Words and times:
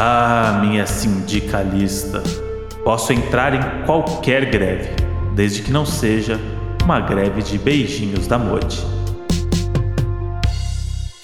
Ah, 0.00 0.60
minha 0.60 0.86
sindicalista. 0.86 2.22
Posso 2.84 3.12
entrar 3.12 3.52
em 3.52 3.84
qualquer 3.84 4.48
greve, 4.48 4.90
desde 5.34 5.60
que 5.60 5.72
não 5.72 5.84
seja 5.84 6.38
uma 6.84 7.00
greve 7.00 7.42
de 7.42 7.58
beijinhos 7.58 8.28
da 8.28 8.38
Modi. 8.38 8.78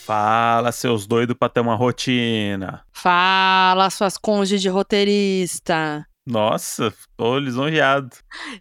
Fala, 0.05 0.73
seus 0.73 1.07
doidos 1.07 1.37
pra 1.39 1.49
ter 1.49 1.61
uma 1.61 1.77
rotina. 1.77 2.83
Fala, 2.93 3.89
suas 3.91 4.19
cônjuges 4.19 4.61
de 4.61 4.69
roteirista. 4.69 6.05
Nossa, 6.27 6.93
tô 7.17 7.39
lisonjeado. 7.39 8.11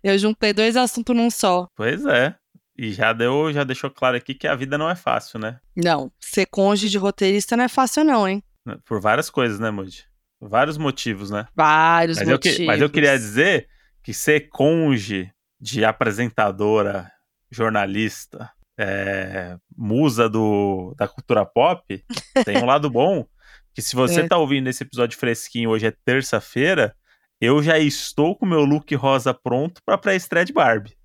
Eu 0.04 0.16
juntei 0.20 0.54
dois 0.54 0.78
assuntos 0.78 1.16
num 1.16 1.32
só. 1.32 1.66
Pois 1.76 2.06
é. 2.06 2.36
E 2.78 2.94
já 2.94 3.14
deu, 3.14 3.52
já 3.52 3.64
deixou 3.64 3.90
claro 3.90 4.16
aqui 4.16 4.36
que 4.36 4.48
a 4.48 4.54
vida 4.54 4.78
não 4.78 4.88
é 4.88 4.96
fácil, 4.96 5.40
né? 5.40 5.60
Não, 5.76 6.12
ser 6.20 6.46
cônjuge 6.46 6.92
de 6.92 7.00
roteirista 7.00 7.58
não 7.58 7.64
é 7.64 7.68
fácil 7.68 8.04
não, 8.04 8.28
hein? 8.28 8.44
Por 8.86 9.02
várias 9.02 9.30
coisas, 9.30 9.60
né, 9.60 9.72
Moody? 9.72 10.06
Vários 10.40 10.78
motivos, 10.78 11.30
né? 11.30 11.48
Vários 11.56 12.18
mas 12.18 12.28
motivos. 12.28 12.60
Eu 12.60 12.66
mas 12.66 12.82
eu 12.82 12.90
queria 12.90 13.18
dizer 13.18 13.68
que 14.04 14.14
ser 14.14 14.50
cônjuge 14.50 15.32
de 15.60 15.86
apresentadora, 15.86 17.10
jornalista, 17.50 18.52
é, 18.78 19.56
musa 19.76 20.28
do, 20.28 20.94
da 20.98 21.08
cultura 21.08 21.46
pop, 21.46 22.04
tem 22.46 22.58
um 22.58 22.66
lado 22.66 22.90
bom. 22.90 23.26
Que 23.74 23.82
se 23.82 23.96
você 23.96 24.22
é. 24.22 24.28
tá 24.28 24.38
ouvindo 24.38 24.68
esse 24.68 24.84
episódio 24.84 25.18
fresquinho, 25.18 25.70
hoje 25.70 25.88
é 25.88 25.94
terça-feira, 26.06 26.96
eu 27.42 27.64
já 27.64 27.80
estou 27.80 28.36
com 28.36 28.46
meu 28.46 28.64
look 28.64 28.94
rosa 28.96 29.34
pronto 29.34 29.82
pra 29.84 29.98
pré-estreia 29.98 30.46
de 30.46 30.54
Barbie. 30.54 30.96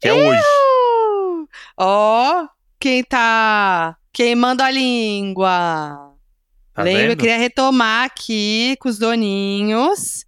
Que 0.00 0.08
é 0.08 0.12
hoje. 0.12 0.42
Ó, 1.76 2.42
oh, 2.42 2.48
quem 2.78 3.02
tá 3.02 3.96
queimando 4.12 4.62
a 4.62 4.70
língua. 4.70 6.11
Tá 6.74 6.82
Lembra, 6.82 7.12
eu 7.12 7.16
queria 7.16 7.36
retomar 7.36 8.06
aqui 8.06 8.76
com 8.80 8.88
os 8.88 8.98
doninhos. 8.98 10.24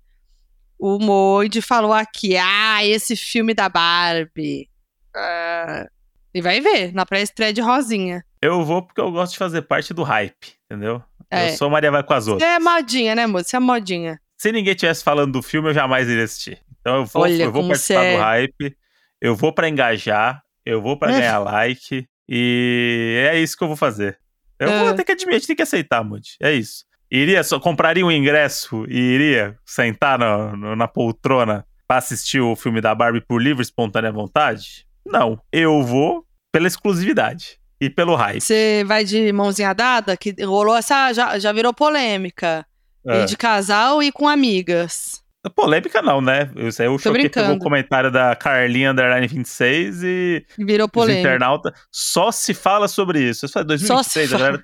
O 0.78 0.98
Moide 0.98 1.62
falou 1.62 1.92
aqui, 1.92 2.37
ah, 2.37 2.84
esse 2.84 3.17
filme 3.17 3.55
da 3.55 3.69
Barbie. 3.69 4.69
Uh, 5.17 5.89
e 6.34 6.42
vai 6.42 6.61
ver, 6.61 6.92
na 6.92 7.06
pré-estreia 7.06 7.53
de 7.53 7.61
Rosinha. 7.61 8.25
Eu 8.42 8.62
vou 8.65 8.83
porque 8.83 9.00
eu 9.00 9.11
gosto 9.11 9.33
de 9.33 9.39
fazer 9.39 9.62
parte 9.62 9.95
do 9.95 10.03
hype, 10.03 10.53
entendeu? 10.67 11.03
É. 11.31 11.50
Eu 11.50 11.56
sou 11.56 11.70
Maria 11.70 11.91
vai 11.91 12.03
com 12.03 12.12
as 12.12 12.27
outras. 12.27 12.47
Você 12.47 12.56
é 12.56 12.59
modinha, 12.59 13.15
né, 13.15 13.27
moço? 13.27 13.48
Você 13.48 13.56
é 13.56 13.61
modinha. 13.61 14.20
Se 14.37 14.53
ninguém 14.53 14.75
tivesse 14.75 15.03
falando 15.03 15.33
do 15.33 15.42
filme, 15.42 15.70
eu 15.70 15.75
jamais 15.75 16.09
iria 16.09 16.25
assistir. 16.25 16.61
Então 16.81 16.97
eu 16.97 17.06
vou, 17.06 17.22
Olha, 17.22 17.45
eu 17.45 17.53
vou 17.53 17.67
participar 17.67 18.05
é... 18.05 18.17
do 18.17 18.22
hype, 18.22 18.77
eu 19.20 19.34
vou 19.34 19.55
para 19.55 19.69
engajar, 19.69 20.42
eu 20.67 20.83
vou 20.83 20.98
para 20.98 21.12
ganhar 21.19 21.39
like, 21.39 22.06
e 22.28 23.27
é 23.33 23.39
isso 23.41 23.56
que 23.56 23.65
eu 23.65 23.69
vou 23.69 23.77
fazer. 23.77 24.19
Eu 24.58 24.69
é. 24.69 24.84
vou 24.84 24.94
ter 24.94 25.05
que 25.05 25.12
admitir, 25.12 25.47
tem 25.47 25.56
que 25.56 25.62
aceitar, 25.62 26.02
Moody. 26.05 26.36
É 26.41 26.52
isso. 26.52 26.84
Iria, 27.10 27.44
só 27.44 27.60
compraria 27.60 28.05
um 28.05 28.10
ingresso 28.10 28.84
e 28.88 28.98
iria 28.98 29.56
sentar 29.64 30.19
no, 30.19 30.74
na 30.74 30.88
poltrona 30.88 31.64
pra 31.86 31.98
assistir 31.98 32.41
o 32.41 32.56
filme 32.56 32.80
da 32.80 32.94
Barbie 32.94 33.20
por 33.20 33.41
livre 33.41 33.62
e 33.62 33.64
espontânea 33.64 34.10
vontade? 34.10 34.86
Não. 35.06 35.38
Eu 35.52 35.82
vou 35.82 36.27
pela 36.50 36.66
exclusividade 36.66 37.58
e 37.80 37.91
pelo 37.91 38.14
hype. 38.14 38.41
Você 38.41 38.84
vai 38.86 39.05
de 39.05 39.32
mãozinha 39.32 39.75
dada? 39.75 40.16
Que 40.16 40.34
rolou 40.44 40.77
essa. 40.77 41.12
Já, 41.12 41.38
já 41.38 41.52
virou 41.52 41.75
polêmica. 41.75 42.66
É. 43.06 43.22
Ir 43.22 43.27
de 43.27 43.36
casal 43.36 44.02
e 44.02 44.10
com 44.10 44.27
amigas. 44.27 45.22
Polêmica 45.50 46.00
não, 46.00 46.20
né? 46.20 46.50
Isso 46.56 46.81
aí 46.81 46.89
eu 46.89 46.98
choquei 46.98 47.28
pelo 47.28 47.59
comentário 47.59 48.11
da 48.11 48.34
Carlinha 48.34 48.91
Underline 48.91 49.27
26 49.27 50.03
e. 50.03 50.47
Virou 50.59 50.89
polêmica. 50.89 51.20
internauta. 51.20 51.73
Só 51.91 52.33
se 52.33 52.55
fala 52.55 52.89
sobre 52.89 53.20
isso. 53.20 53.45
Isso 53.45 53.53
foi 53.53 53.65
2026, 53.65 54.31
Só 54.31 54.39
galera. 54.39 54.62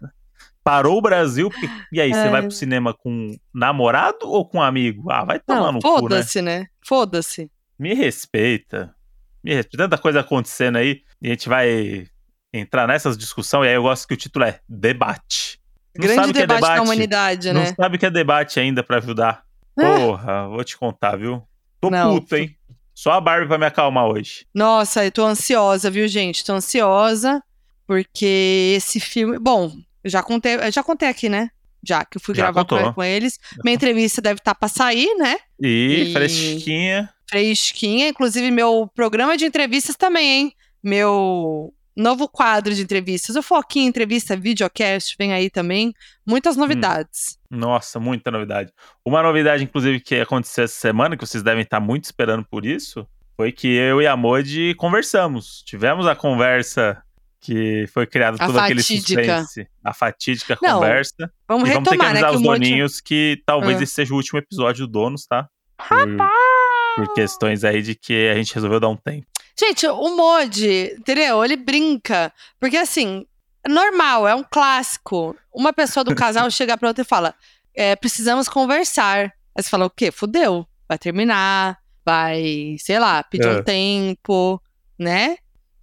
Parou 0.64 0.98
o 0.98 1.03
Brasil. 1.03 1.51
E 1.92 2.01
aí, 2.01 2.11
é. 2.11 2.14
você 2.14 2.28
vai 2.28 2.42
pro 2.42 2.51
cinema 2.51 2.95
com 2.95 3.34
namorado 3.53 4.28
ou 4.28 4.47
com 4.47 4.62
amigo? 4.62 5.11
Ah, 5.11 5.25
vai 5.25 5.39
tomar 5.39 5.73
não, 5.73 5.73
no 5.73 5.81
cu, 5.81 5.89
né? 5.89 5.98
Foda-se, 5.98 6.42
né? 6.42 6.67
Foda-se. 6.86 7.51
Me 7.78 7.95
respeita. 7.95 8.95
Me 9.42 9.55
respeita. 9.55 9.85
Tanta 9.85 9.98
coisa 9.98 10.20
acontecendo 10.20 10.77
aí. 10.77 11.02
E 11.20 11.29
a 11.29 11.30
gente 11.30 11.48
vai 11.48 12.07
entrar 12.52 12.86
nessas 12.86 13.17
discussões. 13.17 13.67
E 13.67 13.68
aí 13.68 13.74
eu 13.74 13.83
gosto 13.83 14.07
que 14.07 14.14
o 14.14 14.17
título 14.17 14.45
é 14.45 14.61
Debate. 14.68 15.61
Não 15.97 16.07
Grande 16.07 16.33
debate, 16.33 16.39
é 16.39 16.47
debate 16.47 16.77
da 16.77 16.83
humanidade, 16.83 17.52
né? 17.52 17.61
Não 17.61 17.74
sabe 17.74 17.97
o 17.97 17.98
que 17.98 18.07
é 18.07 18.11
debate 18.11 18.61
ainda 18.61 18.83
para 18.83 18.98
ajudar. 18.98 19.42
Porra, 19.86 20.48
vou 20.48 20.64
te 20.64 20.77
contar, 20.77 21.17
viu? 21.17 21.42
Tô 21.80 21.91
Não, 21.91 22.18
puto, 22.18 22.36
hein? 22.36 22.55
Só 22.95 23.13
a 23.13 23.20
Barbie 23.20 23.48
pra 23.48 23.58
me 23.58 23.64
acalmar 23.64 24.07
hoje. 24.07 24.46
Nossa, 24.55 25.05
eu 25.05 25.11
tô 25.11 25.24
ansiosa, 25.24 25.91
viu, 25.91 26.07
gente? 26.07 26.45
Tô 26.45 26.52
ansiosa, 26.52 27.42
porque 27.86 28.74
esse 28.77 29.01
filme. 29.01 29.39
Bom, 29.39 29.73
eu 30.05 30.11
já 30.11 30.23
contei, 30.23 30.57
eu 30.57 30.70
já 30.70 30.83
contei 30.83 31.08
aqui, 31.08 31.29
né? 31.29 31.51
Já 31.83 32.05
que 32.05 32.18
eu 32.18 32.20
fui 32.20 32.35
já 32.35 32.51
gravar 32.51 32.64
com, 32.67 32.92
com, 32.92 33.02
eles. 33.02 33.39
Minha 33.64 33.74
entrevista 33.74 34.20
deve 34.20 34.39
estar 34.39 34.52
tá 34.52 34.58
pra 34.58 34.68
sair, 34.68 35.14
né? 35.17 35.36
E, 35.58 36.08
e 36.08 36.12
fresquinha. 36.12 37.11
Fresquinha. 37.27 38.08
Inclusive, 38.08 38.51
meu 38.51 38.91
programa 38.95 39.36
de 39.36 39.47
entrevistas 39.47 39.97
também, 39.97 40.29
hein? 40.29 40.52
Meu 40.83 41.73
novo 42.00 42.28
quadro 42.28 42.74
de 42.74 42.83
entrevistas. 42.83 43.36
O 43.36 43.42
Foquinha 43.42 43.86
Entrevista 43.86 44.36
Videocast 44.36 45.14
vem 45.18 45.33
aí 45.33 45.50
também. 45.50 45.92
Muitas 46.27 46.56
hum. 46.56 46.61
novidades. 46.61 47.38
Hum. 47.50 47.58
Nossa, 47.58 48.00
muita 48.00 48.30
novidade. 48.30 48.72
Uma 49.05 49.22
novidade, 49.22 49.62
inclusive, 49.62 50.00
que 50.00 50.16
aconteceu 50.16 50.64
essa 50.64 50.74
semana, 50.74 51.16
que 51.16 51.27
vocês 51.27 51.42
devem 51.42 51.62
estar 51.62 51.80
muito 51.80 52.05
esperando 52.05 52.44
por 52.44 52.64
isso, 52.64 53.06
foi 53.36 53.52
que 53.52 53.68
eu 53.68 54.00
e 54.02 54.06
a 54.06 54.16
Modi 54.16 54.74
conversamos. 54.77 55.62
Tivemos 55.64 56.06
a 56.06 56.14
conversa 56.14 57.02
que 57.40 57.86
foi 57.92 58.06
criada 58.06 58.36
todo 58.36 58.58
aquele 58.58 58.82
suspense. 58.82 59.67
A 59.82 59.94
fatídica 59.94 60.58
Não, 60.62 60.74
conversa. 60.74 61.32
Vamos 61.48 61.68
e 61.68 61.72
retomar, 61.72 61.84
vamos 61.84 61.88
ter 61.88 61.96
que 61.96 62.05
avisar 62.05 62.30
né, 62.30 62.36
os 62.36 62.42
que 62.42 62.48
doninhos 62.48 63.00
que 63.00 63.42
talvez 63.46 63.78
ah. 63.78 63.82
esse 63.82 63.94
seja 63.94 64.12
o 64.12 64.17
último 64.17 64.38
episódio 64.38 64.86
do 64.86 64.92
Donos, 64.92 65.27
tá? 65.27 65.48
Rapaz! 65.78 66.30
Por, 66.96 67.06
por 67.06 67.14
questões 67.14 67.64
aí 67.64 67.82
de 67.82 67.94
que 67.94 68.28
a 68.28 68.34
gente 68.34 68.55
resolveu 68.55 68.78
dar 68.78 68.88
um 68.90 68.96
tempo. 68.96 69.27
Gente, 69.58 69.86
o 69.86 70.16
Modi, 70.16 70.94
entendeu? 70.98 71.44
Ele 71.44 71.56
brinca. 71.56 72.33
Porque 72.58 72.77
assim, 72.77 73.27
é 73.64 73.68
normal, 73.68 74.27
é 74.27 74.34
um 74.34 74.44
clássico. 74.44 75.36
Uma 75.52 75.72
pessoa 75.72 76.05
do 76.05 76.14
casal 76.14 76.48
chega 76.50 76.77
pra 76.77 76.88
outra 76.88 77.02
e 77.02 77.06
fala: 77.06 77.34
é, 77.74 77.94
precisamos 77.96 78.48
conversar. 78.48 79.33
Aí 79.55 79.62
você 79.62 79.68
fala, 79.68 79.86
o 79.86 79.90
quê? 79.90 80.11
Fudeu. 80.11 80.66
Vai 80.88 80.98
terminar, 80.98 81.78
vai, 82.05 82.77
sei 82.78 82.98
lá, 82.98 83.22
pedir 83.22 83.46
é. 83.46 83.52
um 83.52 83.62
tempo, 83.62 84.61
né? 84.98 85.36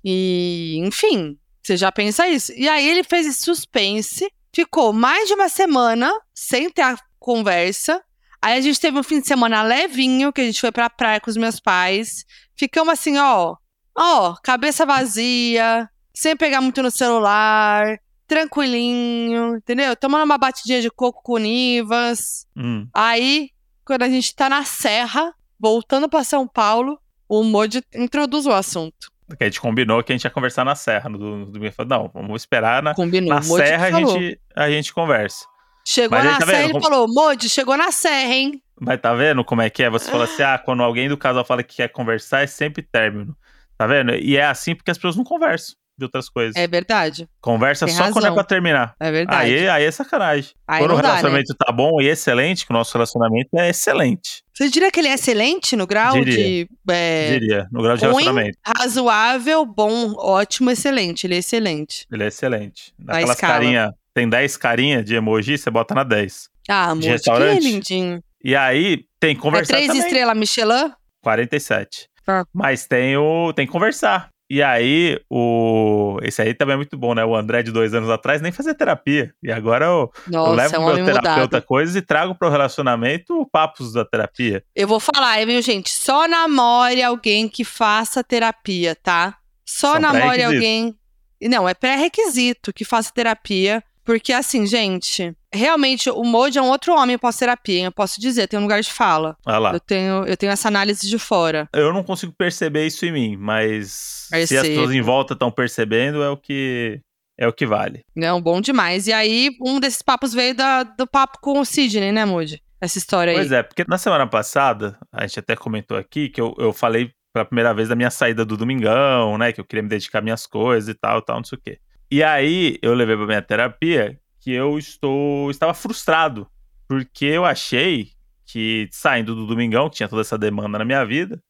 E, 0.04 0.78
enfim, 0.84 1.38
você 1.64 1.78
já 1.78 1.92
pensa 1.92 2.28
isso. 2.28 2.52
E 2.54 2.68
aí 2.68 2.88
ele 2.88 3.04
fez 3.04 3.26
esse 3.26 3.42
suspense, 3.42 4.30
ficou 4.54 4.92
mais 4.92 5.28
de 5.28 5.34
uma 5.34 5.50
semana 5.50 6.12
sem 6.34 6.70
ter 6.70 6.82
a 6.82 6.98
conversa. 7.20 8.04
Aí 8.42 8.58
a 8.58 8.62
gente 8.62 8.80
teve 8.80 8.98
um 8.98 9.04
fim 9.04 9.20
de 9.20 9.28
semana 9.28 9.64
levinho, 9.64 10.32
que 10.32 10.42
a 10.42 10.46
gente 10.46 10.62
foi 10.62 10.72
pra 10.72 10.90
praia 10.90 11.20
com 11.20 11.30
os 11.30 11.38
meus 11.38 11.60
pais. 11.60 12.26
Ficamos 12.56 12.94
assim, 12.94 13.18
ó, 13.18 13.56
ó, 13.98 14.36
cabeça 14.44 14.86
vazia, 14.86 15.90
sem 16.14 16.36
pegar 16.36 16.62
muito 16.62 16.82
no 16.82 16.92
celular, 16.92 18.00
tranquilinho, 18.28 19.58
entendeu? 19.58 19.96
Tomando 19.96 20.26
uma 20.26 20.38
batidinha 20.38 20.82
de 20.82 20.90
coco 20.90 21.22
com 21.24 21.38
nivas. 21.38 22.46
Hum. 22.56 22.88
Aí, 22.94 23.50
quando 23.86 24.04
a 24.04 24.10
gente 24.10 24.36
tá 24.36 24.50
na 24.50 24.64
serra, 24.64 25.34
voltando 25.60 26.10
para 26.10 26.24
São 26.24 26.48
Paulo, 26.48 27.00
o 27.28 27.44
Moody 27.44 27.82
introduz 27.96 28.46
o 28.46 28.52
assunto. 28.52 29.12
Porque 29.28 29.44
a 29.44 29.48
gente 29.48 29.60
combinou 29.60 30.02
que 30.04 30.14
a 30.14 30.16
gente 30.16 30.24
ia 30.24 30.30
conversar 30.30 30.64
na 30.64 30.76
serra 30.76 31.10
no 31.10 31.46
domingo. 31.46 31.74
Não, 31.86 32.10
vamos 32.14 32.42
esperar 32.42 32.82
na, 32.82 32.94
Combinou. 32.94 33.30
na 33.30 33.42
serra 33.42 33.88
a 33.88 33.92
gente, 33.92 34.40
a 34.56 34.70
gente 34.70 34.94
conversa. 34.94 35.46
Chegou 35.90 36.18
Mas 36.18 36.26
na 36.26 36.38
tá 36.38 36.46
serra, 36.46 36.64
ele 36.64 36.74
como... 36.74 36.84
falou, 36.84 37.08
Moody, 37.08 37.48
chegou 37.48 37.78
na 37.78 37.94
serra, 37.94 38.34
hein? 38.34 38.62
Mas 38.78 39.00
tá 39.00 39.14
vendo 39.14 39.42
como 39.46 39.62
é 39.62 39.70
que 39.70 39.82
é? 39.82 39.90
Você 39.90 40.12
fala 40.12 40.26
assim, 40.26 40.44
ah, 40.44 40.58
quando 40.58 40.84
alguém 40.84 41.08
do 41.08 41.18
casal 41.18 41.46
fala 41.46 41.64
que 41.64 41.78
quer 41.78 41.88
conversar, 41.88 42.44
é 42.44 42.48
sempre 42.48 42.82
término. 42.84 43.34
Tá 43.78 43.88
vendo? 43.88 44.14
E 44.14 44.36
é 44.36 44.44
assim 44.44 44.76
porque 44.76 44.92
as 44.92 44.98
pessoas 44.98 45.16
não 45.16 45.24
conversam 45.24 45.78
de 45.98 46.04
outras 46.04 46.28
coisas. 46.28 46.58
É 46.58 46.68
verdade. 46.68 47.26
Conversa 47.40 47.86
Tem 47.86 47.96
só 47.96 48.04
razão. 48.04 48.14
quando 48.16 48.28
é 48.28 48.34
pra 48.34 48.44
terminar. 48.44 48.96
É 49.00 49.10
verdade. 49.10 49.50
Aí, 49.50 49.70
aí 49.70 49.86
é 49.86 49.92
sacanagem. 49.92 50.52
Aí 50.68 50.82
quando 50.82 50.92
o 50.92 50.96
não 50.96 51.02
dá, 51.02 51.08
relacionamento 51.08 51.56
tá 51.56 51.72
bom 51.72 52.02
e 52.02 52.08
excelente, 52.10 52.66
que 52.66 52.72
o 52.72 52.76
nosso 52.76 52.94
relacionamento 52.94 53.50
é 53.56 53.70
excelente. 53.70 54.44
Você 54.54 54.70
diria 54.70 54.92
que 54.92 55.00
ele 55.00 55.08
é 55.08 55.14
excelente 55.14 55.74
no 55.78 55.88
grau 55.88 56.16
Diria. 56.16 56.36
de. 56.36 56.70
É, 56.90 57.32
Diria, 57.32 57.68
no 57.72 57.82
grau 57.82 57.96
de 57.96 58.06
ruim, 58.06 58.24
relacionamento. 58.26 58.58
razoável, 58.78 59.66
bom, 59.66 60.14
ótimo, 60.18 60.70
excelente. 60.70 61.26
Ele 61.26 61.36
é 61.36 61.38
excelente. 61.38 62.06
Ele 62.12 62.24
é 62.24 62.28
excelente. 62.28 62.94
Aquelas 63.08 63.40
carinha, 63.40 63.94
tem 64.18 64.28
10 64.28 64.58
carinha 64.58 65.04
de 65.04 65.14
emoji, 65.14 65.60
você 65.60 65.70
bota 65.70 65.94
na 65.94 66.04
10. 66.04 66.50
Ah, 66.68 66.86
amor, 66.86 67.02
De 67.02 67.08
que 67.08 67.12
restaurante? 67.14 67.62
lindinho. 67.64 68.20
E 68.44 68.56
aí, 68.56 69.04
tem 69.20 69.36
que 69.36 69.40
É 69.40 69.44
conversar 69.44 69.74
três 69.76 69.88
também. 69.88 70.02
estrelas 70.02 70.36
Michelin? 70.38 70.92
47. 71.22 72.08
Tá. 72.26 72.44
Mas 72.52 72.88
tem 72.88 73.16
o. 73.16 73.54
Tem 73.54 73.68
que 73.68 73.72
conversar. 73.72 74.30
E 74.50 74.64
aí, 74.64 75.20
o. 75.30 76.18
Esse 76.24 76.42
aí 76.42 76.54
também 76.56 76.74
é 76.74 76.78
muito 76.78 76.98
bom, 76.98 77.14
né? 77.14 77.24
O 77.24 77.36
André 77.36 77.62
de 77.62 77.72
dois 77.72 77.94
anos 77.94 78.10
atrás 78.10 78.42
nem 78.42 78.52
fazia 78.52 78.74
terapia. 78.74 79.32
E 79.44 79.52
agora 79.52 79.86
eu, 79.86 80.12
eu 80.26 80.32
Nossa, 80.32 80.56
levo 80.56 80.76
é 80.76 80.80
um 80.80 80.86
meu 80.96 81.06
terapeuta 81.06 81.42
mudado. 81.42 81.62
coisas 81.66 81.96
e 81.96 82.02
trago 82.02 82.34
pro 82.34 82.50
relacionamento 82.50 83.48
papos 83.52 83.94
da 83.94 84.04
terapia. 84.04 84.64
Eu 84.76 84.88
vou 84.88 85.00
falar, 85.00 85.46
viu, 85.46 85.62
gente? 85.62 85.92
Só 85.92 86.28
namore 86.28 87.04
alguém 87.04 87.48
que 87.48 87.64
faça 87.64 88.24
terapia, 88.24 88.96
tá? 88.96 89.36
Só 89.66 89.94
São 89.94 90.00
namore 90.02 90.42
alguém. 90.44 90.96
Não, 91.40 91.70
é 91.70 91.74
pré-requisito 91.76 92.74
que 92.74 92.84
faça 92.84 93.12
terapia. 93.14 93.84
Porque, 94.08 94.32
assim, 94.32 94.66
gente, 94.66 95.36
realmente, 95.54 96.10
o 96.10 96.24
Modi 96.24 96.58
é 96.58 96.62
um 96.62 96.70
outro 96.70 96.94
homem 96.94 97.18
pós-terapia, 97.18 97.84
eu 97.84 97.92
posso 97.92 98.22
dizer, 98.22 98.48
tem 98.48 98.58
um 98.58 98.62
lugar 98.62 98.80
de 98.80 98.90
fala. 98.90 99.36
Ah 99.46 99.58
lá. 99.58 99.74
Eu 99.74 99.82
tenho, 99.82 100.26
eu 100.26 100.38
tenho 100.38 100.50
essa 100.50 100.70
análise 100.70 101.10
de 101.10 101.20
fora. 101.20 101.68
Eu 101.74 101.92
não 101.92 102.02
consigo 102.06 102.32
perceber 102.32 102.88
isso 102.88 103.06
em 103.06 103.12
mim, 103.12 103.36
mas 103.36 104.30
Percebo. 104.32 104.48
se 104.48 104.58
as 104.58 104.68
pessoas 104.70 104.92
em 104.96 105.02
volta 105.02 105.34
estão 105.34 105.52
percebendo, 105.52 106.24
é 106.24 106.30
o 106.30 106.38
que 106.38 107.02
é 107.38 107.46
o 107.46 107.52
que 107.52 107.66
vale. 107.66 108.00
Não, 108.16 108.42
bom 108.42 108.62
demais. 108.62 109.08
E 109.08 109.14
aí, 109.14 109.52
um 109.62 109.78
desses 109.78 110.02
papos 110.02 110.34
veio 110.34 110.56
da, 110.56 110.84
do 110.84 111.06
papo 111.06 111.40
com 111.42 111.60
o 111.60 111.66
Sidney, 111.66 112.14
né, 112.14 112.24
Moody? 112.24 112.62
Essa 112.80 112.98
história 112.98 113.32
aí. 113.32 113.38
Pois 113.38 113.52
é, 113.52 113.62
porque 113.62 113.84
na 113.90 113.98
semana 113.98 114.26
passada, 114.26 114.98
a 115.12 115.28
gente 115.28 115.40
até 115.40 115.58
comentou 115.58 115.98
aqui 115.98 116.30
que 116.30 116.40
eu, 116.40 116.56
eu 116.58 116.72
falei 116.72 117.12
pela 117.34 117.44
primeira 117.44 117.74
vez 117.74 117.90
da 117.90 117.96
minha 117.96 118.10
saída 118.10 118.46
do 118.46 118.56
domingão, 118.56 119.38
né? 119.38 119.52
Que 119.52 119.60
eu 119.60 119.66
queria 119.66 119.84
me 119.84 119.90
dedicar 119.90 120.22
minhas 120.22 120.48
coisas 120.48 120.88
e 120.88 120.98
tal, 120.98 121.22
tal, 121.22 121.36
não 121.36 121.44
sei 121.44 121.58
o 121.58 121.62
quê. 121.62 121.78
E 122.10 122.24
aí, 122.24 122.78
eu 122.82 122.94
levei 122.94 123.18
pra 123.18 123.26
minha 123.26 123.42
terapia 123.42 124.20
que 124.40 124.52
eu 124.52 124.78
estou 124.78 125.52
estava 125.52 125.74
frustrado, 125.74 126.48
porque 126.88 127.26
eu 127.26 127.44
achei 127.44 128.12
que 128.46 128.88
saindo 128.92 129.36
do 129.36 129.46
domingão, 129.46 129.90
que 129.90 129.98
tinha 129.98 130.08
toda 130.08 130.22
essa 130.22 130.38
demanda 130.38 130.80
na 130.80 130.86
minha 130.86 131.04
vida, 131.06 131.44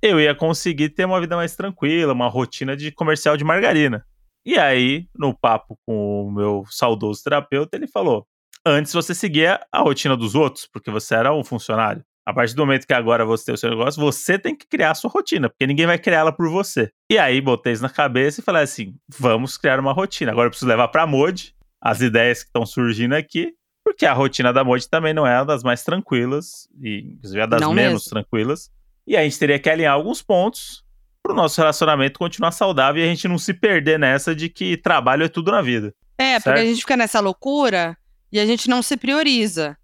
eu 0.00 0.20
ia 0.20 0.34
conseguir 0.34 0.90
ter 0.90 1.04
uma 1.04 1.20
vida 1.20 1.34
mais 1.34 1.56
tranquila, 1.56 2.12
uma 2.12 2.28
rotina 2.28 2.76
de 2.76 2.92
comercial 2.92 3.36
de 3.36 3.42
margarina. 3.42 4.06
E 4.44 4.56
aí, 4.56 5.08
no 5.18 5.36
papo 5.36 5.76
com 5.84 6.28
o 6.28 6.30
meu 6.30 6.64
saudoso 6.70 7.24
terapeuta, 7.24 7.76
ele 7.76 7.88
falou: 7.88 8.24
antes 8.64 8.92
você 8.92 9.12
seguia 9.12 9.60
a 9.72 9.80
rotina 9.80 10.16
dos 10.16 10.36
outros, 10.36 10.66
porque 10.66 10.90
você 10.90 11.16
era 11.16 11.34
um 11.34 11.42
funcionário. 11.42 12.04
A 12.26 12.34
partir 12.34 12.56
do 12.56 12.66
momento 12.66 12.86
que 12.86 12.92
agora 12.92 13.24
você 13.24 13.44
tem 13.44 13.54
o 13.54 13.58
seu 13.58 13.70
negócio, 13.70 14.00
você 14.00 14.36
tem 14.36 14.54
que 14.54 14.66
criar 14.66 14.90
a 14.90 14.94
sua 14.96 15.08
rotina, 15.08 15.48
porque 15.48 15.64
ninguém 15.64 15.86
vai 15.86 15.96
criar 15.96 16.18
ela 16.18 16.32
por 16.32 16.50
você. 16.50 16.90
E 17.08 17.16
aí, 17.16 17.40
botei 17.40 17.72
isso 17.72 17.82
na 17.82 17.88
cabeça 17.88 18.40
e 18.40 18.44
falei 18.44 18.64
assim: 18.64 18.94
vamos 19.08 19.56
criar 19.56 19.78
uma 19.78 19.92
rotina. 19.92 20.32
Agora 20.32 20.46
eu 20.46 20.50
preciso 20.50 20.68
levar 20.68 20.88
pra 20.88 21.06
Modi 21.06 21.54
as 21.80 22.00
ideias 22.00 22.42
que 22.42 22.48
estão 22.48 22.66
surgindo 22.66 23.12
aqui, 23.12 23.52
porque 23.84 24.04
a 24.04 24.12
rotina 24.12 24.52
da 24.52 24.64
Modi 24.64 24.88
também 24.88 25.14
não 25.14 25.24
é 25.24 25.36
uma 25.38 25.44
das 25.44 25.62
mais 25.62 25.84
tranquilas, 25.84 26.68
e 26.82 27.12
inclusive 27.12 27.40
é 27.40 27.46
das 27.46 27.60
não 27.60 27.72
menos 27.72 28.02
mesmo. 28.02 28.10
tranquilas. 28.10 28.70
E 29.06 29.16
a 29.16 29.22
gente 29.22 29.38
teria 29.38 29.58
que 29.60 29.70
alinhar 29.70 29.94
alguns 29.94 30.20
pontos 30.20 30.84
para 31.22 31.32
o 31.32 31.36
nosso 31.36 31.60
relacionamento 31.60 32.18
continuar 32.18 32.50
saudável 32.50 33.02
e 33.02 33.06
a 33.06 33.08
gente 33.08 33.28
não 33.28 33.38
se 33.38 33.54
perder 33.54 33.98
nessa 33.98 34.34
de 34.34 34.48
que 34.48 34.76
trabalho 34.76 35.24
é 35.24 35.28
tudo 35.28 35.52
na 35.52 35.62
vida. 35.62 35.94
É, 36.18 36.32
certo? 36.32 36.44
porque 36.44 36.60
a 36.60 36.64
gente 36.64 36.80
fica 36.80 36.96
nessa 36.96 37.20
loucura 37.20 37.96
e 38.32 38.40
a 38.40 38.46
gente 38.46 38.68
não 38.68 38.82
se 38.82 38.96
prioriza. 38.96 39.76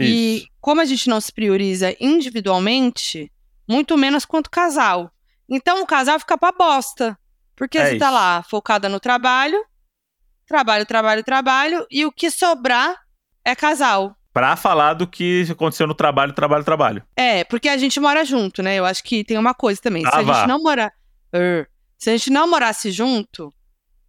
Isso. 0.00 0.12
E 0.12 0.46
como 0.60 0.80
a 0.80 0.84
gente 0.84 1.08
não 1.08 1.20
se 1.20 1.32
prioriza 1.32 1.94
individualmente, 2.00 3.30
muito 3.68 3.96
menos 3.96 4.24
quanto 4.24 4.50
casal. 4.50 5.10
Então 5.48 5.82
o 5.82 5.86
casal 5.86 6.18
fica 6.18 6.36
pra 6.38 6.52
bosta. 6.52 7.18
Porque 7.56 7.78
é 7.78 7.90
você 7.90 7.98
tá 7.98 8.10
lá 8.10 8.42
focada 8.42 8.88
no 8.88 8.98
trabalho, 8.98 9.62
trabalho, 10.46 10.86
trabalho, 10.86 11.22
trabalho, 11.22 11.86
e 11.90 12.06
o 12.06 12.12
que 12.12 12.30
sobrar 12.30 12.96
é 13.44 13.54
casal. 13.54 14.16
Pra 14.32 14.56
falar 14.56 14.94
do 14.94 15.06
que 15.06 15.46
aconteceu 15.50 15.86
no 15.86 15.94
trabalho, 15.94 16.32
trabalho, 16.32 16.64
trabalho. 16.64 17.02
É, 17.16 17.44
porque 17.44 17.68
a 17.68 17.76
gente 17.76 17.98
mora 18.00 18.24
junto, 18.24 18.62
né? 18.62 18.76
Eu 18.76 18.86
acho 18.86 19.02
que 19.02 19.24
tem 19.24 19.36
uma 19.36 19.52
coisa 19.52 19.80
também. 19.80 20.04
Ah, 20.06 20.10
se 20.10 20.16
a 20.16 20.22
vá. 20.22 20.34
gente 20.34 20.48
não 20.48 20.62
morar. 20.62 20.92
Uh, 21.34 21.66
se 21.98 22.10
a 22.10 22.16
gente 22.16 22.30
não 22.30 22.48
morasse 22.48 22.90
junto, 22.90 23.52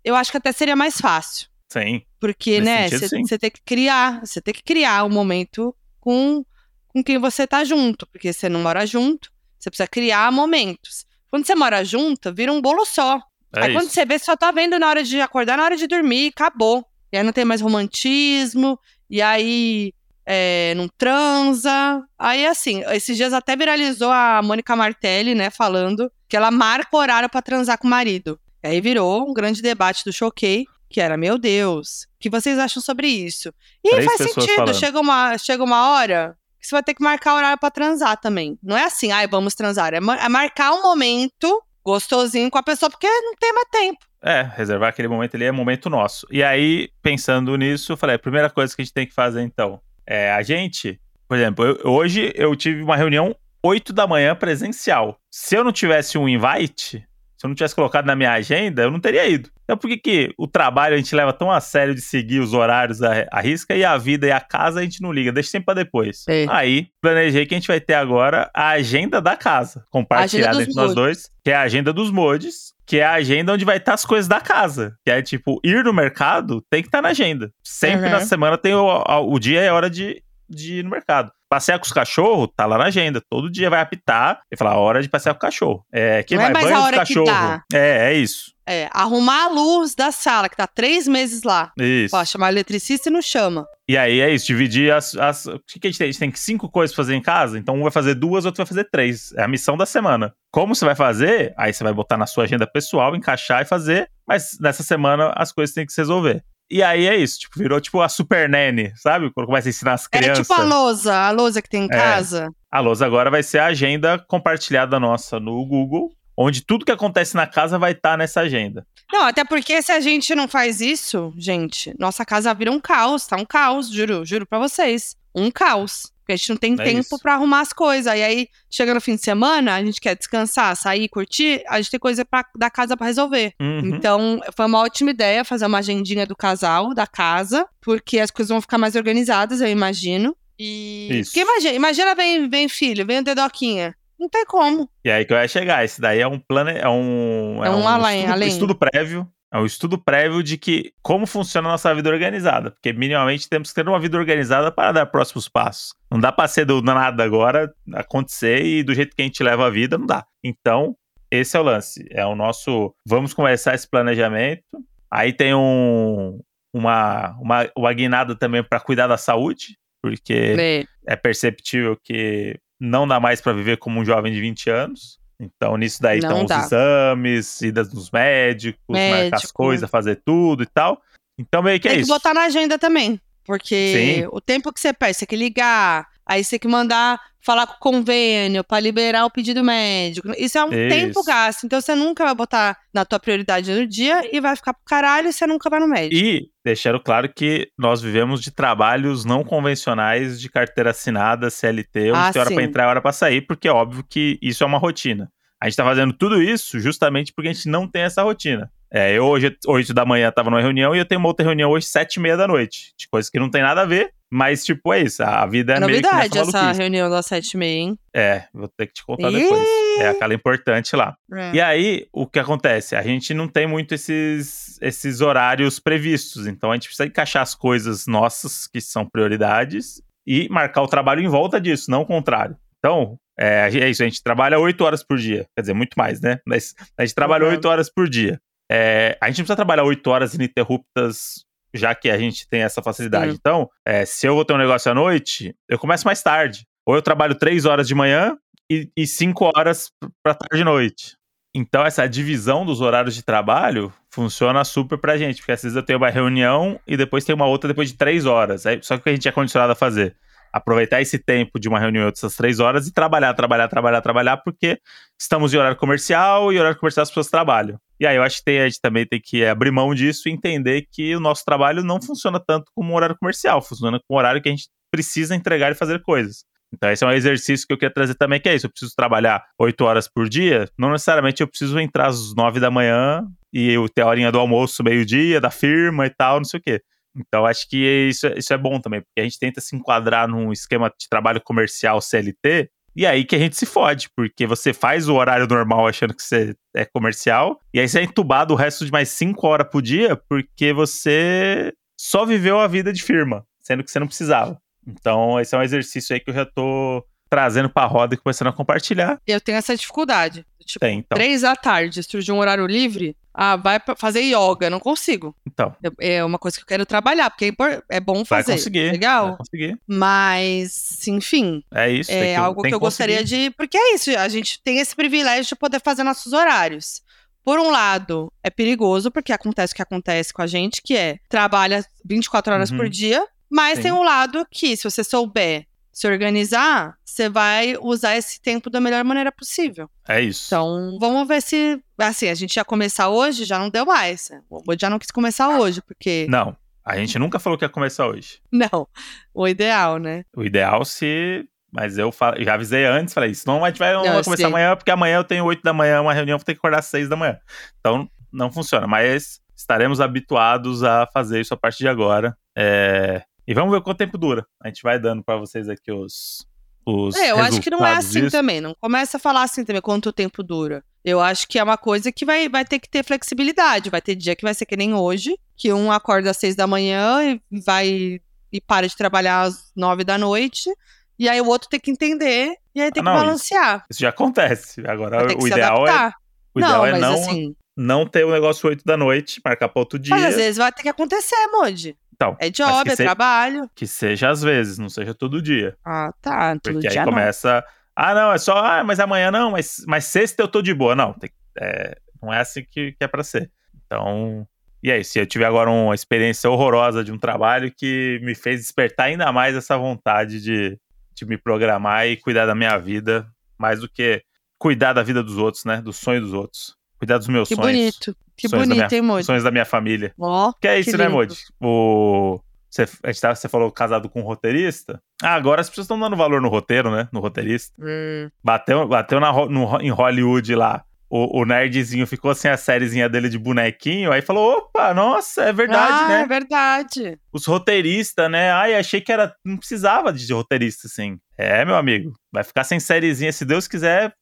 eu 0.04 0.16
acho 0.16 0.32
que 0.32 0.38
até 0.38 0.52
seria 0.52 0.76
mais 0.76 1.02
fácil. 1.02 1.48
Sim. 1.72 2.04
Porque, 2.20 2.62
né, 2.62 2.88
você 2.90 3.38
tem 3.38 3.50
que 3.50 3.62
criar, 3.66 4.20
você 4.20 4.42
tem 4.42 4.54
que 4.54 4.64
criar 4.64 5.04
um 5.04 5.10
momento 5.10 5.76
com, 6.02 6.44
com 6.90 7.02
quem 7.02 7.18
você 7.18 7.48
tá 7.48 7.64
junto. 7.64 8.06
Porque 8.08 8.34
você 8.34 8.50
não 8.50 8.60
mora 8.60 8.86
junto, 8.86 9.32
você 9.58 9.70
precisa 9.70 9.88
criar 9.88 10.30
momentos. 10.32 11.06
Quando 11.30 11.46
você 11.46 11.56
mora 11.56 11.86
junto, 11.86 12.34
vira 12.34 12.52
um 12.52 12.62
bolo 12.62 12.86
só. 12.86 13.22
É 13.56 13.62
aí 13.62 13.70
isso. 13.70 13.80
quando 13.80 13.90
você 13.90 14.06
vê, 14.06 14.20
só 14.20 14.36
tá 14.36 14.52
vendo 14.52 14.78
na 14.78 14.90
hora 14.90 15.04
de 15.04 15.22
acordar, 15.22 15.58
na 15.58 15.64
hora 15.64 15.78
de 15.78 15.88
dormir, 15.88 16.34
acabou. 16.36 16.86
E 17.12 17.18
aí 17.18 17.24
não 17.24 17.32
tem 17.32 17.46
mais 17.46 17.62
romantismo, 17.62 18.80
e 19.10 19.22
aí 19.22 19.94
é, 20.26 20.74
não 20.76 20.88
transa. 20.88 22.04
Aí, 22.18 22.46
assim, 22.46 22.84
esses 22.92 23.16
dias 23.18 23.34
até 23.34 23.56
viralizou 23.56 24.10
a 24.10 24.42
Mônica 24.42 24.76
Martelli, 24.76 25.36
né, 25.36 25.50
falando 25.50 26.12
que 26.28 26.38
ela 26.38 26.52
marca 26.52 26.96
horário 26.96 27.30
para 27.30 27.42
transar 27.42 27.78
com 27.78 27.88
o 27.88 27.90
marido. 27.90 28.40
E 28.64 28.68
aí 28.68 28.82
virou 28.82 29.30
um 29.30 29.34
grande 29.34 29.62
debate 29.62 30.06
do 30.06 30.14
Choquei, 30.14 30.66
que 30.90 31.02
era, 31.02 31.18
meu 31.18 31.38
Deus, 31.38 32.04
o 32.04 32.11
que 32.22 32.30
vocês 32.30 32.58
acham 32.58 32.82
sobre 32.82 33.08
isso? 33.08 33.54
E 33.84 33.90
Três 33.90 34.06
faz 34.06 34.18
sentido, 34.32 34.74
chega 34.74 35.00
uma, 35.00 35.38
chega 35.38 35.64
uma 35.64 35.92
hora 35.92 36.38
que 36.60 36.68
você 36.68 36.76
vai 36.76 36.84
ter 36.84 36.94
que 36.94 37.04
marcar 37.04 37.36
horário 37.36 37.58
para 37.58 37.72
transar 37.72 38.16
também. 38.18 38.58
Não 38.62 38.78
é 38.78 38.86
assim, 38.86 39.12
ai, 39.12 39.28
vamos 39.28 39.56
transar. 39.56 39.94
É, 39.94 39.98
é 39.98 40.30
marcar 40.30 40.72
um 40.74 40.84
momento 40.84 41.62
gostosinho 41.84 42.52
com 42.52 42.58
a 42.58 42.64
pessoa, 42.64 42.90
porque 42.90 43.08
não 43.08 43.36
tem 43.36 43.52
mais 43.52 43.68
tempo. 43.72 44.00
É, 44.24 44.44
reservar 44.56 44.90
aquele 44.90 45.08
momento 45.08 45.36
ali 45.36 45.46
é 45.46 45.52
momento 45.52 45.90
nosso. 45.90 46.28
E 46.30 46.44
aí, 46.44 46.90
pensando 47.02 47.56
nisso, 47.58 47.94
eu 47.94 47.98
falei, 47.98 48.16
a 48.16 48.20
primeira 48.20 48.50
coisa 48.50 48.76
que 48.76 48.82
a 48.82 48.86
gente 48.86 48.94
tem 48.94 49.08
que 49.08 49.14
fazer 49.14 49.42
então 49.42 49.82
é 50.06 50.32
a 50.32 50.44
gente, 50.44 51.02
por 51.28 51.38
exemplo, 51.38 51.66
eu, 51.66 51.92
hoje 51.92 52.32
eu 52.36 52.56
tive 52.56 52.84
uma 52.84 52.96
reunião 52.96 53.36
8 53.64 53.92
da 53.92 54.06
manhã 54.06 54.36
presencial. 54.36 55.18
Se 55.32 55.56
eu 55.56 55.64
não 55.64 55.72
tivesse 55.72 56.18
um 56.18 56.30
invite, 56.30 57.04
se 57.38 57.46
eu 57.46 57.48
não 57.48 57.56
tivesse 57.56 57.74
colocado 57.74 58.06
na 58.06 58.16
minha 58.16 58.34
agenda, 58.34 58.84
eu 58.84 58.92
não 58.92 59.00
teria 59.00 59.28
ido. 59.28 59.50
Então 59.72 59.78
por 59.78 59.88
que, 59.88 59.98
que 59.98 60.34
o 60.38 60.50
trabalho 60.50 60.96
a 60.96 60.98
gente 60.98 61.16
leva 61.16 61.32
tão 61.32 61.50
a 61.50 61.62
sério 61.62 61.96
de 61.96 62.02
seguir 62.02 62.42
os 62.42 62.54
horários 62.54 63.02
à, 63.02 63.26
à 63.32 63.40
risca 63.40 63.74
e 63.74 63.86
a 63.86 63.98
vida 63.98 64.28
e 64.28 64.32
a 64.32 64.42
casa 64.42 64.82
a 64.82 64.84
gente 64.84 65.02
não 65.02 65.14
liga, 65.14 65.32
deixa 65.32 65.50
sempre 65.50 65.68
pra 65.68 65.76
depois. 65.76 66.26
É. 66.28 66.46
Aí, 66.50 66.90
planejei 67.00 67.46
que 67.46 67.56
a 67.56 67.58
gente 67.58 67.70
vai 67.70 67.80
ter 67.80 67.94
agora 67.94 68.52
a 68.54 68.72
agenda 68.72 69.22
da 69.22 69.38
casa, 69.38 69.86
compartilhada 69.90 70.62
entre 70.62 70.74
nós 70.76 70.94
dois, 70.94 71.30
que 71.42 71.52
é 71.52 71.56
a 71.56 71.62
agenda 71.62 71.94
dos 71.94 72.12
mods, 72.12 72.74
que 72.86 72.98
é 72.98 73.06
a 73.06 73.14
agenda 73.14 73.54
onde 73.54 73.64
vai 73.64 73.78
estar 73.78 73.94
as 73.94 74.04
coisas 74.04 74.28
da 74.28 74.42
casa. 74.42 74.94
Que 75.06 75.12
é 75.12 75.22
tipo, 75.22 75.62
ir 75.64 75.86
no 75.86 75.94
mercado 75.94 76.62
tem 76.70 76.82
que 76.82 76.90
estar 76.90 77.02
na 77.02 77.10
agenda. 77.10 77.50
Sempre 77.64 78.08
uhum. 78.08 78.12
na 78.12 78.20
semana 78.20 78.58
tem 78.58 78.76
o, 78.76 79.04
o 79.26 79.40
dia 79.40 79.62
é 79.62 79.72
hora 79.72 79.90
de, 79.90 80.22
de 80.50 80.80
ir 80.80 80.84
no 80.84 80.90
mercado. 80.90 81.32
Passear 81.50 81.80
com 81.80 81.86
os 81.86 81.94
cachorros, 81.94 82.50
tá 82.58 82.66
lá 82.66 82.78
na 82.78 82.86
agenda. 82.86 83.22
Todo 83.30 83.50
dia 83.50 83.70
vai 83.70 83.80
apitar 83.80 84.42
e 84.52 84.58
falar, 84.58 84.76
hora 84.76 85.02
de 85.02 85.08
passear 85.08 85.34
com 85.34 85.38
o 85.38 85.42
cachorro. 85.42 85.86
É, 85.94 86.24
quem 86.24 86.38
Não 86.38 86.44
vai 86.44 86.52
é 86.52 86.54
mais 86.54 86.66
banho 86.66 86.78
a 86.78 86.84
hora 86.84 86.98
cachorro. 86.98 87.62
Que 87.70 87.78
É, 87.78 88.12
é 88.12 88.14
isso. 88.14 88.52
É, 88.72 88.90
arrumar 88.94 89.46
a 89.46 89.50
luz 89.50 89.94
da 89.94 90.14
sala, 90.14 90.48
que 90.48 90.56
tá 90.56 90.66
três 90.66 91.06
meses 91.06 91.44
lá. 91.44 91.74
Isso. 91.78 92.12
Pode 92.12 92.30
chamar 92.30 92.54
eletricista 92.54 93.10
e 93.10 93.12
não 93.12 93.22
chama. 93.22 93.66
E 93.86 93.98
aí 93.98 94.22
é 94.22 94.34
isso, 94.34 94.48
dividir 94.48 94.94
as. 94.94 95.14
as 95.16 95.46
o 95.46 95.60
que, 95.68 95.78
que 95.78 95.88
a 95.88 95.90
gente 95.92 95.98
tem? 95.98 96.08
A 96.08 96.12
gente 96.12 96.20
tem 96.20 96.34
cinco 96.34 96.70
coisas 96.70 96.96
pra 96.96 97.04
fazer 97.04 97.16
em 97.16 97.22
casa, 97.22 97.60
então 97.60 97.76
um 97.76 97.82
vai 97.84 97.92
fazer 97.92 98.16
duas, 98.16 98.46
outro 98.46 98.64
vai 98.64 98.68
fazer 98.68 98.88
três. 98.90 99.34
É 99.34 99.44
a 99.44 99.48
missão 99.48 99.76
da 99.76 99.86
semana. 99.86 100.34
Como 100.50 100.74
você 100.74 100.86
vai 100.86 100.96
fazer? 100.96 101.54
Aí 101.58 101.74
você 101.74 101.84
vai 101.84 101.92
botar 101.92 102.16
na 102.16 102.26
sua 102.26 102.46
agenda 102.46 102.66
pessoal, 102.66 103.14
encaixar 103.14 103.62
e 103.62 103.66
fazer, 103.66 104.10
mas 104.26 104.58
nessa 104.62 104.84
semana 104.84 105.34
as 105.36 105.52
coisas 105.52 105.76
têm 105.76 105.86
que 105.86 105.92
se 105.92 106.00
resolver. 106.00 106.42
E 106.72 106.82
aí 106.82 107.06
é 107.06 107.18
isso, 107.18 107.40
tipo, 107.40 107.60
virou 107.60 107.82
tipo 107.82 108.00
a 108.00 108.08
super 108.08 108.48
nene, 108.48 108.94
sabe? 108.96 109.30
Quando 109.34 109.48
começa 109.48 109.68
a 109.68 109.72
ensinar 109.72 109.94
as 109.94 110.08
crianças. 110.08 110.40
É 110.50 110.54
tipo 110.54 110.54
a 110.54 110.64
lousa, 110.64 111.14
a 111.14 111.32
lousa 111.32 111.62
que 111.62 111.68
tem 111.68 111.84
em 111.84 111.88
é. 111.88 111.90
casa. 111.90 112.48
A 112.72 112.80
lousa 112.80 113.06
agora 113.06 113.30
vai 113.30 113.44
ser 113.44 113.60
a 113.60 113.66
agenda 113.66 114.18
compartilhada 114.18 114.98
nossa 114.98 115.38
no 115.38 115.66
Google, 115.66 116.10
onde 116.36 116.62
tudo 116.62 116.86
que 116.86 116.92
acontece 116.92 117.36
na 117.36 117.48
casa 117.48 117.78
vai 117.78 117.92
estar 117.92 118.12
tá 118.12 118.18
nessa 118.18 118.42
agenda. 118.42 118.86
Não, 119.12 119.26
até 119.26 119.44
porque 119.44 119.82
se 119.82 119.92
a 119.92 120.00
gente 120.00 120.34
não 120.34 120.48
faz 120.48 120.80
isso, 120.80 121.34
gente, 121.38 121.94
nossa 122.00 122.26
casa 122.26 122.54
vira 122.54 122.72
um 122.72 122.80
caos, 122.80 123.28
tá 123.28 123.36
um 123.36 123.46
caos, 123.46 123.90
juro, 123.90 124.26
juro 124.26 124.46
pra 124.46 124.60
vocês. 124.60 125.16
Um 125.36 125.52
caos. 125.52 126.12
Porque 126.20 126.34
a 126.34 126.36
gente 126.36 126.50
não 126.50 126.58
tem 126.58 126.74
é 126.74 126.84
tempo 126.84 127.20
para 127.20 127.34
arrumar 127.34 127.62
as 127.62 127.74
coisas. 127.74 128.14
E 128.14 128.22
aí, 128.22 128.48
chega 128.70 128.94
no 128.94 129.02
fim 129.02 129.16
de 129.16 129.22
semana, 129.22 129.76
a 129.76 129.84
gente 129.84 130.00
quer 130.00 130.16
descansar, 130.16 130.76
sair, 130.76 131.10
curtir, 131.10 131.64
a 131.68 131.78
gente 131.78 131.92
tem 131.92 132.00
coisa 132.00 132.24
pra, 132.24 132.46
da 132.56 132.70
casa 132.70 132.96
para 132.96 133.08
resolver. 133.08 133.54
Uhum. 133.60 133.96
Então, 133.96 134.40
foi 134.56 134.66
uma 134.66 134.80
ótima 134.80 135.10
ideia 135.10 135.44
fazer 135.44 135.66
uma 135.66 135.80
agendinha 135.80 136.26
do 136.26 136.36
casal, 136.36 136.94
da 136.94 137.08
casa, 137.08 137.68
porque 137.82 138.20
as 138.20 138.32
coisas 138.32 138.50
vão 138.50 138.62
ficar 138.62 138.78
mais 138.78 138.96
organizadas, 138.96 139.62
eu 139.62 139.68
imagino. 139.68 140.36
E. 140.58 141.08
Isso. 141.12 141.32
Porque 141.32 141.42
imagina, 141.42 141.74
imagina 141.74 142.16
vem, 142.16 142.48
vem 142.48 142.70
filho, 142.70 143.06
vem 143.06 143.20
o 143.20 143.24
dedoquinha. 143.24 143.96
Não 144.22 144.30
tem 144.30 144.46
como. 144.46 144.88
E 145.04 145.10
aí 145.10 145.26
que 145.26 145.34
vai 145.34 145.48
chegar. 145.48 145.84
Esse 145.84 146.00
daí 146.00 146.20
é 146.20 146.28
um 146.28 146.38
plano. 146.38 146.70
É 146.70 146.88
um. 146.88 147.64
É, 147.64 147.68
é 147.68 147.72
um, 147.72 147.82
um 147.82 147.88
além, 147.88 148.20
estudo, 148.20 148.34
além. 148.34 148.48
estudo 148.48 148.76
prévio 148.76 149.28
é 149.54 149.60
um 149.60 149.66
estudo 149.66 149.98
prévio 149.98 150.42
de 150.42 150.58
que 150.58 150.94
como 151.02 151.28
funciona 151.28 151.68
a 151.68 151.72
nossa 151.74 151.94
vida 151.94 152.10
organizada, 152.10 152.72
porque 152.72 152.94
minimamente 152.94 153.50
temos 153.50 153.70
que 153.70 153.76
ter 153.76 153.88
uma 153.88 154.00
vida 154.00 154.18
organizada 154.18 154.72
para 154.72 154.94
dar 154.94 155.06
próximos 155.08 155.50
passos. 155.50 155.94
Não 156.10 156.20
dá 156.20 156.32
para 156.32 156.48
ser 156.48 156.64
do 156.66 156.82
nada 156.82 157.24
agora 157.24 157.74
acontecer 157.94 158.64
e 158.64 158.82
do 158.82 158.94
jeito 158.94 159.14
que 159.14 159.22
a 159.22 159.26
gente 159.26 159.44
leva 159.44 159.68
a 159.68 159.70
vida, 159.70 159.98
não 159.98 160.06
dá. 160.06 160.26
Então, 160.42 160.96
esse 161.30 161.58
é 161.58 161.60
o 161.60 161.64
lance. 161.64 162.08
É 162.12 162.26
o 162.26 162.36
nosso. 162.36 162.96
Vamos 163.06 163.34
começar 163.34 163.76
esse 163.76 163.90
planejamento. 163.90 164.64
Aí 165.10 165.34
tem 165.34 165.54
um, 165.54 166.40
uma, 166.74 167.36
uma, 167.42 167.70
uma 167.76 167.94
guinada 167.94 168.36
também 168.36 168.64
para 168.64 168.80
cuidar 168.80 169.08
da 169.08 169.18
saúde, 169.18 169.78
porque 170.02 170.56
é. 170.58 170.86
é 171.06 171.16
perceptível 171.18 171.98
que 172.02 172.58
não 172.82 173.08
dá 173.08 173.20
mais 173.20 173.40
para 173.40 173.54
viver 173.54 173.78
como 173.78 174.00
um 174.00 174.04
jovem 174.06 174.34
de 174.34 174.42
20 174.42 174.70
anos. 174.72 175.20
Então, 175.40 175.78
nisso 175.78 176.02
daí 176.02 176.18
estão 176.20 176.44
os 176.44 176.52
exames, 176.52 177.62
idas 177.62 177.94
nos 177.94 178.10
médicos, 178.12 178.80
Médico. 178.90 179.22
marcar 179.22 179.38
as 179.38 179.52
coisas, 179.52 179.90
fazer 179.90 180.22
tudo 180.26 180.64
e 180.64 180.66
tal. 180.66 181.02
Então, 181.38 181.62
meio 181.64 181.80
que 181.80 181.88
Tem 181.88 181.94
é 181.94 181.96
que 181.96 182.02
isso. 182.02 182.12
botar 182.14 182.34
na 182.34 182.44
agenda 182.46 182.78
também. 182.78 183.20
Porque 183.44 184.22
Sim. 184.22 184.28
o 184.32 184.40
tempo 184.42 184.72
que 184.72 184.80
você 184.80 184.94
perde, 184.94 185.18
você 185.18 185.26
tem 185.26 185.38
que 185.38 185.44
ligar, 185.44 186.08
Aí 186.32 186.46
você 186.46 186.52
tem 186.52 186.60
que 186.60 186.68
mandar 186.70 187.20
falar 187.42 187.68
com 187.68 187.74
o 187.74 187.80
convênio 187.80 188.64
para 188.64 188.80
liberar 188.80 189.26
o 189.26 189.30
pedido 189.30 189.62
médico. 189.62 190.32
Isso 190.38 190.58
é 190.58 190.64
um 190.64 190.70
Isso. 190.70 190.90
tempo 190.90 191.24
gasto. 191.26 191.66
Então 191.66 191.82
você 191.82 191.94
nunca 191.94 192.24
vai 192.24 192.34
botar 192.34 192.78
na 192.94 193.04
tua 193.04 193.20
prioridade 193.20 193.70
no 193.74 193.86
dia 193.86 194.30
e 194.34 194.40
vai 194.40 194.56
ficar 194.56 194.74
pro 194.74 194.84
caralho 194.86 195.28
e 195.28 195.34
você 195.34 195.46
nunca 195.46 195.70
vai 195.70 195.82
no 195.82 195.90
médico. 195.90 196.16
E 196.16 196.50
deixando 196.64 197.02
claro 197.02 197.28
que 197.28 197.68
nós 197.78 198.02
vivemos 198.02 198.42
de 198.42 198.50
trabalhos 198.50 199.26
não 199.26 199.44
convencionais 199.44 200.40
de 200.40 200.50
carteira 200.50 200.92
assinada, 200.92 201.50
CLT, 201.50 202.12
onde 202.12 202.20
ah, 202.20 202.32
tem 202.32 202.42
hora 202.42 202.52
para 202.54 202.64
entrar 202.64 202.84
e 202.84 202.88
hora 202.88 203.02
para 203.02 203.12
sair, 203.12 203.42
porque 203.42 203.68
é 203.68 203.72
óbvio 203.72 204.06
que 204.08 204.40
isso 204.42 204.64
é 204.64 204.68
uma 204.68 204.78
rotina. 204.78 205.30
A 205.62 205.68
gente 205.68 205.76
tá 205.76 205.84
fazendo 205.84 206.14
tudo 206.14 206.42
isso 206.42 206.80
justamente 206.80 207.34
porque 207.34 207.50
a 207.50 207.54
gente 207.54 207.68
não 207.68 207.88
tem 207.88 208.04
essa 208.04 208.24
rotina. 208.24 208.72
É, 208.94 209.14
eu 209.14 209.26
hoje, 209.26 209.56
8 209.68 209.94
da 209.94 210.06
manhã, 210.06 210.32
tava 210.32 210.50
numa 210.50 210.62
reunião 210.62 210.96
e 210.96 211.00
eu 211.00 211.06
tenho 211.06 211.20
uma 211.20 211.28
outra 211.28 211.46
reunião 211.46 211.72
hoje, 211.72 211.88
7 211.88 212.16
e 212.16 212.20
meia 212.20 212.38
da 212.38 212.48
noite. 212.48 212.94
De 212.98 213.08
coisa 213.08 213.30
que 213.32 213.40
não 213.40 213.50
tem 213.50 213.62
nada 213.62 213.82
a 213.82 213.86
ver, 213.86 214.12
mas, 214.32 214.64
tipo, 214.64 214.94
é 214.94 215.02
isso. 215.02 215.22
A 215.22 215.46
vida 215.46 215.74
é, 215.74 215.76
é 215.76 215.80
novidade 215.80 216.38
essa 216.38 216.72
reunião 216.72 217.10
das 217.10 217.26
7 217.26 217.52
e 217.52 217.58
meia, 217.58 217.80
hein? 217.80 218.00
É, 218.16 218.46
vou 218.54 218.70
ter 218.70 218.88
que 218.88 218.94
te 218.94 219.06
contar 219.06 219.30
depois. 219.30 219.68
É 220.00 220.08
aquela 220.08 220.34
importante 220.34 220.96
lá. 220.96 221.18
É. 221.34 221.52
E 221.56 221.60
aí, 221.62 222.08
o 222.14 222.26
que 222.26 222.40
acontece? 222.40 222.96
A 222.96 223.02
gente 223.02 223.34
não 223.34 223.48
tem 223.48 223.68
muito 223.68 223.94
esses, 223.94 224.80
esses 224.82 225.20
horários 225.20 225.80
previstos. 225.80 226.48
Então, 226.48 226.72
a 226.72 226.76
gente 226.76 226.88
precisa 226.88 227.08
encaixar 227.08 227.42
as 227.42 227.54
coisas 227.54 228.08
nossas, 228.08 228.68
que 228.68 228.80
são 228.80 229.06
prioridades, 229.06 230.02
e 230.26 230.48
marcar 230.50 230.82
o 230.84 230.88
trabalho 230.88 231.22
em 231.22 231.28
volta 231.28 231.60
disso, 231.60 231.92
não 231.92 232.04
o 232.04 232.06
contrário. 232.06 232.56
Então, 232.80 233.18
é, 233.38 233.70
é 233.70 233.90
isso, 233.90 234.02
a 234.02 234.06
gente 234.06 234.24
trabalha 234.24 234.60
8 234.60 234.82
horas 234.82 235.04
por 235.04 235.18
dia. 235.18 235.46
Quer 235.56 235.62
dizer, 235.62 235.74
muito 235.74 235.96
mais, 235.98 236.22
né? 236.22 236.40
Mas 236.48 236.74
a 236.98 237.04
gente 237.04 237.14
trabalha. 237.14 237.48
8 237.48 237.68
horas 237.68 237.90
por 237.90 238.08
dia. 238.08 238.40
É, 238.72 239.18
a 239.20 239.28
gente 239.28 239.40
não 239.40 239.44
precisa 239.44 239.56
trabalhar 239.58 239.84
8 239.84 240.08
horas 240.10 240.34
ininterruptas, 240.34 241.44
já 241.74 241.96
que 241.96 242.10
a 242.10 242.18
gente 242.18 242.48
tem 242.48 242.62
essa 242.62 242.82
facilidade. 242.82 243.32
Sim. 243.32 243.38
Então, 243.40 243.70
é, 243.86 244.06
se 244.06 244.28
eu 244.28 244.36
vou 244.36 244.46
ter 244.46 244.54
um 244.54 244.58
negócio 244.58 244.92
à 244.92 244.96
noite, 244.96 245.56
eu 245.70 245.80
começo 245.80 246.06
mais 246.06 246.22
tarde. 246.22 246.66
Ou 246.86 246.96
eu 246.96 247.02
trabalho 247.02 247.36
3 247.36 247.66
horas 247.66 247.88
de 247.88 247.96
manhã 247.96 248.36
e 248.70 249.06
5 249.06 249.52
horas 249.56 249.92
para 250.24 250.34
tarde 250.34 250.62
e 250.62 250.66
noite. 250.66 251.18
Então, 251.54 251.86
essa 251.86 252.08
divisão 252.08 252.66
dos 252.66 252.80
horários 252.80 253.14
de 253.14 253.24
trabalho 253.24 253.94
funciona 254.10 254.64
super 254.64 254.98
pra 254.98 255.18
gente, 255.18 255.38
porque 255.38 255.52
às 255.52 255.62
vezes 255.62 255.76
eu 255.76 255.84
tenho 255.84 256.00
uma 256.00 256.10
reunião 256.10 256.80
e 256.88 256.96
depois 256.96 257.26
tem 257.26 257.36
uma 257.36 257.46
outra 257.46 257.68
depois 257.68 257.90
de 257.90 257.98
três 257.98 258.26
horas. 258.26 258.66
É 258.66 258.80
só 258.82 258.98
que 258.98 259.10
a 259.10 259.12
gente 259.12 259.28
é 259.28 259.32
condicionado 259.32 259.74
a 259.74 259.76
fazer 259.76 260.16
aproveitar 260.52 261.02
esse 261.02 261.18
tempo 261.18 261.60
de 261.60 261.68
uma 261.68 261.80
reunião 261.80 262.10
de 262.12 262.18
essas 262.18 262.36
três 262.36 262.60
horas 262.60 262.88
e 262.88 262.94
trabalhar, 262.94 263.34
trabalhar, 263.34 263.68
trabalhar, 263.68 264.02
trabalhar, 264.02 264.38
porque 264.38 264.80
estamos 265.20 265.54
em 265.54 265.58
horário 265.58 265.78
comercial 265.78 266.52
e 266.52 266.60
horário 266.60 266.78
comercial 266.78 267.04
as 267.04 267.10
pessoas 267.10 267.28
trabalham. 267.28 267.80
E 268.00 268.06
aí 268.06 268.16
eu 268.16 268.24
acho 268.24 268.44
que 268.44 268.50
a 268.52 268.68
gente 268.68 268.82
também 268.82 269.06
tem 269.06 269.22
que 269.24 269.46
abrir 269.46 269.72
mão 269.72 269.94
disso 269.94 270.28
e 270.28 270.32
entender 270.32 270.88
que 270.92 271.16
o 271.16 271.20
nosso 271.20 271.46
trabalho 271.46 271.84
não 271.84 272.02
funciona 272.02 272.40
tanto 272.40 272.72
como 272.76 272.92
um 272.92 272.96
horário 272.96 273.16
comercial, 273.18 273.62
funciona 273.62 274.00
como 274.00 274.18
um 274.18 274.20
horário 274.20 274.42
que 274.42 274.50
a 274.50 274.52
gente 274.52 274.68
precisa 274.92 275.36
entregar 275.36 275.72
e 275.72 275.76
fazer 275.76 276.02
coisas. 276.02 276.44
Então, 276.74 276.90
esse 276.90 277.04
é 277.04 277.08
um 277.08 277.12
exercício 277.12 277.68
que 277.68 277.74
eu 277.74 277.78
queria 277.78 277.94
trazer 277.94 278.16
também, 278.16 278.40
que 278.40 278.48
é 278.48 278.56
isso. 278.56 278.66
Eu 278.66 278.70
preciso 278.70 278.94
trabalhar 278.96 279.44
oito 279.60 279.84
horas 279.84 280.08
por 280.08 280.30
dia. 280.30 280.70
Não 280.78 280.92
necessariamente 280.92 281.42
eu 281.42 281.48
preciso 281.48 281.78
entrar 281.80 282.08
às 282.08 282.34
nove 282.34 282.60
da 282.60 282.72
manhã 282.72 283.26
e 283.54 283.72
eu 283.72 283.90
ter 283.90 284.02
a 284.02 284.08
horinha 284.08 284.32
do 284.32 284.40
almoço, 284.40 284.84
meio-dia, 284.84 285.42
da 285.42 285.52
firma 285.52 286.06
e 286.06 286.10
tal, 286.10 286.38
não 286.38 286.46
sei 286.46 286.60
o 286.60 286.64
quê. 286.64 286.82
Então, 287.16 287.46
acho 287.46 287.68
que 287.68 287.78
isso, 288.10 288.28
isso 288.38 288.54
é 288.54 288.58
bom 288.58 288.80
também, 288.80 289.02
porque 289.02 289.20
a 289.20 289.24
gente 289.24 289.40
tenta 289.40 289.60
se 289.60 289.76
enquadrar 289.76 290.28
num 290.28 290.52
esquema 290.52 290.90
de 290.90 291.08
trabalho 291.10 291.42
comercial 291.42 292.02
CLT, 292.02 292.70
e 292.96 293.06
aí 293.06 293.24
que 293.24 293.36
a 293.36 293.40
gente 293.40 293.56
se 293.56 293.66
fode, 293.66 294.10
porque 294.16 294.46
você 294.46 294.74
faz 294.74 295.08
o 295.08 295.16
horário 295.16 295.48
normal 295.48 295.88
achando 295.88 296.14
que 296.14 296.22
você 296.22 296.56
é 296.76 296.86
comercial, 296.86 297.60
e 297.74 297.80
aí 297.80 297.88
você 297.88 298.00
é 298.00 298.04
entubado 298.04 298.54
o 298.54 298.58
resto 298.58 298.86
de 298.86 298.92
mais 298.92 299.10
cinco 299.10 299.48
horas 299.48 299.68
por 299.70 299.82
dia, 299.82 300.16
porque 300.16 300.74
você 300.74 301.74
só 302.00 302.26
viveu 302.26 302.60
a 302.60 302.68
vida 302.68 302.92
de 302.92 303.04
firma, 303.04 303.46
sendo 303.60 303.84
que 303.84 303.92
você 303.92 304.00
não 304.00 304.08
precisava. 304.08 304.58
Então, 304.86 305.40
esse 305.40 305.54
é 305.54 305.58
um 305.58 305.62
exercício 305.64 306.14
aí 306.14 306.20
que 306.20 306.30
eu 306.30 306.34
já 306.34 306.46
tô 306.46 307.06
trazendo 307.30 307.70
pra 307.70 307.86
roda 307.86 308.14
e 308.14 308.18
começando 308.18 308.50
a 308.50 308.54
compartilhar. 308.54 309.18
Eu 309.26 309.40
tenho 309.40 309.58
essa 309.58 309.76
dificuldade. 309.76 310.46
Tipo, 310.66 310.80
Tem, 310.80 311.00
então. 311.00 311.16
três 311.16 311.42
da 311.42 311.56
tarde, 311.56 312.04
surgiu 312.04 312.36
um 312.36 312.40
horário 312.40 312.68
livre, 312.68 313.16
ah, 313.34 313.56
vai 313.56 313.80
fazer 313.98 314.22
yoga, 314.22 314.70
não 314.70 314.80
consigo. 314.80 315.36
Então. 315.46 315.76
É 316.00 316.24
uma 316.24 316.38
coisa 316.38 316.58
que 316.58 316.64
eu 316.64 316.68
quero 316.68 316.86
trabalhar, 316.86 317.30
porque 317.30 317.46
é, 317.46 317.84
é 317.90 318.00
bom 318.00 318.26
fazer. 318.26 318.48
Vai 318.48 318.56
conseguir. 318.58 318.92
Legal. 318.92 319.28
Vai 319.30 319.38
conseguir. 319.38 319.80
Mas, 319.88 321.08
enfim. 321.08 321.64
É 321.74 321.90
isso. 321.90 322.12
É 322.12 322.36
algo 322.36 322.62
que, 322.62 322.70
que 322.70 322.76
eu 322.76 322.80
gostaria 322.80 323.24
de. 323.24 323.52
Porque 323.52 323.78
é 323.78 323.96
isso, 323.96 324.10
a 324.18 324.28
gente 324.28 324.62
tem 324.62 324.80
esse 324.80 324.96
privilégio 324.96 325.50
de 325.50 325.56
poder 325.56 325.82
fazer 325.82 326.04
nossos 326.04 326.34
horários. 326.34 327.02
Por 327.44 327.58
um 327.58 327.72
lado, 327.72 328.32
é 328.44 328.50
perigoso, 328.50 329.10
porque 329.10 329.34
acontece 329.34 329.74
o 329.74 329.76
que 329.76 329.82
acontece 329.82 330.32
com 330.32 330.42
a 330.42 330.48
gente, 330.48 330.82
que 330.82 330.96
é 330.96 331.18
trabalha 331.28 331.84
24 332.06 332.54
horas 332.54 332.70
uhum. 332.70 332.78
por 332.78 332.90
dia, 332.90 333.26
mas 333.50 333.78
Sim. 333.78 333.84
tem 333.84 333.92
um 333.92 334.04
lado 334.04 334.46
que, 334.52 334.78
se 334.78 334.84
você 334.84 335.04
souber 335.04 335.66
se 336.02 336.08
organizar, 336.08 336.96
você 337.06 337.30
vai 337.30 337.78
usar 337.80 338.18
esse 338.18 338.42
tempo 338.42 338.72
da 338.72 338.82
melhor 338.82 339.04
maneira 339.04 339.32
possível. 339.32 339.88
É 340.08 340.20
isso. 340.20 340.48
Então, 340.48 340.98
vamos 341.00 341.28
ver 341.28 341.44
se. 341.44 341.80
Assim, 341.96 342.28
a 342.28 342.34
gente 342.34 342.56
ia 342.56 342.66
começar 342.66 343.10
hoje, 343.10 343.46
já 343.46 343.60
não 343.60 343.70
deu 343.70 343.86
mais. 343.86 344.32
O 344.50 344.64
já 344.80 344.90
não 344.90 344.98
quis 344.98 345.12
começar 345.12 345.60
hoje, 345.60 345.80
porque. 345.84 346.26
Não. 346.28 346.58
A 346.84 346.98
gente 346.98 347.20
nunca 347.20 347.38
falou 347.38 347.56
que 347.56 347.64
ia 347.64 347.70
começar 347.70 348.08
hoje. 348.08 348.40
Não. 348.52 348.88
O 349.32 349.48
ideal, 349.48 350.00
né? 350.00 350.26
O 350.36 350.44
ideal 350.44 350.84
se. 350.84 351.48
Mas 351.72 352.00
eu 352.00 352.12
já 352.40 352.56
avisei 352.56 352.86
antes, 352.86 353.14
falei, 353.14 353.34
senão 353.34 353.64
a 353.64 353.70
gente 353.70 353.78
vai, 353.78 353.94
não, 353.94 354.04
não 354.04 354.14
vai 354.14 354.24
começar 354.24 354.48
amanhã, 354.48 354.76
porque 354.76 354.92
amanhã 354.92 355.18
eu 355.18 355.24
tenho 355.24 355.46
8 355.46 355.62
da 355.62 355.72
manhã, 355.72 356.02
uma 356.02 356.14
reunião, 356.14 356.38
vou 356.38 356.44
ter 356.44 356.54
que 356.54 356.58
acordar 356.58 356.80
às 356.80 356.88
6 356.88 357.08
da 357.08 357.16
manhã. 357.16 357.40
Então, 357.80 358.10
não 358.34 358.52
funciona. 358.52 358.88
Mas 358.88 359.40
estaremos 359.56 360.02
habituados 360.02 360.84
a 360.84 361.08
fazer 361.14 361.40
isso 361.40 361.54
a 361.54 361.58
partir 361.58 361.84
de 361.84 361.88
agora. 361.88 362.36
É, 362.58 363.24
e 363.48 363.54
vamos 363.54 363.72
ver 363.72 363.82
quanto 363.82 363.98
tempo 363.98 364.18
dura. 364.18 364.46
A 364.62 364.68
gente 364.68 364.84
vai 364.84 365.00
dando 365.00 365.24
para 365.24 365.38
vocês 365.38 365.68
aqui 365.68 365.92
os. 365.92 366.46
os 366.86 367.16
é, 367.16 367.32
eu 367.32 367.40
acho 367.40 367.62
que 367.62 367.70
não 367.70 367.86
é 367.86 367.96
assim 367.96 368.22
disso. 368.22 368.32
também. 368.32 368.62
Não 368.62 368.76
começa 368.80 369.18
a 369.18 369.20
falar 369.20 369.44
assim 369.44 369.64
também 369.64 369.82
quanto 369.82 370.14
tempo 370.14 370.44
dura. 370.44 370.84
Eu 371.04 371.20
acho 371.20 371.48
que 371.48 371.58
é 371.58 371.64
uma 371.64 371.78
coisa 371.78 372.12
que 372.12 372.24
vai, 372.24 372.48
vai 372.48 372.64
ter 372.64 372.80
que 372.80 372.90
ter 372.90 373.04
flexibilidade. 373.04 373.90
Vai 373.90 374.02
ter 374.02 374.16
dia 374.16 374.36
que 374.36 374.44
vai 374.44 374.54
ser 374.54 374.66
que 374.66 374.78
nem 374.78 374.94
hoje, 374.94 375.38
que 375.58 375.74
um 375.74 375.92
acorda 375.92 376.30
às 376.30 376.38
seis 376.38 376.56
da 376.56 376.68
manhã 376.68 377.24
e 377.24 377.60
vai 377.60 378.22
e 378.52 378.60
para 378.60 378.88
de 378.88 378.96
trabalhar 378.96 379.42
às 379.42 379.72
nove 379.76 380.04
da 380.04 380.18
noite. 380.18 380.70
E 381.18 381.30
aí 381.30 381.40
o 381.40 381.48
outro 381.48 381.70
tem 381.70 381.80
que 381.80 381.92
entender 381.92 382.56
e 382.74 382.82
aí 382.82 382.92
tem 382.92 383.02
ah, 383.02 383.04
não, 383.04 383.14
que 383.14 383.20
balancear. 383.20 383.76
Isso, 383.78 383.86
isso, 383.92 384.02
já 384.02 384.10
acontece. 384.10 384.82
Agora 384.86 385.28
o 385.40 385.48
ideal 385.48 385.88
é. 385.88 386.12
O 386.54 386.60
ideal 386.60 386.78
não, 386.80 386.86
é 386.86 387.00
não, 387.00 387.14
assim, 387.14 387.56
não 387.78 388.06
ter 388.06 388.26
o 388.26 388.32
negócio 388.32 388.68
oito 388.68 388.84
da 388.84 388.98
noite, 388.98 389.42
marcar 389.44 389.70
para 389.70 389.80
outro 389.80 389.98
dia. 389.98 390.14
Mas 390.14 390.26
às 390.26 390.36
vezes 390.36 390.58
vai 390.58 390.72
ter 390.72 390.84
que 390.84 390.90
acontecer, 390.90 391.48
Modi. 391.52 391.98
Então, 392.22 392.38
é 392.40 392.50
job, 392.52 392.88
é 392.88 392.96
se... 392.96 393.04
trabalho. 393.04 393.68
Que 393.74 393.88
seja 393.88 394.30
às 394.30 394.44
vezes, 394.44 394.78
não 394.78 394.90
seja 394.90 395.14
todo 395.14 395.42
dia. 395.42 395.76
Ah, 395.84 396.14
tá. 396.22 396.54
Todo 396.60 396.74
Porque 396.74 396.88
dia 396.88 397.02
aí 397.02 397.06
começa. 397.06 397.66
Ah, 397.96 398.14
não, 398.14 398.32
é 398.32 398.38
só. 398.38 398.58
Ah, 398.58 398.84
mas 398.84 399.00
amanhã 399.00 399.32
não, 399.32 399.52
mas, 399.52 399.84
mas 399.88 400.06
sexta 400.06 400.44
eu 400.44 400.48
tô 400.48 400.62
de 400.62 400.74
boa. 400.74 400.96
Não, 400.96 401.14
tem, 401.14 401.32
é, 401.60 401.98
não 402.22 402.32
é 402.32 402.40
assim 402.40 402.64
que, 402.64 402.92
que 402.92 403.04
é 403.04 403.08
pra 403.08 403.24
ser. 403.24 403.52
Então. 403.86 404.48
E 404.84 404.92
é 404.92 405.00
isso. 405.00 405.18
Eu 405.18 405.26
tive 405.26 405.46
agora 405.46 405.70
uma 405.70 405.94
experiência 405.94 406.50
horrorosa 406.50 407.04
de 407.04 407.12
um 407.12 407.18
trabalho 407.18 407.72
que 407.72 408.20
me 408.24 408.34
fez 408.36 408.62
despertar 408.62 409.08
ainda 409.08 409.32
mais 409.32 409.56
essa 409.56 409.78
vontade 409.78 410.42
de, 410.42 410.78
de 411.14 411.26
me 411.26 411.38
programar 411.38 412.08
e 412.08 412.18
cuidar 412.18 412.46
da 412.46 412.56
minha 412.56 412.78
vida, 412.78 413.28
mais 413.58 413.80
do 413.80 413.90
que 413.90 414.24
cuidar 414.58 414.94
da 414.94 415.04
vida 415.04 415.24
dos 415.24 415.38
outros, 415.38 415.66
né? 415.66 415.82
Do 415.82 415.94
sonho 415.94 416.22
dos 416.22 416.34
outros. 416.34 416.76
Cuidar 416.98 417.18
dos 417.18 417.28
meus 417.28 417.50
que 417.50 417.56
sonhos. 417.56 418.00
Que 418.00 418.06
bonito. 418.06 418.18
Que 418.42 418.50
sonhos 418.50 418.68
bonito, 418.68 418.88
minha, 418.88 419.00
hein, 419.00 419.02
Moody? 419.02 419.24
Sonhos 419.24 419.44
da 419.44 419.52
minha 419.52 419.66
família. 419.66 420.12
Ó, 420.20 420.50
oh, 420.50 420.54
que 420.54 420.68
é 420.68 420.80
isso, 420.80 420.90
que 420.90 420.98
né, 420.98 421.08
Moody? 421.08 421.36
O... 421.62 422.40
Você, 422.68 422.88
a 423.04 423.12
gente 423.12 423.22
tá, 423.22 423.36
você 423.36 423.48
falou 423.48 423.72
casado 423.72 424.10
com 424.10 424.22
um 424.22 424.24
roteirista. 424.24 425.00
Ah, 425.22 425.36
agora 425.36 425.62
as 425.62 425.70
pessoas 425.70 425.86
estão 425.86 426.00
dando 426.00 426.16
valor 426.16 426.42
no 426.42 426.48
roteiro, 426.48 426.90
né? 426.90 427.08
No 427.12 427.20
roteirista. 427.20 427.76
Hum. 427.80 428.32
Bateu, 428.44 428.88
bateu 428.88 429.20
na, 429.20 429.32
no, 429.46 429.80
em 429.80 429.92
Hollywood 429.92 430.56
lá. 430.56 430.84
O, 431.08 431.42
o, 431.42 431.46
nerdzinho 431.46 432.08
ficou 432.08 432.34
sem 432.34 432.50
a 432.50 432.56
sériezinha 432.56 433.10
dele 433.10 433.30
de 433.30 433.38
bonequinho. 433.38 434.12
Aí 434.12 434.22
falou: 434.22 434.58
opa, 434.58 434.94
nossa, 434.94 435.44
é 435.44 435.54
verdade, 435.54 436.04
ah, 436.04 436.08
né? 436.08 436.22
É 436.22 436.26
verdade. 436.26 437.20
Os 437.32 437.46
roteiristas, 437.46 438.32
né? 438.32 438.52
Ai, 438.54 438.74
achei 438.74 439.02
que 439.02 439.12
era. 439.12 439.36
Não 439.46 439.58
precisava 439.58 440.12
de 440.14 440.34
roteirista, 440.34 440.88
assim. 440.88 441.18
É, 441.38 441.64
meu 441.66 441.76
amigo. 441.76 442.14
Vai 442.32 442.46
ficar 442.46 442.64
sem 442.64 442.80
sériezinha, 442.80 443.34
se 443.34 443.44
Deus 443.44 443.68
quiser, 443.68 444.14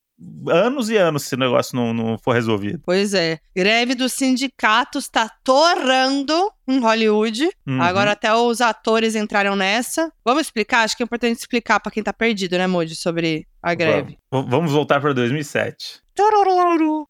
anos 0.48 0.90
e 0.90 0.98
anos 0.98 1.24
se 1.24 1.36
o 1.36 1.38
negócio 1.38 1.76
não, 1.76 1.94
não 1.94 2.18
for 2.18 2.34
resolvido. 2.34 2.82
Pois 2.86 3.14
é. 3.14 3.40
Greve 3.56 3.96
dos 3.96 4.14
sindicatos 4.14 5.06
está 5.06 5.30
torrando 5.44 6.52
em 6.68 6.80
Hollywood. 6.80 7.50
Uhum. 7.68 7.82
Agora 7.82 8.12
até 8.12 8.34
os 8.34 8.62
atores 8.62 9.16
entraram 9.16 9.56
nessa. 9.56 10.12
Vamos 10.24 10.44
explicar? 10.44 10.84
Acho 10.84 10.98
que 10.98 11.04
é 11.04 11.06
importante 11.06 11.38
explicar 11.38 11.80
para 11.80 11.92
quem 11.92 12.04
tá 12.04 12.14
perdido, 12.14 12.58
né, 12.58 12.68
Moody, 12.68 12.96
sobre 12.96 13.48
a 13.62 13.74
greve. 13.74 14.18
Vamos, 14.32 14.50
Vamos 14.50 14.72
voltar 14.72 15.00
para 15.00 15.14
2007. 15.14 16.02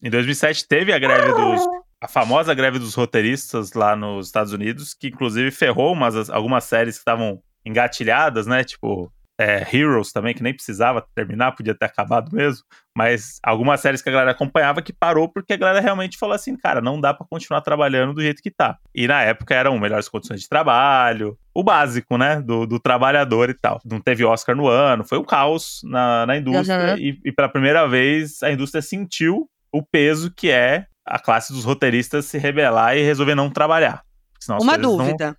Em 0.02 0.10
2007 0.10 0.68
teve 0.68 0.92
a 0.92 0.98
greve 0.98 1.32
dos 1.32 1.66
a 2.00 2.08
famosa 2.08 2.54
greve 2.54 2.78
dos 2.78 2.94
roteiristas 2.94 3.74
lá 3.74 3.94
nos 3.94 4.26
Estados 4.26 4.54
Unidos, 4.54 4.94
que 4.94 5.08
inclusive 5.08 5.50
ferrou 5.50 5.92
umas, 5.92 6.30
algumas 6.30 6.64
séries 6.64 6.94
que 6.94 7.00
estavam 7.00 7.42
engatilhadas, 7.64 8.46
né? 8.46 8.64
Tipo, 8.64 9.12
é, 9.40 9.66
Heroes 9.72 10.12
também, 10.12 10.34
que 10.34 10.42
nem 10.42 10.52
precisava 10.52 11.02
terminar, 11.14 11.52
podia 11.52 11.74
ter 11.74 11.86
acabado 11.86 12.30
mesmo. 12.30 12.62
Mas 12.94 13.38
algumas 13.42 13.80
séries 13.80 14.02
que 14.02 14.10
a 14.10 14.12
galera 14.12 14.32
acompanhava 14.32 14.82
que 14.82 14.92
parou 14.92 15.28
porque 15.28 15.54
a 15.54 15.56
galera 15.56 15.80
realmente 15.80 16.18
falou 16.18 16.34
assim, 16.34 16.54
cara, 16.54 16.82
não 16.82 17.00
dá 17.00 17.14
para 17.14 17.26
continuar 17.26 17.62
trabalhando 17.62 18.12
do 18.12 18.20
jeito 18.20 18.42
que 18.42 18.50
tá. 18.50 18.76
E 18.94 19.08
na 19.08 19.22
época 19.22 19.54
eram 19.54 19.78
melhores 19.78 20.10
condições 20.10 20.42
de 20.42 20.48
trabalho, 20.48 21.38
o 21.54 21.62
básico, 21.62 22.18
né, 22.18 22.42
do, 22.42 22.66
do 22.66 22.78
trabalhador 22.78 23.48
e 23.48 23.54
tal. 23.54 23.80
Não 23.82 23.98
teve 23.98 24.26
Oscar 24.26 24.54
no 24.54 24.68
ano, 24.68 25.04
foi 25.04 25.18
um 25.18 25.24
caos 25.24 25.80
na, 25.84 26.26
na 26.26 26.36
indústria. 26.36 26.92
Uhum. 26.92 26.98
E, 26.98 27.18
e 27.24 27.32
pela 27.32 27.48
primeira 27.48 27.88
vez 27.88 28.42
a 28.42 28.52
indústria 28.52 28.82
sentiu 28.82 29.48
o 29.72 29.82
peso 29.82 30.30
que 30.30 30.50
é 30.50 30.84
a 31.06 31.18
classe 31.18 31.50
dos 31.50 31.64
roteiristas 31.64 32.26
se 32.26 32.36
rebelar 32.36 32.94
e 32.94 33.02
resolver 33.02 33.34
não 33.34 33.48
trabalhar. 33.48 34.02
Uma 34.60 34.76
dúvida. 34.76 35.28
Não... 35.28 35.36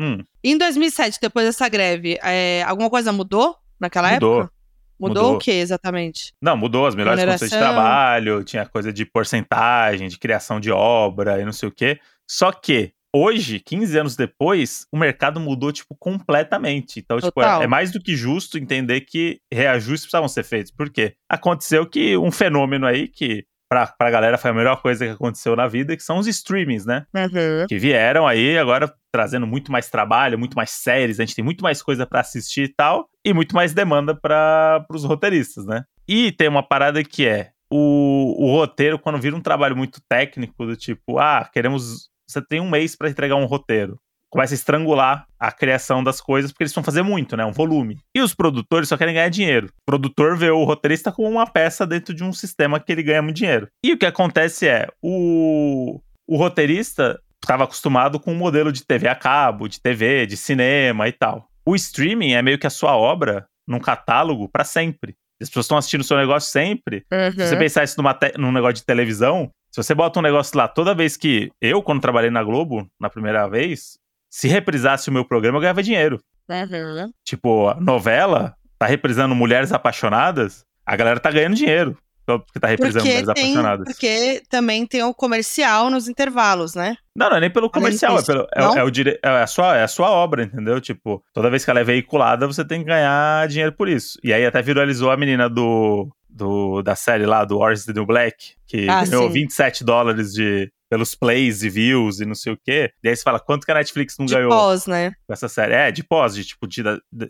Hum. 0.00 0.18
Em 0.42 0.58
2007, 0.58 1.18
depois 1.20 1.46
dessa 1.46 1.68
greve, 1.68 2.18
é, 2.22 2.62
alguma 2.64 2.90
coisa 2.90 3.12
mudou 3.12 3.56
naquela 3.80 4.12
mudou. 4.12 4.40
época? 4.40 4.54
Mudou, 4.98 5.22
mudou 5.24 5.36
o 5.36 5.38
que 5.38 5.50
exatamente? 5.50 6.32
Não, 6.40 6.56
mudou 6.56 6.86
as 6.86 6.94
melhores 6.94 7.22
condições 7.22 7.50
de 7.50 7.58
trabalho, 7.58 8.44
tinha 8.44 8.64
coisa 8.64 8.92
de 8.92 9.04
porcentagem, 9.04 10.08
de 10.08 10.18
criação 10.18 10.60
de 10.60 10.70
obra 10.70 11.40
e 11.40 11.44
não 11.44 11.52
sei 11.52 11.68
o 11.68 11.72
quê. 11.72 11.98
Só 12.28 12.52
que 12.52 12.92
hoje, 13.14 13.60
15 13.60 13.98
anos 13.98 14.16
depois, 14.16 14.86
o 14.90 14.96
mercado 14.96 15.38
mudou, 15.38 15.72
tipo, 15.72 15.94
completamente. 15.94 16.98
Então, 17.00 17.20
tipo, 17.20 17.40
é, 17.42 17.64
é, 17.64 17.66
mais 17.66 17.92
do 17.92 18.00
que 18.00 18.16
justo 18.16 18.58
entender 18.58 19.02
que 19.02 19.40
reajustes 19.52 20.02
precisavam 20.02 20.28
ser 20.28 20.42
feitos. 20.42 20.72
Por 20.72 20.90
quê? 20.90 21.14
Aconteceu 21.28 21.86
que 21.86 22.16
um 22.16 22.32
fenômeno 22.32 22.86
aí 22.86 23.06
que 23.06 23.44
pra, 23.68 23.86
pra 23.86 24.10
galera 24.10 24.36
foi 24.36 24.50
a 24.50 24.54
melhor 24.54 24.82
coisa 24.82 25.06
que 25.06 25.12
aconteceu 25.12 25.54
na 25.54 25.68
vida, 25.68 25.96
que 25.96 26.02
são 26.02 26.18
os 26.18 26.26
streamings, 26.26 26.84
né? 26.84 27.06
Uhum. 27.14 27.66
Que 27.68 27.78
vieram 27.78 28.26
aí 28.26 28.58
agora 28.58 28.92
trazendo 29.14 29.46
muito 29.46 29.70
mais 29.70 29.88
trabalho, 29.88 30.36
muito 30.36 30.56
mais 30.56 30.70
séries, 30.70 31.20
a 31.20 31.24
gente 31.24 31.36
tem 31.36 31.44
muito 31.44 31.62
mais 31.62 31.80
coisa 31.80 32.04
para 32.04 32.18
assistir 32.18 32.64
e 32.64 32.74
tal, 32.74 33.08
e 33.24 33.32
muito 33.32 33.54
mais 33.54 33.72
demanda 33.72 34.12
para 34.12 34.84
os 34.90 35.04
roteiristas, 35.04 35.64
né? 35.64 35.84
E 36.08 36.32
tem 36.32 36.48
uma 36.48 36.64
parada 36.64 37.04
que 37.04 37.24
é 37.24 37.52
o, 37.70 38.34
o 38.36 38.50
roteiro, 38.50 38.98
quando 38.98 39.20
vira 39.20 39.36
um 39.36 39.40
trabalho 39.40 39.76
muito 39.76 40.00
técnico, 40.08 40.66
do 40.66 40.76
tipo, 40.76 41.20
ah, 41.20 41.48
queremos. 41.52 42.08
Você 42.28 42.42
tem 42.42 42.58
um 42.58 42.68
mês 42.68 42.96
para 42.96 43.08
entregar 43.08 43.36
um 43.36 43.44
roteiro 43.44 44.00
começa 44.34 44.52
a 44.52 44.56
estrangular 44.56 45.28
a 45.38 45.52
criação 45.52 46.02
das 46.02 46.20
coisas, 46.20 46.50
porque 46.50 46.64
eles 46.64 46.74
vão 46.74 46.82
fazer 46.82 47.02
muito, 47.02 47.36
né? 47.36 47.44
Um 47.44 47.52
volume. 47.52 48.00
E 48.12 48.20
os 48.20 48.34
produtores 48.34 48.88
só 48.88 48.96
querem 48.96 49.14
ganhar 49.14 49.28
dinheiro. 49.28 49.68
O 49.68 49.84
produtor 49.86 50.36
vê 50.36 50.50
o 50.50 50.64
roteirista 50.64 51.12
como 51.12 51.28
uma 51.28 51.46
peça 51.46 51.86
dentro 51.86 52.12
de 52.12 52.24
um 52.24 52.32
sistema 52.32 52.80
que 52.80 52.90
ele 52.90 53.04
ganha 53.04 53.22
muito 53.22 53.36
dinheiro. 53.36 53.68
E 53.80 53.92
o 53.92 53.96
que 53.96 54.04
acontece 54.04 54.66
é, 54.66 54.88
o, 55.00 56.00
o 56.26 56.36
roteirista 56.36 57.20
estava 57.44 57.64
acostumado 57.64 58.18
com 58.18 58.32
um 58.32 58.36
modelo 58.36 58.72
de 58.72 58.84
TV 58.84 59.08
a 59.08 59.14
cabo, 59.14 59.68
de 59.68 59.80
TV, 59.80 60.26
de 60.26 60.36
cinema 60.36 61.08
e 61.08 61.12
tal. 61.12 61.48
O 61.66 61.74
streaming 61.74 62.32
é 62.32 62.42
meio 62.42 62.58
que 62.58 62.66
a 62.66 62.70
sua 62.70 62.96
obra 62.96 63.46
num 63.66 63.78
catálogo 63.78 64.48
para 64.48 64.64
sempre. 64.64 65.14
As 65.40 65.48
pessoas 65.48 65.66
estão 65.66 65.78
assistindo 65.78 66.02
o 66.02 66.04
seu 66.04 66.16
negócio 66.16 66.50
sempre. 66.50 67.04
Uhum. 67.12 67.32
Se 67.32 67.48
você 67.48 67.56
pensar 67.56 67.84
isso 67.84 67.96
numa 67.96 68.18
num 68.38 68.52
negócio 68.52 68.74
de 68.74 68.84
televisão, 68.84 69.50
se 69.70 69.82
você 69.82 69.94
bota 69.94 70.18
um 70.18 70.22
negócio 70.22 70.56
lá 70.56 70.68
toda 70.68 70.94
vez 70.94 71.16
que. 71.16 71.50
Eu, 71.60 71.82
quando 71.82 72.00
trabalhei 72.00 72.30
na 72.30 72.42
Globo, 72.42 72.86
na 73.00 73.10
primeira 73.10 73.48
vez, 73.48 73.98
se 74.30 74.46
reprisasse 74.46 75.08
o 75.08 75.12
meu 75.12 75.24
programa, 75.24 75.58
eu 75.58 75.60
ganhava 75.60 75.82
dinheiro. 75.82 76.20
Uhum. 76.48 77.10
Tipo, 77.24 77.74
novela, 77.80 78.54
tá 78.78 78.86
reprisando 78.86 79.34
Mulheres 79.34 79.72
Apaixonadas, 79.72 80.64
a 80.86 80.94
galera 80.94 81.18
tá 81.18 81.30
ganhando 81.30 81.56
dinheiro. 81.56 81.96
Porque 82.26 82.58
tá 82.58 82.68
reprisando 82.68 83.04
porque 83.04 83.20
Mulheres 83.20 83.34
tem, 83.34 83.52
Apaixonadas. 83.52 83.84
Porque 83.86 84.42
também 84.48 84.86
tem 84.86 85.02
o 85.02 85.12
comercial 85.12 85.90
nos 85.90 86.08
intervalos, 86.08 86.74
né? 86.74 86.96
Não, 87.14 87.28
não 87.28 87.36
é 87.36 87.40
nem 87.40 87.50
pelo 87.50 87.70
comercial, 87.70 88.18
é, 88.18 88.22
pelo, 88.22 88.46
é, 88.54 88.78
é, 88.78 88.82
o 88.82 88.90
dire... 88.90 89.18
é, 89.22 89.28
a 89.28 89.46
sua, 89.46 89.76
é 89.76 89.82
a 89.82 89.88
sua 89.88 90.10
obra, 90.10 90.44
entendeu? 90.44 90.80
Tipo, 90.80 91.22
toda 91.32 91.50
vez 91.50 91.64
que 91.64 91.70
ela 91.70 91.80
é 91.80 91.84
veiculada, 91.84 92.46
você 92.46 92.64
tem 92.64 92.80
que 92.80 92.86
ganhar 92.86 93.46
dinheiro 93.48 93.72
por 93.72 93.88
isso. 93.88 94.18
E 94.24 94.32
aí 94.32 94.44
até 94.44 94.62
viralizou 94.62 95.10
a 95.10 95.16
menina 95.16 95.48
do, 95.48 96.08
do 96.28 96.82
da 96.82 96.96
série 96.96 97.26
lá, 97.26 97.44
do 97.44 97.58
Orange 97.58 97.84
the 97.84 97.92
New 97.92 98.06
Black, 98.06 98.54
que 98.66 98.88
ah, 98.88 99.04
ganhou 99.04 99.28
sim. 99.28 99.34
27 99.34 99.84
dólares 99.84 100.32
de, 100.32 100.72
pelos 100.88 101.14
plays 101.14 101.62
e 101.62 101.68
views 101.68 102.20
e 102.20 102.26
não 102.26 102.34
sei 102.34 102.52
o 102.52 102.58
quê. 102.62 102.92
E 103.02 103.08
aí 103.08 103.16
você 103.16 103.22
fala, 103.22 103.40
quanto 103.40 103.64
que 103.64 103.72
a 103.72 103.74
Netflix 103.74 104.16
não 104.18 104.26
de 104.26 104.34
ganhou? 104.34 104.50
De 104.50 104.56
pós, 104.56 104.86
né? 104.86 105.12
Com 105.26 105.32
essa 105.32 105.48
série. 105.48 105.74
É, 105.74 105.90
de 105.90 106.02
pós, 106.02 106.34
de 106.34 106.44
tipo, 106.44 106.66
de, 106.66 106.82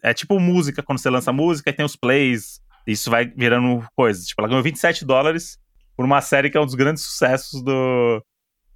é 0.02 0.14
tipo 0.14 0.38
música, 0.38 0.82
quando 0.82 0.98
você 0.98 1.10
lança 1.10 1.32
música 1.32 1.70
e 1.70 1.72
tem 1.72 1.84
os 1.84 1.96
plays, 1.96 2.60
isso 2.86 3.10
vai 3.10 3.26
virando 3.26 3.86
coisa. 3.94 4.22
Tipo, 4.24 4.42
ela 4.42 4.48
ganhou 4.48 4.62
27 4.62 5.04
dólares 5.04 5.58
por 5.96 6.04
uma 6.04 6.20
série 6.20 6.50
que 6.50 6.56
é 6.56 6.60
um 6.60 6.66
dos 6.66 6.74
grandes 6.74 7.02
sucessos 7.02 7.62
do, 7.62 8.24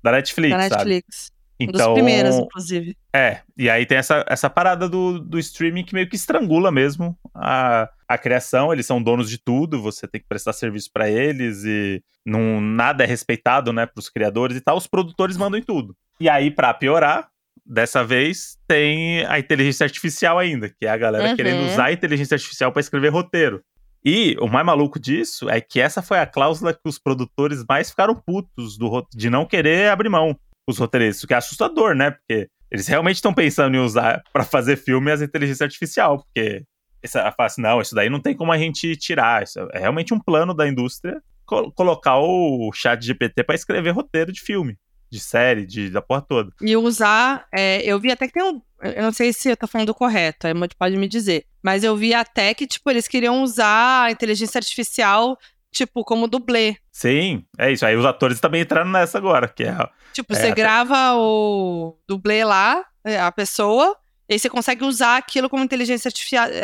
da 0.03 0.12
Netflix, 0.12 0.50
da 0.50 0.59
Netflix. 0.59 1.17
Sabe? 1.17 1.38
Então, 1.61 1.69
um 1.69 1.73
dos 1.73 1.81
então, 1.81 1.95
primeiros, 1.95 2.37
inclusive. 2.37 2.97
É, 3.12 3.41
e 3.57 3.69
aí 3.69 3.85
tem 3.85 3.99
essa, 3.99 4.25
essa 4.29 4.49
parada 4.49 4.88
do, 4.88 5.19
do 5.19 5.38
streaming 5.41 5.85
que 5.85 5.93
meio 5.93 6.09
que 6.09 6.15
estrangula 6.15 6.71
mesmo 6.71 7.19
a, 7.35 7.88
a 8.07 8.17
criação. 8.17 8.73
Eles 8.73 8.87
são 8.87 9.03
donos 9.03 9.29
de 9.29 9.38
tudo, 9.38 9.83
você 9.83 10.07
tem 10.07 10.21
que 10.21 10.29
prestar 10.29 10.53
serviço 10.53 10.88
para 10.92 11.11
eles 11.11 11.64
e 11.64 12.01
não, 12.25 12.61
nada 12.61 13.03
é 13.03 13.07
respeitado, 13.07 13.73
né, 13.73 13.87
pros 13.87 14.09
criadores 14.09 14.57
e 14.57 14.61
tal. 14.61 14.77
Os 14.77 14.87
produtores 14.87 15.37
mandam 15.37 15.59
em 15.59 15.62
tudo. 15.62 15.97
E 16.21 16.29
aí, 16.29 16.49
para 16.49 16.73
piorar, 16.75 17.29
dessa 17.66 18.05
vez 18.05 18.57
tem 18.66 19.25
a 19.27 19.38
inteligência 19.38 19.85
artificial 19.85 20.38
ainda, 20.38 20.68
que 20.68 20.87
é 20.87 20.90
a 20.90 20.97
galera 20.97 21.31
uhum. 21.31 21.37
querendo 21.37 21.66
usar 21.66 21.87
a 21.87 21.92
inteligência 21.92 22.37
artificial 22.37 22.71
para 22.71 22.81
escrever 22.81 23.09
roteiro. 23.09 23.62
E 24.04 24.37
o 24.40 24.46
mais 24.46 24.64
maluco 24.64 24.98
disso 24.98 25.50
é 25.50 25.61
que 25.61 25.80
essa 25.80 26.00
foi 26.00 26.18
a 26.18 26.26
cláusula 26.26 26.72
que 26.72 26.80
os 26.84 26.98
produtores 26.98 27.64
mais 27.68 27.90
ficaram 27.90 28.14
putos 28.14 28.78
do, 28.78 29.06
de 29.12 29.28
não 29.28 29.44
querer 29.44 29.90
abrir 29.90 30.08
mão 30.08 30.38
os 30.68 30.78
roteiristas, 30.78 31.24
o 31.24 31.26
que 31.26 31.34
é 31.34 31.37
assustador, 31.37 31.94
né? 31.94 32.11
Porque 32.11 32.48
eles 32.70 32.87
realmente 32.87 33.16
estão 33.16 33.32
pensando 33.32 33.74
em 33.74 33.80
usar 33.80 34.22
para 34.32 34.44
fazer 34.44 34.76
filme 34.76 35.11
as 35.11 35.22
inteligência 35.22 35.64
artificial, 35.64 36.18
porque 36.18 36.64
essa 37.02 37.20
fala 37.32 37.46
assim, 37.46 37.62
não, 37.62 37.80
isso 37.80 37.94
daí 37.94 38.11
não 38.11 38.20
tem 38.20 38.37
como 38.37 38.52
a 38.52 38.58
gente 38.58 38.94
tirar, 38.96 39.42
isso 39.42 39.58
é 39.72 39.78
realmente 39.78 40.12
um 40.12 40.20
plano 40.20 40.52
da 40.52 40.68
indústria 40.68 41.22
co 41.46 41.72
colocar 41.72 42.18
o 42.18 42.70
chat 42.74 43.02
GPT 43.02 43.42
para 43.42 43.54
escrever 43.54 43.90
roteiro 43.90 44.30
de 44.30 44.40
filme, 44.42 44.76
de 45.11 45.18
série, 45.18 45.64
de, 45.64 45.88
da 45.88 46.02
porra 46.02 46.20
toda. 46.20 46.52
E 46.61 46.76
usar, 46.76 47.46
é, 47.54 47.80
eu 47.82 47.98
vi 47.98 48.12
até 48.12 48.26
que 48.26 48.34
tem 48.34 48.42
um, 48.42 48.61
eu 48.82 49.02
não 49.02 49.12
sei 49.12 49.32
se 49.32 49.48
eu 49.48 49.56
tô 49.56 49.66
falando 49.66 49.94
correto, 49.94 50.46
aí 50.46 50.52
pode 50.78 50.96
me 50.98 51.08
dizer, 51.08 51.46
mas 51.62 51.85
eu 51.85 51.97
vi 51.97 52.14
até 52.14 52.55
que, 52.55 52.66
tipo, 52.66 52.90
eles 52.90 53.09
queriam 53.09 53.42
usar 53.42 54.05
a 54.05 54.11
inteligência 54.11 54.59
artificial 54.59 55.38
tipo, 55.73 56.05
como 56.05 56.27
dublê. 56.27 56.77
Sim, 56.90 57.44
é 57.59 57.73
isso. 57.73 57.85
Aí 57.87 57.97
os 57.97 58.05
atores 58.05 58.40
também 58.40 58.62
entraram 58.62 58.90
nessa 58.90 59.18
agora, 59.18 59.49
que 59.49 59.64
é. 59.64 59.77
Tipo, 60.12 60.33
é, 60.33 60.37
você 60.37 60.51
grava 60.53 61.14
o 61.14 61.97
dublê 62.09 62.44
lá, 62.44 62.85
é, 63.05 63.21
a 63.21 63.31
pessoa, 63.31 63.97
e 64.29 64.35
aí 64.35 64.38
você 64.38 64.49
consegue 64.49 64.85
usar 64.85 65.16
aquilo 65.16 65.49
como 65.49 65.64
inteligência 65.64 66.11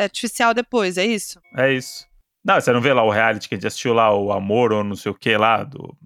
artificial 0.00 0.54
depois, 0.54 0.98
é 0.98 1.04
isso? 1.04 1.40
É 1.56 1.72
isso. 1.72 2.06
Não, 2.44 2.60
você 2.60 2.72
não 2.72 2.80
vê 2.80 2.92
lá 2.92 3.02
o 3.02 3.10
reality 3.10 3.48
que 3.48 3.54
a 3.54 3.56
gente 3.56 3.66
assistiu 3.66 3.94
lá, 3.94 4.14
o 4.14 4.32
Amor 4.32 4.72
ou 4.72 4.84
não 4.84 4.96
sei 4.96 5.10
o 5.10 5.14
que 5.14 5.36
lá, 5.36 5.64
do... 5.64 5.96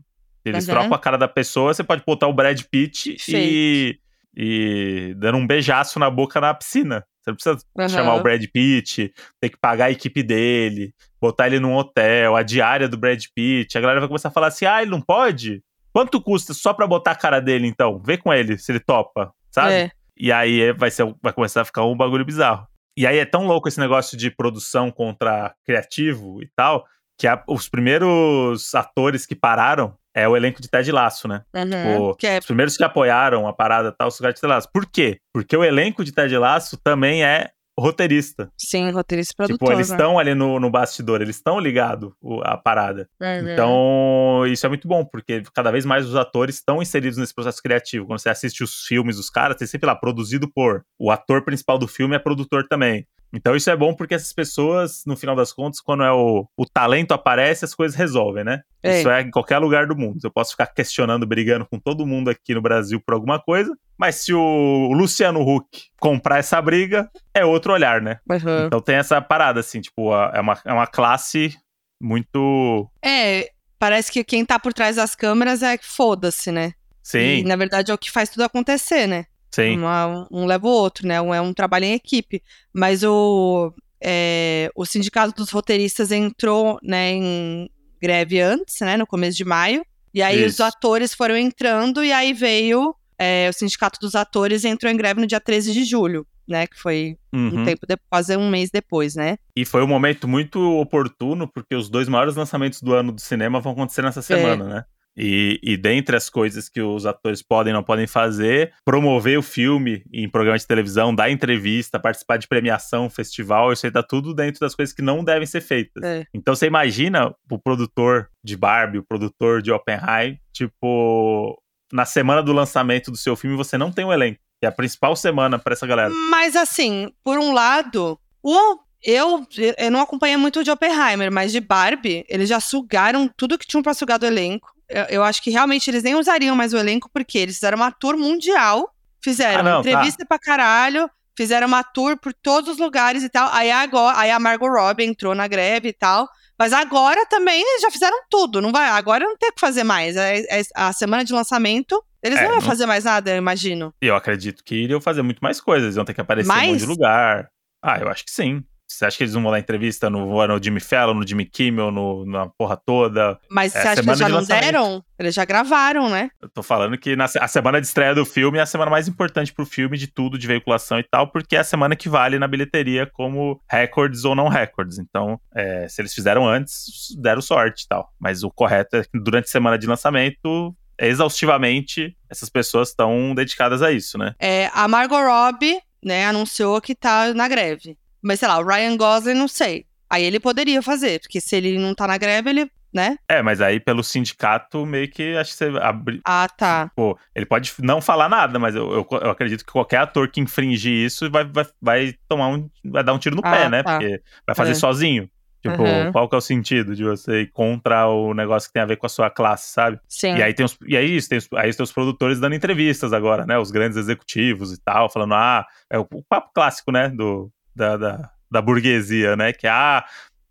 eles 0.45 0.69
uhum. 0.69 0.75
trocam 0.75 0.95
a 0.95 0.99
cara 0.99 1.19
da 1.19 1.27
pessoa, 1.27 1.75
você 1.75 1.83
pode 1.83 2.03
botar 2.07 2.29
o 2.29 2.33
Brad 2.33 2.61
Pitt 2.71 3.17
e... 3.29 3.99
e 4.37 5.15
dando 5.17 5.39
um 5.39 5.47
beijaço 5.47 5.99
na 5.99 6.11
boca 6.11 6.41
na 6.41 6.55
piscina. 6.55 7.05
Você 7.33 7.51
não 7.51 7.57
precisa 7.57 7.59
uhum. 7.77 7.89
chamar 7.89 8.15
o 8.17 8.23
Brad 8.23 8.45
Pitt, 8.53 9.13
ter 9.41 9.49
que 9.49 9.59
pagar 9.59 9.87
a 9.87 9.91
equipe 9.91 10.23
dele, 10.23 10.95
botar 11.21 11.47
ele 11.47 11.61
num 11.61 11.75
hotel, 11.75 12.37
a 12.37 12.43
diária 12.43 12.89
do 12.89 12.97
Brad 12.97 13.23
Pitt. 13.35 13.77
A 13.77 13.81
galera 13.81 14.01
vai 14.01 14.09
começar 14.09 14.29
a 14.29 14.33
falar 14.33 14.49
assim: 14.49 14.67
ah, 14.67 14.83
ele 14.83 14.91
não 14.91 15.01
pode? 15.01 15.63
Quanto 15.93 16.21
custa 16.21 16.55
só 16.55 16.73
pra 16.73 16.87
botar 16.87 17.13
a 17.13 17.17
cara 17.17 17.41
dele, 17.41 17.67
então? 17.67 18.01
Vê 18.05 18.17
com 18.17 18.33
ele 18.33 18.57
se 18.59 18.71
ele 18.71 18.81
topa, 18.81 19.33
sabe? 19.51 19.73
É. 19.73 19.91
E 20.17 20.33
aí 20.33 20.73
vai, 20.73 20.91
ser, 20.91 21.13
vai 21.23 21.33
começar 21.33 21.63
a 21.63 21.65
ficar 21.65 21.85
um 21.85 21.97
bagulho 21.97 22.25
bizarro. 22.25 22.67
E 22.97 23.07
aí 23.07 23.19
é 23.19 23.25
tão 23.25 23.47
louco 23.47 23.69
esse 23.69 23.79
negócio 23.79 24.17
de 24.17 24.31
produção 24.31 24.91
contra 24.91 25.55
criativo 25.65 26.43
e 26.43 26.49
tal, 26.57 26.85
que 27.19 27.27
a, 27.27 27.43
os 27.49 27.69
primeiros 27.69 28.75
atores 28.75 29.27
que 29.27 29.35
pararam 29.35 29.97
é 30.19 30.29
o 30.29 30.37
elenco 30.37 30.61
de 30.61 30.69
Ted 30.69 30.91
Laço, 30.91 31.29
né? 31.29 31.43
Uhum, 31.55 32.13
tipo, 32.15 32.27
é... 32.27 32.39
Os 32.39 32.47
primeiros 32.47 32.77
que 32.77 32.85
apoiaram 32.85 33.47
a 33.47 33.53
parada 33.53 33.93
tal, 33.97 34.09
os 34.09 34.19
caras 34.19 34.35
de 34.35 34.41
Ted 34.41 34.53
Laço. 34.53 34.69
Por 34.73 34.87
quê? 34.87 35.19
Porque 35.33 35.57
o 35.57 35.65
elenco 35.65 36.05
de 36.05 36.13
Ted 36.13 36.37
Laço 36.37 36.77
também 36.83 37.25
é 37.25 37.51
roteirista. 37.79 38.51
Sim, 38.59 38.91
roteirista 38.91 39.33
e 39.33 39.37
produtor. 39.37 39.69
Tipo, 39.69 39.73
eles 39.73 39.91
estão 39.91 40.15
né? 40.15 40.21
ali 40.21 40.35
no, 40.35 40.59
no 40.59 40.69
bastidor, 40.69 41.23
eles 41.23 41.37
estão 41.37 41.61
ligados 41.61 42.11
à 42.43 42.57
parada. 42.57 43.09
Uhum. 43.21 43.53
Então, 43.53 44.47
isso 44.47 44.67
é 44.67 44.69
muito 44.69 44.89
bom, 44.89 45.05
porque 45.05 45.43
cada 45.55 45.71
vez 45.71 45.85
mais 45.85 46.05
os 46.07 46.17
atores 46.17 46.57
estão 46.57 46.83
inseridos 46.83 47.19
nesse 47.19 47.35
processo 47.35 47.63
criativo. 47.63 48.07
Quando 48.07 48.19
você 48.19 48.29
assiste 48.29 48.65
os 48.65 48.83
filmes 48.87 49.17
dos 49.17 49.31
caras, 49.31 49.57
tem 49.57 49.67
sempre 49.67 49.87
lá, 49.87 49.95
produzido 49.95 50.51
por. 50.53 50.83
O 50.99 51.11
ator 51.11 51.45
principal 51.45 51.79
do 51.79 51.87
filme 51.87 52.17
é 52.17 52.19
produtor 52.19 52.67
também. 52.69 53.07
Então 53.33 53.55
isso 53.55 53.71
é 53.71 53.77
bom 53.77 53.95
porque 53.95 54.15
essas 54.15 54.33
pessoas, 54.33 55.03
no 55.07 55.17
final 55.17 55.37
das 55.37 55.53
contas, 55.53 55.81
quando 55.81 56.03
é 56.03 56.11
o, 56.11 56.47
o 56.57 56.65
talento 56.65 57.13
aparece, 57.13 57.65
as 57.65 57.75
coisas 57.75 57.97
resolvem, 57.97 58.45
né? 58.45 58.63
É. 58.83 58.99
Isso 58.99 59.11
é 59.11 59.21
em 59.21 59.31
qualquer 59.31 59.59
lugar 59.59 59.87
do 59.87 59.97
mundo. 59.97 60.19
Eu 60.23 60.31
posso 60.31 60.53
ficar 60.53 60.67
questionando, 60.67 61.27
brigando 61.27 61.67
com 61.67 61.79
todo 61.79 62.07
mundo 62.07 62.31
aqui 62.31 62.55
no 62.55 62.63
Brasil 62.63 63.01
por 63.01 63.15
alguma 63.15 63.39
coisa, 63.39 63.77
mas 63.99 64.17
se 64.17 64.33
o 64.33 64.93
Luciano 64.93 65.41
Huck 65.41 65.91
comprar 66.01 66.39
essa 66.39 66.61
briga, 66.63 67.11
é 67.35 67.45
outro 67.45 67.73
olhar, 67.73 68.01
né? 68.01 68.19
Uhum. 68.29 68.67
Então 68.67 68.81
tem 68.81 68.97
essa 68.97 69.21
parada, 69.21 69.61
assim, 69.61 69.81
tipo, 69.81 70.15
é 70.15 70.41
uma, 70.41 70.59
é 70.65 70.73
uma 70.73 70.87
classe 70.87 71.55
muito. 72.01 72.89
É, 73.05 73.51
parece 73.79 74.11
que 74.11 74.25
quem 74.25 74.45
tá 74.45 74.59
por 74.59 74.73
trás 74.73 74.97
das 74.97 75.15
câmeras 75.15 75.63
é 75.63 75.77
foda-se, 75.81 76.51
né? 76.51 76.73
Sim. 77.03 77.39
E, 77.39 77.43
na 77.43 77.57
verdade 77.57 77.91
é 77.91 77.95
o 77.95 77.99
que 77.99 78.11
faz 78.11 78.29
tudo 78.29 78.43
acontecer, 78.43 79.07
né? 79.07 79.25
Sim. 79.51 79.79
Uma, 79.79 80.27
um 80.31 80.47
leva 80.47 80.67
o 80.67 80.71
outro, 80.71 81.07
né? 81.07 81.21
Um, 81.21 81.35
é 81.35 81.41
um 81.41 81.53
trabalho 81.53 81.85
em 81.85 81.95
equipe. 81.95 82.43
Mas 82.73 83.03
o. 83.03 83.73
é, 84.03 84.71
o 84.75 84.85
sindicato 84.85 85.35
dos 85.35 85.51
roteiristas 85.51 86.13
entrou 86.13 86.79
né, 86.83 87.13
em 87.13 87.71
greve 88.01 88.41
antes, 88.41 88.81
né, 88.81 88.97
no 88.97 89.07
começo 89.07 89.37
de 89.37 89.45
maio. 89.45 89.85
E 90.15 90.23
aí 90.23 90.45
Isso. 90.45 90.55
os 90.55 90.61
atores 90.61 91.15
foram 91.15 91.37
entrando 91.37 92.03
e 92.03 92.13
aí 92.13 92.33
veio 92.33 92.95
é, 93.19 93.49
o 93.49 93.53
sindicato 93.53 93.99
dos 94.01 94.15
atores 94.15 94.65
entrou 94.65 94.91
em 94.91 94.97
greve 94.97 95.21
no 95.21 95.27
dia 95.27 95.41
13 95.41 95.73
de 95.73 95.85
julho 95.85 96.27
né? 96.49 96.67
Que 96.67 96.81
foi 96.81 97.17
uhum. 97.33 97.61
um 97.61 97.65
tempo 97.65 97.87
de, 97.87 97.97
quase 98.09 98.37
um 98.37 98.49
mês 98.49 98.71
depois, 98.71 99.15
né? 99.15 99.37
E 99.55 99.65
foi 99.65 99.83
um 99.83 99.87
momento 99.87 100.27
muito 100.27 100.59
oportuno, 100.81 101.47
porque 101.47 101.75
os 101.75 101.91
dois 101.91 102.09
maiores 102.09 102.35
lançamentos 102.35 102.81
do 102.81 102.95
ano 102.95 103.13
do 103.13 103.21
cinema 103.21 103.61
vão 103.61 103.73
acontecer 103.73 104.03
nessa 104.03 104.23
semana, 104.23 104.65
é. 104.65 104.69
né? 104.69 104.85
E, 105.19 105.59
e 105.63 105.77
dentre 105.77 106.17
as 106.17 106.31
coisas 106.31 106.69
que 106.69 106.81
os 106.81 107.05
atores 107.05 107.43
podem 107.43 107.73
e 107.73 107.75
não 107.75 107.83
podem 107.83 108.07
fazer, 108.07 108.73
promover 108.85 109.39
o 109.39 109.43
filme 109.43 110.05
em 110.13 110.29
programa 110.29 110.59
de 110.59 110.67
televisão, 110.67 111.15
dar 111.15 111.31
entrevista, 111.31 111.99
participar 111.99 112.37
de 112.37 112.47
premiação, 112.47 113.11
festival, 113.11 113.73
isso 113.73 113.85
aí 113.85 113.93
tá 113.93 114.03
tudo 114.03 114.33
dentro 114.33 114.61
das 114.61 114.75
coisas 114.75 114.95
que 114.95 115.03
não 115.03 115.25
devem 115.25 115.47
ser 115.47 115.61
feitas. 115.61 116.03
É. 116.03 116.25
Então 116.33 116.55
você 116.55 116.67
imagina 116.67 117.35
o 117.51 117.59
produtor 117.59 118.29
de 118.45 118.57
Barbie, 118.57 118.99
o 118.99 119.05
produtor 119.05 119.61
de 119.61 119.73
Oppenheim, 119.73 120.39
tipo, 120.53 121.61
na 121.93 122.05
semana 122.05 122.43
do 122.43 122.53
lançamento 122.53 123.11
do 123.11 123.17
seu 123.17 123.35
filme 123.35 123.57
você 123.57 123.77
não 123.77 123.91
tem 123.91 124.05
um 124.05 124.13
elenco 124.13 124.39
é 124.61 124.67
a 124.67 124.73
principal 124.73 125.15
semana 125.15 125.59
para 125.59 125.73
essa 125.73 125.87
galera. 125.87 126.11
Mas 126.31 126.57
assim, 126.57 127.13
por 127.23 127.39
um 127.39 127.53
lado, 127.53 128.19
o 128.43 128.79
eu, 129.03 129.47
eu 129.77 129.91
não 129.91 130.01
acompanhei 130.01 130.37
muito 130.37 130.65
de 130.65 130.71
Oppenheimer, 130.71 131.31
mas 131.31 131.53
de 131.53 131.61
Barbie, 131.61 132.25
eles 132.29 132.49
já 132.49 132.59
sugaram 132.59 133.31
tudo 133.37 133.57
que 133.57 133.67
tinham 133.67 133.83
pra 133.83 133.95
sugar 133.95 134.19
do 134.19 134.27
elenco. 134.27 134.75
Eu, 135.11 135.23
acho 135.23 135.43
que 135.43 135.51
realmente 135.51 135.91
eles 135.91 136.03
nem 136.03 136.15
usariam 136.15 136.57
mais 136.57 136.73
o 136.73 136.79
elenco, 136.79 137.11
porque 137.13 137.39
eles 137.39 137.57
fizeram 137.57 137.77
uma 137.77 137.93
tour 137.93 138.17
mundial, 138.17 138.91
fizeram 139.23 139.61
ah, 139.61 139.63
não, 139.63 139.83
tá. 139.83 139.91
entrevista 139.91 140.25
tá. 140.25 140.27
pra 140.27 140.39
caralho, 140.39 141.11
fizeram 141.37 141.67
uma 141.67 141.85
tour 141.85 142.17
por 142.19 142.33
todos 142.33 142.71
os 142.71 142.79
lugares 142.79 143.23
e 143.23 143.29
tal. 143.29 143.51
Aí, 143.53 143.71
agora, 143.71 144.19
aí 144.19 144.31
a 144.31 144.39
Margot 144.39 144.69
Robbie 144.69 145.05
entrou 145.05 145.35
na 145.35 145.47
greve 145.47 145.89
e 145.89 145.93
tal. 145.93 146.29
Mas 146.59 146.73
agora 146.73 147.25
também 147.27 147.61
eles 147.61 147.83
já 147.83 147.91
fizeram 147.91 148.19
tudo, 148.29 148.61
não 148.61 148.73
vai? 148.73 148.89
Agora 148.89 149.25
não 149.25 149.37
tem 149.37 149.51
o 149.51 149.53
que 149.53 149.61
fazer 149.61 149.85
mais. 149.85 150.17
É, 150.17 150.41
é 150.41 150.63
a 150.75 150.93
semana 150.93 151.25
de 151.25 151.33
lançamento 151.33 152.03
eles 152.23 152.39
é, 152.39 152.45
não 152.45 152.55
iam 152.55 152.61
fazer 152.61 152.87
mais 152.87 153.05
nada, 153.05 153.31
eu 153.31 153.37
imagino. 153.37 153.95
Eu 154.01 154.17
acredito 154.17 154.65
que 154.65 154.75
iriam 154.75 155.01
fazer 155.01 155.23
muito 155.23 155.39
mais 155.41 155.61
coisas. 155.61 155.85
Eles 155.85 155.97
iam 155.97 156.05
ter 156.05 156.15
que 156.15 156.21
aparecer 156.21 156.49
mais? 156.49 156.65
em 156.65 156.69
um 156.69 156.73
monte 156.73 156.81
de 156.81 156.87
lugar. 156.87 157.49
Ah, 157.83 157.99
eu 157.99 158.09
acho 158.09 158.25
que 158.25 158.31
sim. 158.31 158.65
Você 158.89 159.05
acha 159.05 159.19
que 159.19 159.25
eles 159.25 159.35
vão 159.35 159.51
dar 159.51 159.59
entrevista 159.59 160.09
no, 160.09 160.47
no 160.47 160.63
Jimmy 160.63 160.81
Fallon, 160.81 161.15
no 161.15 161.27
Jimmy 161.27 161.45
Kimmel, 161.45 161.91
no, 161.91 162.25
na 162.25 162.49
porra 162.49 162.75
toda? 162.75 163.39
Mas 163.51 163.75
é, 163.75 163.83
você 163.83 163.89
acha 163.89 164.03
que 164.03 164.09
eles 164.09 164.19
já 164.19 164.29
não 164.29 164.43
deram? 164.43 165.05
Eles 165.19 165.35
já 165.35 165.45
gravaram, 165.45 166.09
né? 166.09 166.31
Eu 166.41 166.49
tô 166.49 166.63
falando 166.63 166.97
que 166.97 167.15
na, 167.15 167.27
a 167.27 167.49
semana 167.49 167.81
de 167.81 167.87
estreia 167.87 168.15
do 168.15 168.25
filme 168.25 168.59
é 168.59 168.63
a 168.63 168.67
semana 168.67 168.91
mais 168.91 169.07
importante 169.07 169.53
pro 169.53 169.67
filme 169.67 169.99
de 169.99 170.07
tudo, 170.07 170.39
de 170.39 170.47
veiculação 170.47 170.99
e 170.99 171.03
tal, 171.03 171.31
porque 171.31 171.55
é 171.55 171.59
a 171.59 171.65
semana 171.65 171.95
que 171.95 172.09
vale 172.09 172.39
na 172.39 172.49
bilheteria 172.49 173.07
como 173.07 173.61
recordes 173.71 174.25
ou 174.25 174.35
não 174.35 174.49
recordes. 174.49 174.99
Então, 174.99 175.39
é, 175.55 175.87
se 175.87 176.01
eles 176.01 176.15
fizeram 176.15 176.49
antes, 176.49 177.15
deram 177.21 177.43
sorte 177.43 177.85
e 177.85 177.89
tal. 177.89 178.11
Mas 178.19 178.43
o 178.43 178.51
correto 178.51 178.97
é 178.97 179.05
que 179.05 179.21
durante 179.21 179.45
a 179.45 179.51
semana 179.51 179.77
de 179.77 179.87
lançamento, 179.87 180.75
exaustivamente 180.99 182.17
essas 182.29 182.49
pessoas 182.49 182.89
estão 182.89 183.35
dedicadas 183.35 183.83
a 183.83 183.93
isso, 183.93 184.17
né? 184.17 184.35
É, 184.39 184.71
a 184.73 184.89
Margot 184.89 185.21
Robbie, 185.21 185.79
né, 186.03 186.27
anunciou 186.27 186.81
que 186.81 186.95
tá 186.95 187.35
na 187.35 187.49
greve. 187.49 187.97
Mas 188.23 188.41
sei 188.41 188.49
lá, 188.49 188.59
o 188.59 188.67
Ryan 188.67 188.97
Gosling 188.97 189.35
não 189.35 189.49
sei. 189.49 189.87
Aí 190.11 190.25
ele 190.25 190.41
poderia 190.41 190.81
fazer, 190.83 191.21
porque 191.21 191.41
se 191.41 191.57
ele 191.57 191.79
não 191.79 191.95
tá 191.95 192.07
na 192.07 192.17
greve, 192.17 192.49
ele, 192.49 192.71
né? 192.93 193.19
É, 193.29 193.43
mas 193.43 193.61
aí 193.61 193.79
pelo 193.79 194.03
sindicato 194.03 194.87
meio 194.87 195.11
que 195.11 195.37
acho 195.37 195.51
que 195.51 195.57
você 195.57 195.79
abre. 195.81 196.21
Ah, 196.25 196.49
tá. 196.49 196.91
Pô, 196.97 197.19
ele 197.35 197.45
pode 197.45 197.75
não 197.81 198.01
falar 198.01 198.29
nada, 198.29 198.59
mas 198.59 198.75
eu, 198.75 198.91
eu, 198.91 199.07
eu 199.21 199.31
acredito 199.31 199.65
que 199.65 199.73
qualquer 199.73 199.99
ator 199.99 200.29
que 200.31 200.41
infringir 200.41 201.05
isso 201.05 201.31
vai, 201.31 201.45
vai, 201.45 201.67
vai 201.81 202.15
tomar 202.27 202.49
um. 202.49 202.71
vai 202.85 203.05
dar 203.05 203.13
um 203.13 203.19
tiro 203.19 203.37
no 203.37 203.43
ah, 203.45 203.51
pé, 203.51 203.69
né? 203.69 203.83
Tá. 203.83 203.99
Porque 203.99 204.23
vai 204.47 204.55
fazer 204.55 204.73
é. 204.73 204.75
sozinho. 204.75 205.31
Tipo, 205.61 205.83
uhum. 205.83 206.13
qual 206.13 206.29
que 206.29 206.37
é 206.37 206.39
o 206.39 206.41
sentido 206.41 206.95
de 206.95 207.03
você 207.03 207.43
ir 207.43 207.51
contra 207.51 208.07
o 208.07 208.33
negócio 208.33 208.69
que 208.69 208.73
tem 208.73 208.83
a 208.83 208.87
ver 208.87 208.97
com 208.97 209.07
a 209.07 209.09
sua 209.09 209.29
classe, 209.29 209.73
sabe? 209.73 209.99
Sim. 210.09 210.37
E 210.37 210.43
aí 210.43 210.55
tem 210.55 210.65
os, 210.65 210.79
e 210.87 210.97
aí 210.97 211.17
isso, 211.17 211.29
tem 211.29 211.39
os, 211.39 211.49
aí 211.53 211.75
tem 211.75 211.83
os 211.83 211.93
produtores 211.93 212.39
dando 212.39 212.55
entrevistas 212.55 213.13
agora, 213.13 213.45
né? 213.45 213.59
Os 213.59 213.73
grandes 213.73 213.99
executivos 213.99 214.73
e 214.73 214.81
tal, 214.81 215.11
falando, 215.11 215.35
ah, 215.35 215.67
é 215.91 215.99
o, 215.99 216.07
o 216.13 216.23
papo 216.23 216.53
clássico, 216.55 216.93
né? 216.93 217.09
Do, 217.09 217.51
da, 217.79 217.97
da, 217.97 218.31
da 218.51 218.61
burguesia, 218.61 219.37
né? 219.37 219.53
Que, 219.53 219.67
ah, 219.67 220.05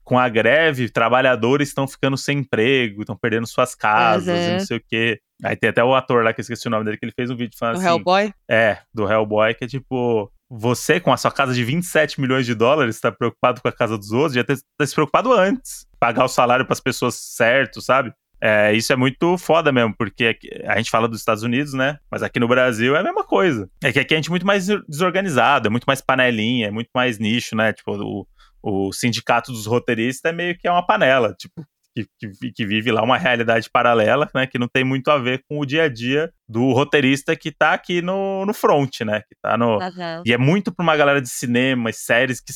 com 0.03 0.17
a 0.17 0.29
greve, 0.29 0.89
trabalhadores 0.89 1.67
estão 1.67 1.87
ficando 1.87 2.17
sem 2.17 2.39
emprego, 2.39 3.01
estão 3.01 3.15
perdendo 3.15 3.45
suas 3.45 3.75
casas 3.75 4.39
e 4.39 4.53
não 4.53 4.59
sei 4.61 4.77
o 4.77 4.83
quê. 4.87 5.19
Aí 5.43 5.55
tem 5.55 5.69
até 5.69 5.83
o 5.83 5.93
ator 5.93 6.23
lá, 6.23 6.33
que 6.33 6.39
eu 6.39 6.43
esqueci 6.43 6.67
o 6.67 6.71
nome 6.71 6.85
dele, 6.85 6.97
que 6.97 7.05
ele 7.05 7.13
fez 7.13 7.29
um 7.29 7.35
vídeo 7.35 7.57
falando 7.59 7.75
do 7.75 7.79
assim... 7.81 7.89
Hellboy? 7.89 8.33
É, 8.49 8.79
do 8.93 9.07
Hellboy, 9.07 9.53
que 9.53 9.65
é 9.65 9.67
tipo 9.67 10.31
você, 10.49 10.99
com 10.99 11.11
a 11.11 11.17
sua 11.17 11.29
casa 11.29 11.53
de 11.53 11.61
27 11.61 12.21
milhões 12.21 12.45
de 12.45 12.55
dólares, 12.55 12.95
está 12.95 13.11
preocupado 13.11 13.61
com 13.61 13.67
a 13.67 13.71
casa 13.71 13.97
dos 13.97 14.11
outros, 14.13 14.33
já 14.33 14.45
ter 14.45 14.55
se 14.55 14.95
preocupado 14.95 15.33
antes. 15.33 15.85
Pagar 15.99 16.23
o 16.23 16.29
salário 16.29 16.65
para 16.65 16.73
as 16.73 16.79
pessoas 16.79 17.15
certo, 17.15 17.81
sabe? 17.81 18.13
É, 18.41 18.73
isso 18.73 18.93
é 18.93 18.95
muito 18.95 19.37
foda 19.37 19.71
mesmo, 19.71 19.95
porque 19.97 20.37
a 20.65 20.77
gente 20.77 20.91
fala 20.91 21.07
dos 21.07 21.19
Estados 21.19 21.43
Unidos, 21.43 21.73
né? 21.73 21.97
Mas 22.09 22.21
aqui 22.21 22.39
no 22.39 22.47
Brasil 22.47 22.95
é 22.95 22.99
a 22.99 23.03
mesma 23.03 23.23
coisa. 23.23 23.69
É 23.83 23.91
que 23.91 23.99
aqui 23.99 24.13
a 24.13 24.17
gente 24.17 24.27
é 24.27 24.29
muito 24.29 24.45
mais 24.45 24.67
desorganizado, 24.87 25.67
é 25.67 25.71
muito 25.71 25.85
mais 25.85 26.01
panelinha, 26.01 26.67
é 26.67 26.71
muito 26.71 26.89
mais 26.93 27.17
nicho, 27.17 27.55
né? 27.55 27.73
Tipo, 27.73 27.93
o, 27.93 28.27
o 28.61 28.93
sindicato 28.93 29.51
dos 29.51 29.65
roteiristas 29.65 30.31
é 30.31 30.35
meio 30.35 30.57
que 30.57 30.67
é 30.67 30.71
uma 30.71 30.85
panela. 30.85 31.33
Tipo, 31.33 31.65
que, 31.93 32.07
que, 32.19 32.51
que, 32.51 32.65
vive 32.65 32.91
lá 32.91 33.01
uma 33.01 33.17
realidade 33.17 33.69
paralela, 33.69 34.29
né? 34.35 34.45
Que 34.45 34.59
não 34.59 34.67
tem 34.67 34.83
muito 34.83 35.09
a 35.09 35.17
ver 35.17 35.43
com 35.49 35.59
o 35.59 35.65
dia 35.65 35.83
a 35.83 35.89
dia 35.89 36.31
do 36.47 36.71
roteirista 36.73 37.35
que 37.35 37.51
tá 37.51 37.73
aqui 37.73 38.01
no, 38.01 38.45
no 38.45 38.53
front, 38.53 39.01
né? 39.01 39.21
Que 39.21 39.35
tá 39.41 39.57
no. 39.57 39.77
Uhum. 39.77 40.21
E 40.25 40.33
é 40.33 40.37
muito 40.37 40.71
pra 40.71 40.83
uma 40.83 40.95
galera 40.95 41.21
de 41.21 41.29
cinema 41.29 41.89
e 41.89 41.93
séries 41.93 42.39
que. 42.39 42.53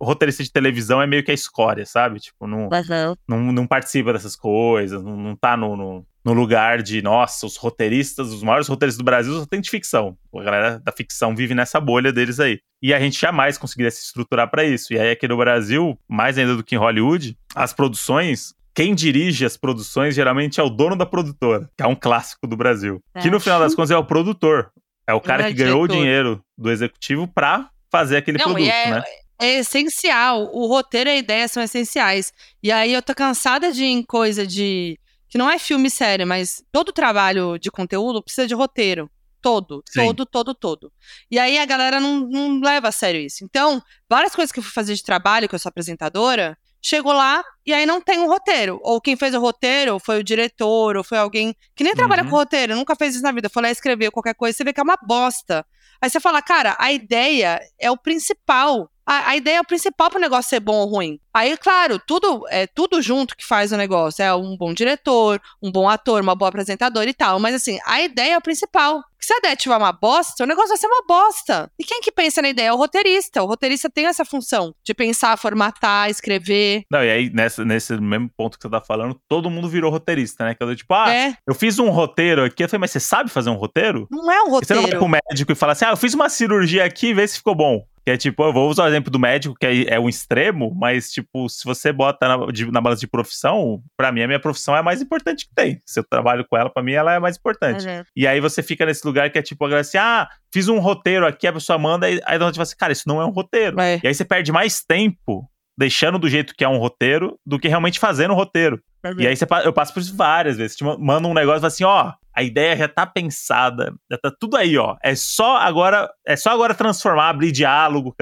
O 0.00 0.04
roteirista 0.06 0.42
de 0.42 0.50
televisão 0.50 1.00
é 1.02 1.06
meio 1.06 1.22
que 1.22 1.30
a 1.30 1.34
escória, 1.34 1.84
sabe? 1.84 2.20
Tipo, 2.20 2.46
não, 2.46 2.64
uhum. 2.64 3.14
não, 3.28 3.52
não 3.52 3.66
participa 3.66 4.12
dessas 4.12 4.34
coisas, 4.34 5.02
não, 5.02 5.14
não 5.14 5.36
tá 5.36 5.58
no, 5.58 5.76
no, 5.76 6.06
no, 6.24 6.32
lugar 6.32 6.82
de, 6.82 7.02
nossa, 7.02 7.44
os 7.44 7.56
roteiristas, 7.56 8.32
os 8.32 8.42
maiores 8.42 8.66
roteiristas 8.66 8.98
do 8.98 9.04
Brasil 9.04 9.38
só 9.38 9.44
tem 9.44 9.60
de 9.60 9.68
ficção. 9.68 10.16
A 10.34 10.42
galera 10.42 10.78
da 10.78 10.90
ficção 10.90 11.36
vive 11.36 11.54
nessa 11.54 11.78
bolha 11.78 12.10
deles 12.10 12.40
aí. 12.40 12.60
E 12.82 12.94
a 12.94 12.98
gente 12.98 13.20
jamais 13.20 13.58
conseguiria 13.58 13.90
se 13.90 14.02
estruturar 14.02 14.50
para 14.50 14.64
isso. 14.64 14.94
E 14.94 14.98
aí, 14.98 15.10
aqui 15.10 15.28
no 15.28 15.36
Brasil, 15.36 15.98
mais 16.08 16.38
ainda 16.38 16.56
do 16.56 16.64
que 16.64 16.74
em 16.74 16.78
Hollywood, 16.78 17.36
as 17.54 17.74
produções 17.74 18.54
quem 18.72 18.94
dirige 18.94 19.44
as 19.44 19.56
produções 19.56 20.14
geralmente 20.14 20.60
é 20.60 20.62
o 20.62 20.70
dono 20.70 20.96
da 20.96 21.04
produtora, 21.04 21.68
que 21.76 21.82
é 21.82 21.86
um 21.86 21.94
clássico 21.94 22.46
do 22.46 22.56
Brasil. 22.56 23.02
É. 23.14 23.20
Que 23.20 23.30
no 23.30 23.40
final 23.40 23.58
das 23.58 23.74
contas 23.74 23.90
é 23.90 23.96
o 23.96 24.04
produtor. 24.04 24.70
É 25.06 25.12
o 25.12 25.20
cara 25.20 25.42
é 25.42 25.48
que 25.48 25.54
ganhou 25.54 25.82
o 25.82 25.88
dinheiro 25.88 26.42
do 26.56 26.70
executivo 26.70 27.26
pra 27.26 27.68
fazer 27.90 28.16
aquele 28.16 28.38
Não, 28.38 28.44
produto, 28.44 28.68
é, 28.68 28.90
né? 28.90 29.02
É 29.40 29.58
essencial. 29.58 30.50
O 30.52 30.66
roteiro 30.66 31.08
e 31.08 31.12
a 31.12 31.16
ideia 31.16 31.48
são 31.48 31.62
essenciais. 31.62 32.32
E 32.62 32.70
aí 32.70 32.92
eu 32.92 33.02
tô 33.02 33.14
cansada 33.14 33.72
de 33.72 33.84
em 33.84 34.02
coisa 34.02 34.46
de. 34.46 34.98
Que 35.28 35.38
não 35.38 35.50
é 35.50 35.58
filme 35.58 35.88
sério, 35.88 36.26
mas 36.26 36.62
todo 36.72 36.92
trabalho 36.92 37.56
de 37.58 37.70
conteúdo 37.70 38.22
precisa 38.22 38.46
de 38.46 38.54
roteiro. 38.54 39.10
Todo, 39.40 39.82
Sim. 39.88 40.04
todo, 40.04 40.26
todo, 40.26 40.54
todo. 40.54 40.92
E 41.30 41.38
aí 41.38 41.58
a 41.58 41.64
galera 41.64 41.98
não, 41.98 42.20
não 42.20 42.60
leva 42.60 42.88
a 42.88 42.92
sério 42.92 43.20
isso. 43.20 43.42
Então, 43.42 43.82
várias 44.08 44.34
coisas 44.34 44.52
que 44.52 44.58
eu 44.58 44.62
fui 44.62 44.72
fazer 44.72 44.94
de 44.94 45.02
trabalho, 45.02 45.48
que 45.48 45.54
eu 45.54 45.58
sou 45.58 45.70
apresentadora, 45.70 46.58
chegou 46.82 47.12
lá 47.12 47.42
e 47.64 47.72
aí 47.72 47.86
não 47.86 48.00
tem 48.00 48.18
um 48.18 48.26
roteiro. 48.26 48.80
Ou 48.82 49.00
quem 49.00 49.16
fez 49.16 49.34
o 49.34 49.40
roteiro 49.40 49.98
foi 49.98 50.18
o 50.18 50.24
diretor, 50.24 50.96
ou 50.96 51.04
foi 51.04 51.18
alguém 51.18 51.54
que 51.74 51.84
nem 51.84 51.94
trabalha 51.94 52.22
uhum. 52.22 52.30
com 52.30 52.36
roteiro, 52.36 52.74
nunca 52.74 52.96
fez 52.96 53.14
isso 53.14 53.22
na 53.22 53.32
vida, 53.32 53.48
foi 53.48 53.62
lá 53.62 53.70
escrever 53.70 54.10
qualquer 54.10 54.34
coisa, 54.34 54.56
você 54.56 54.64
vê 54.64 54.72
que 54.72 54.80
é 54.80 54.82
uma 54.82 54.98
bosta. 55.06 55.64
Aí 56.00 56.08
você 56.08 56.18
fala, 56.18 56.40
cara, 56.40 56.76
a 56.78 56.90
ideia 56.92 57.60
é 57.78 57.90
o 57.90 57.96
principal. 57.96 58.90
A, 59.10 59.30
a 59.30 59.36
ideia 59.36 59.56
é 59.56 59.60
o 59.60 59.64
principal 59.64 60.08
para 60.08 60.18
o 60.18 60.20
negócio 60.20 60.48
ser 60.48 60.60
bom 60.60 60.76
ou 60.76 60.86
ruim. 60.88 61.18
Aí, 61.34 61.56
claro, 61.56 61.98
tudo 61.98 62.46
é 62.48 62.68
tudo 62.68 63.02
junto 63.02 63.36
que 63.36 63.44
faz 63.44 63.72
o 63.72 63.76
negócio. 63.76 64.22
É 64.22 64.32
um 64.32 64.56
bom 64.56 64.72
diretor, 64.72 65.40
um 65.60 65.72
bom 65.72 65.88
ator, 65.88 66.22
uma 66.22 66.36
boa 66.36 66.48
apresentadora 66.48 67.10
e 67.10 67.12
tal. 67.12 67.40
Mas 67.40 67.56
assim, 67.56 67.80
a 67.84 68.00
ideia 68.00 68.34
é 68.34 68.38
o 68.38 68.40
principal. 68.40 69.02
Se 69.18 69.34
a 69.34 69.38
ideia 69.38 69.56
tiver 69.56 69.76
uma 69.76 69.90
bosta, 69.90 70.44
o 70.44 70.46
negócio 70.46 70.68
vai 70.68 70.78
ser 70.78 70.86
uma 70.86 71.02
bosta. 71.06 71.68
E 71.76 71.82
quem 71.82 72.00
que 72.00 72.12
pensa 72.12 72.40
na 72.40 72.50
ideia? 72.50 72.68
É 72.68 72.72
o 72.72 72.76
roteirista. 72.76 73.42
O 73.42 73.46
roteirista 73.46 73.90
tem 73.90 74.06
essa 74.06 74.24
função 74.24 74.72
de 74.84 74.94
pensar, 74.94 75.36
formatar, 75.36 76.08
escrever. 76.08 76.84
Não, 76.88 77.04
e 77.04 77.10
aí, 77.10 77.30
nessa, 77.30 77.64
nesse 77.64 78.00
mesmo 78.00 78.30
ponto 78.36 78.56
que 78.56 78.62
você 78.62 78.70
tá 78.70 78.80
falando, 78.80 79.20
todo 79.28 79.50
mundo 79.50 79.68
virou 79.68 79.90
roteirista, 79.90 80.44
né? 80.44 80.54
Que 80.54 80.62
eu 80.62 80.76
tipo, 80.76 80.94
ah, 80.94 81.12
é. 81.12 81.34
eu 81.46 81.54
fiz 81.54 81.80
um 81.80 81.90
roteiro 81.90 82.44
aqui. 82.44 82.62
Eu 82.62 82.68
falei, 82.68 82.82
mas 82.82 82.92
você 82.92 83.00
sabe 83.00 83.28
fazer 83.28 83.50
um 83.50 83.56
roteiro? 83.56 84.06
Não 84.08 84.30
é 84.30 84.40
um 84.42 84.50
roteiro. 84.50 84.62
E 84.62 84.66
você 84.66 84.74
não 84.74 84.82
vai 84.82 84.96
pro 84.96 85.20
médico 85.30 85.50
e 85.50 85.56
fala 85.56 85.72
assim, 85.72 85.84
ah, 85.84 85.90
eu 85.90 85.96
fiz 85.96 86.14
uma 86.14 86.28
cirurgia 86.28 86.84
aqui 86.84 87.08
e 87.08 87.14
vê 87.14 87.26
se 87.26 87.38
ficou 87.38 87.56
bom. 87.56 87.84
Que 88.10 88.14
é 88.14 88.16
tipo, 88.16 88.42
eu 88.42 88.52
vou 88.52 88.68
usar 88.68 88.84
o 88.84 88.88
exemplo 88.88 89.08
do 89.08 89.20
médico, 89.20 89.54
que 89.54 89.64
é, 89.64 89.94
é 89.94 90.00
um 90.00 90.08
extremo, 90.08 90.74
mas, 90.74 91.12
tipo, 91.12 91.48
se 91.48 91.64
você 91.64 91.92
bota 91.92 92.26
na, 92.26 92.46
de, 92.46 92.68
na 92.68 92.80
balança 92.80 92.98
de 92.98 93.06
profissão, 93.06 93.80
para 93.96 94.10
mim 94.10 94.22
a 94.22 94.26
minha 94.26 94.40
profissão 94.40 94.74
é 94.74 94.80
a 94.80 94.82
mais 94.82 95.00
importante 95.00 95.46
que 95.46 95.54
tem. 95.54 95.80
Se 95.86 96.00
eu 96.00 96.04
trabalho 96.04 96.44
com 96.44 96.56
ela, 96.56 96.68
para 96.68 96.82
mim 96.82 96.92
ela 96.92 97.12
é 97.12 97.16
a 97.18 97.20
mais 97.20 97.36
importante. 97.36 97.86
Uhum. 97.86 98.02
E 98.16 98.26
aí 98.26 98.40
você 98.40 98.64
fica 98.64 98.84
nesse 98.84 99.06
lugar 99.06 99.30
que 99.30 99.38
é 99.38 99.42
tipo, 99.42 99.64
assim, 99.66 99.96
ah, 99.96 100.28
fiz 100.52 100.68
um 100.68 100.80
roteiro 100.80 101.24
aqui, 101.24 101.46
a 101.46 101.52
pessoa 101.52 101.78
manda, 101.78 102.06
aí, 102.06 102.20
aí 102.26 102.36
você 102.36 102.52
fala 102.52 102.62
assim, 102.62 102.76
cara, 102.76 102.92
isso 102.92 103.08
não 103.08 103.20
é 103.20 103.24
um 103.24 103.30
roteiro. 103.30 103.80
É. 103.80 104.00
E 104.02 104.08
aí 104.08 104.14
você 104.14 104.24
perde 104.24 104.50
mais 104.50 104.82
tempo 104.82 105.48
deixando 105.78 106.18
do 106.18 106.28
jeito 106.28 106.52
que 106.56 106.64
é 106.64 106.68
um 106.68 106.78
roteiro 106.78 107.38
do 107.46 107.60
que 107.60 107.68
realmente 107.68 108.00
fazendo 108.00 108.32
um 108.32 108.36
roteiro. 108.36 108.82
É 109.04 109.12
e 109.18 109.26
aí 109.28 109.36
você, 109.36 109.46
eu 109.64 109.72
passo 109.72 109.94
por 109.94 110.00
isso 110.00 110.16
várias 110.16 110.56
vezes. 110.56 110.76
Te 110.76 110.82
manda 110.82 111.28
um 111.28 111.32
negócio 111.32 111.58
e 111.58 111.60
fala 111.60 111.68
assim, 111.68 111.84
ó, 111.84 112.12
a 112.34 112.42
ideia 112.42 112.76
já 112.76 112.88
tá 112.88 113.06
pensada, 113.06 113.94
já 114.10 114.18
tá 114.18 114.32
tudo 114.38 114.56
aí, 114.56 114.76
ó. 114.76 114.96
É 115.02 115.14
só 115.14 115.56
agora, 115.56 116.10
é 116.26 116.36
só 116.36 116.50
agora 116.50 116.74
transformar, 116.74 117.28
abrir 117.28 117.52
diálogo, 117.52 118.14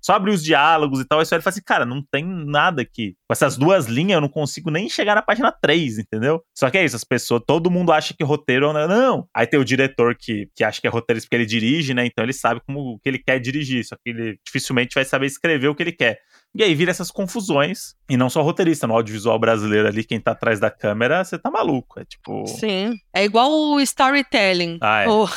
só 0.00 0.14
abrir 0.14 0.32
os 0.32 0.42
diálogos 0.42 1.00
e 1.00 1.04
tal. 1.04 1.18
Aí 1.18 1.26
você 1.26 1.40
fala 1.40 1.50
assim, 1.50 1.62
cara, 1.64 1.84
não 1.84 2.02
tem 2.02 2.24
nada 2.24 2.82
aqui. 2.82 3.14
Com 3.28 3.32
essas 3.32 3.56
duas 3.56 3.86
linhas 3.86 4.16
eu 4.16 4.20
não 4.20 4.28
consigo 4.28 4.70
nem 4.70 4.88
chegar 4.88 5.14
na 5.14 5.22
página 5.22 5.52
3, 5.52 5.98
entendeu? 5.98 6.42
Só 6.56 6.70
que 6.70 6.78
é 6.78 6.84
isso, 6.84 6.96
as 6.96 7.04
pessoas, 7.04 7.42
todo 7.46 7.70
mundo 7.70 7.92
acha 7.92 8.14
que 8.14 8.24
roteiro 8.24 8.72
não. 8.72 8.88
não. 8.88 9.28
Aí 9.34 9.46
tem 9.46 9.60
o 9.60 9.64
diretor 9.64 10.16
que, 10.18 10.48
que 10.54 10.64
acha 10.64 10.80
que 10.80 10.86
é 10.86 10.90
roteirista 10.90 11.26
porque 11.26 11.36
ele 11.36 11.46
dirige, 11.46 11.94
né? 11.94 12.06
Então 12.06 12.24
ele 12.24 12.32
sabe 12.32 12.60
como 12.66 12.98
que 13.00 13.08
ele 13.08 13.18
quer 13.18 13.38
dirigir, 13.38 13.84
só 13.84 13.96
que 13.96 14.10
ele 14.10 14.38
dificilmente 14.44 14.94
vai 14.94 15.04
saber 15.04 15.26
escrever 15.26 15.68
o 15.68 15.74
que 15.74 15.82
ele 15.82 15.92
quer. 15.92 16.20
E 16.54 16.62
aí 16.62 16.74
vira 16.74 16.90
essas 16.90 17.10
confusões. 17.10 17.94
E 18.10 18.16
não 18.16 18.28
só 18.28 18.42
roteirista, 18.42 18.86
no 18.86 18.94
audiovisual 18.94 19.38
brasileiro 19.38 19.88
ali, 19.88 20.04
quem 20.04 20.20
tá 20.20 20.32
atrás 20.32 20.60
da 20.60 20.70
câmera, 20.70 21.24
você 21.24 21.38
tá 21.38 21.50
maluco. 21.50 21.98
É 21.98 22.04
tipo. 22.04 22.46
Sim. 22.46 22.94
É 23.14 23.24
igual 23.24 23.41
o 23.46 23.80
storytelling. 23.80 24.78
Ah, 24.80 25.02
é. 25.02 25.08
Oh, 25.08 25.28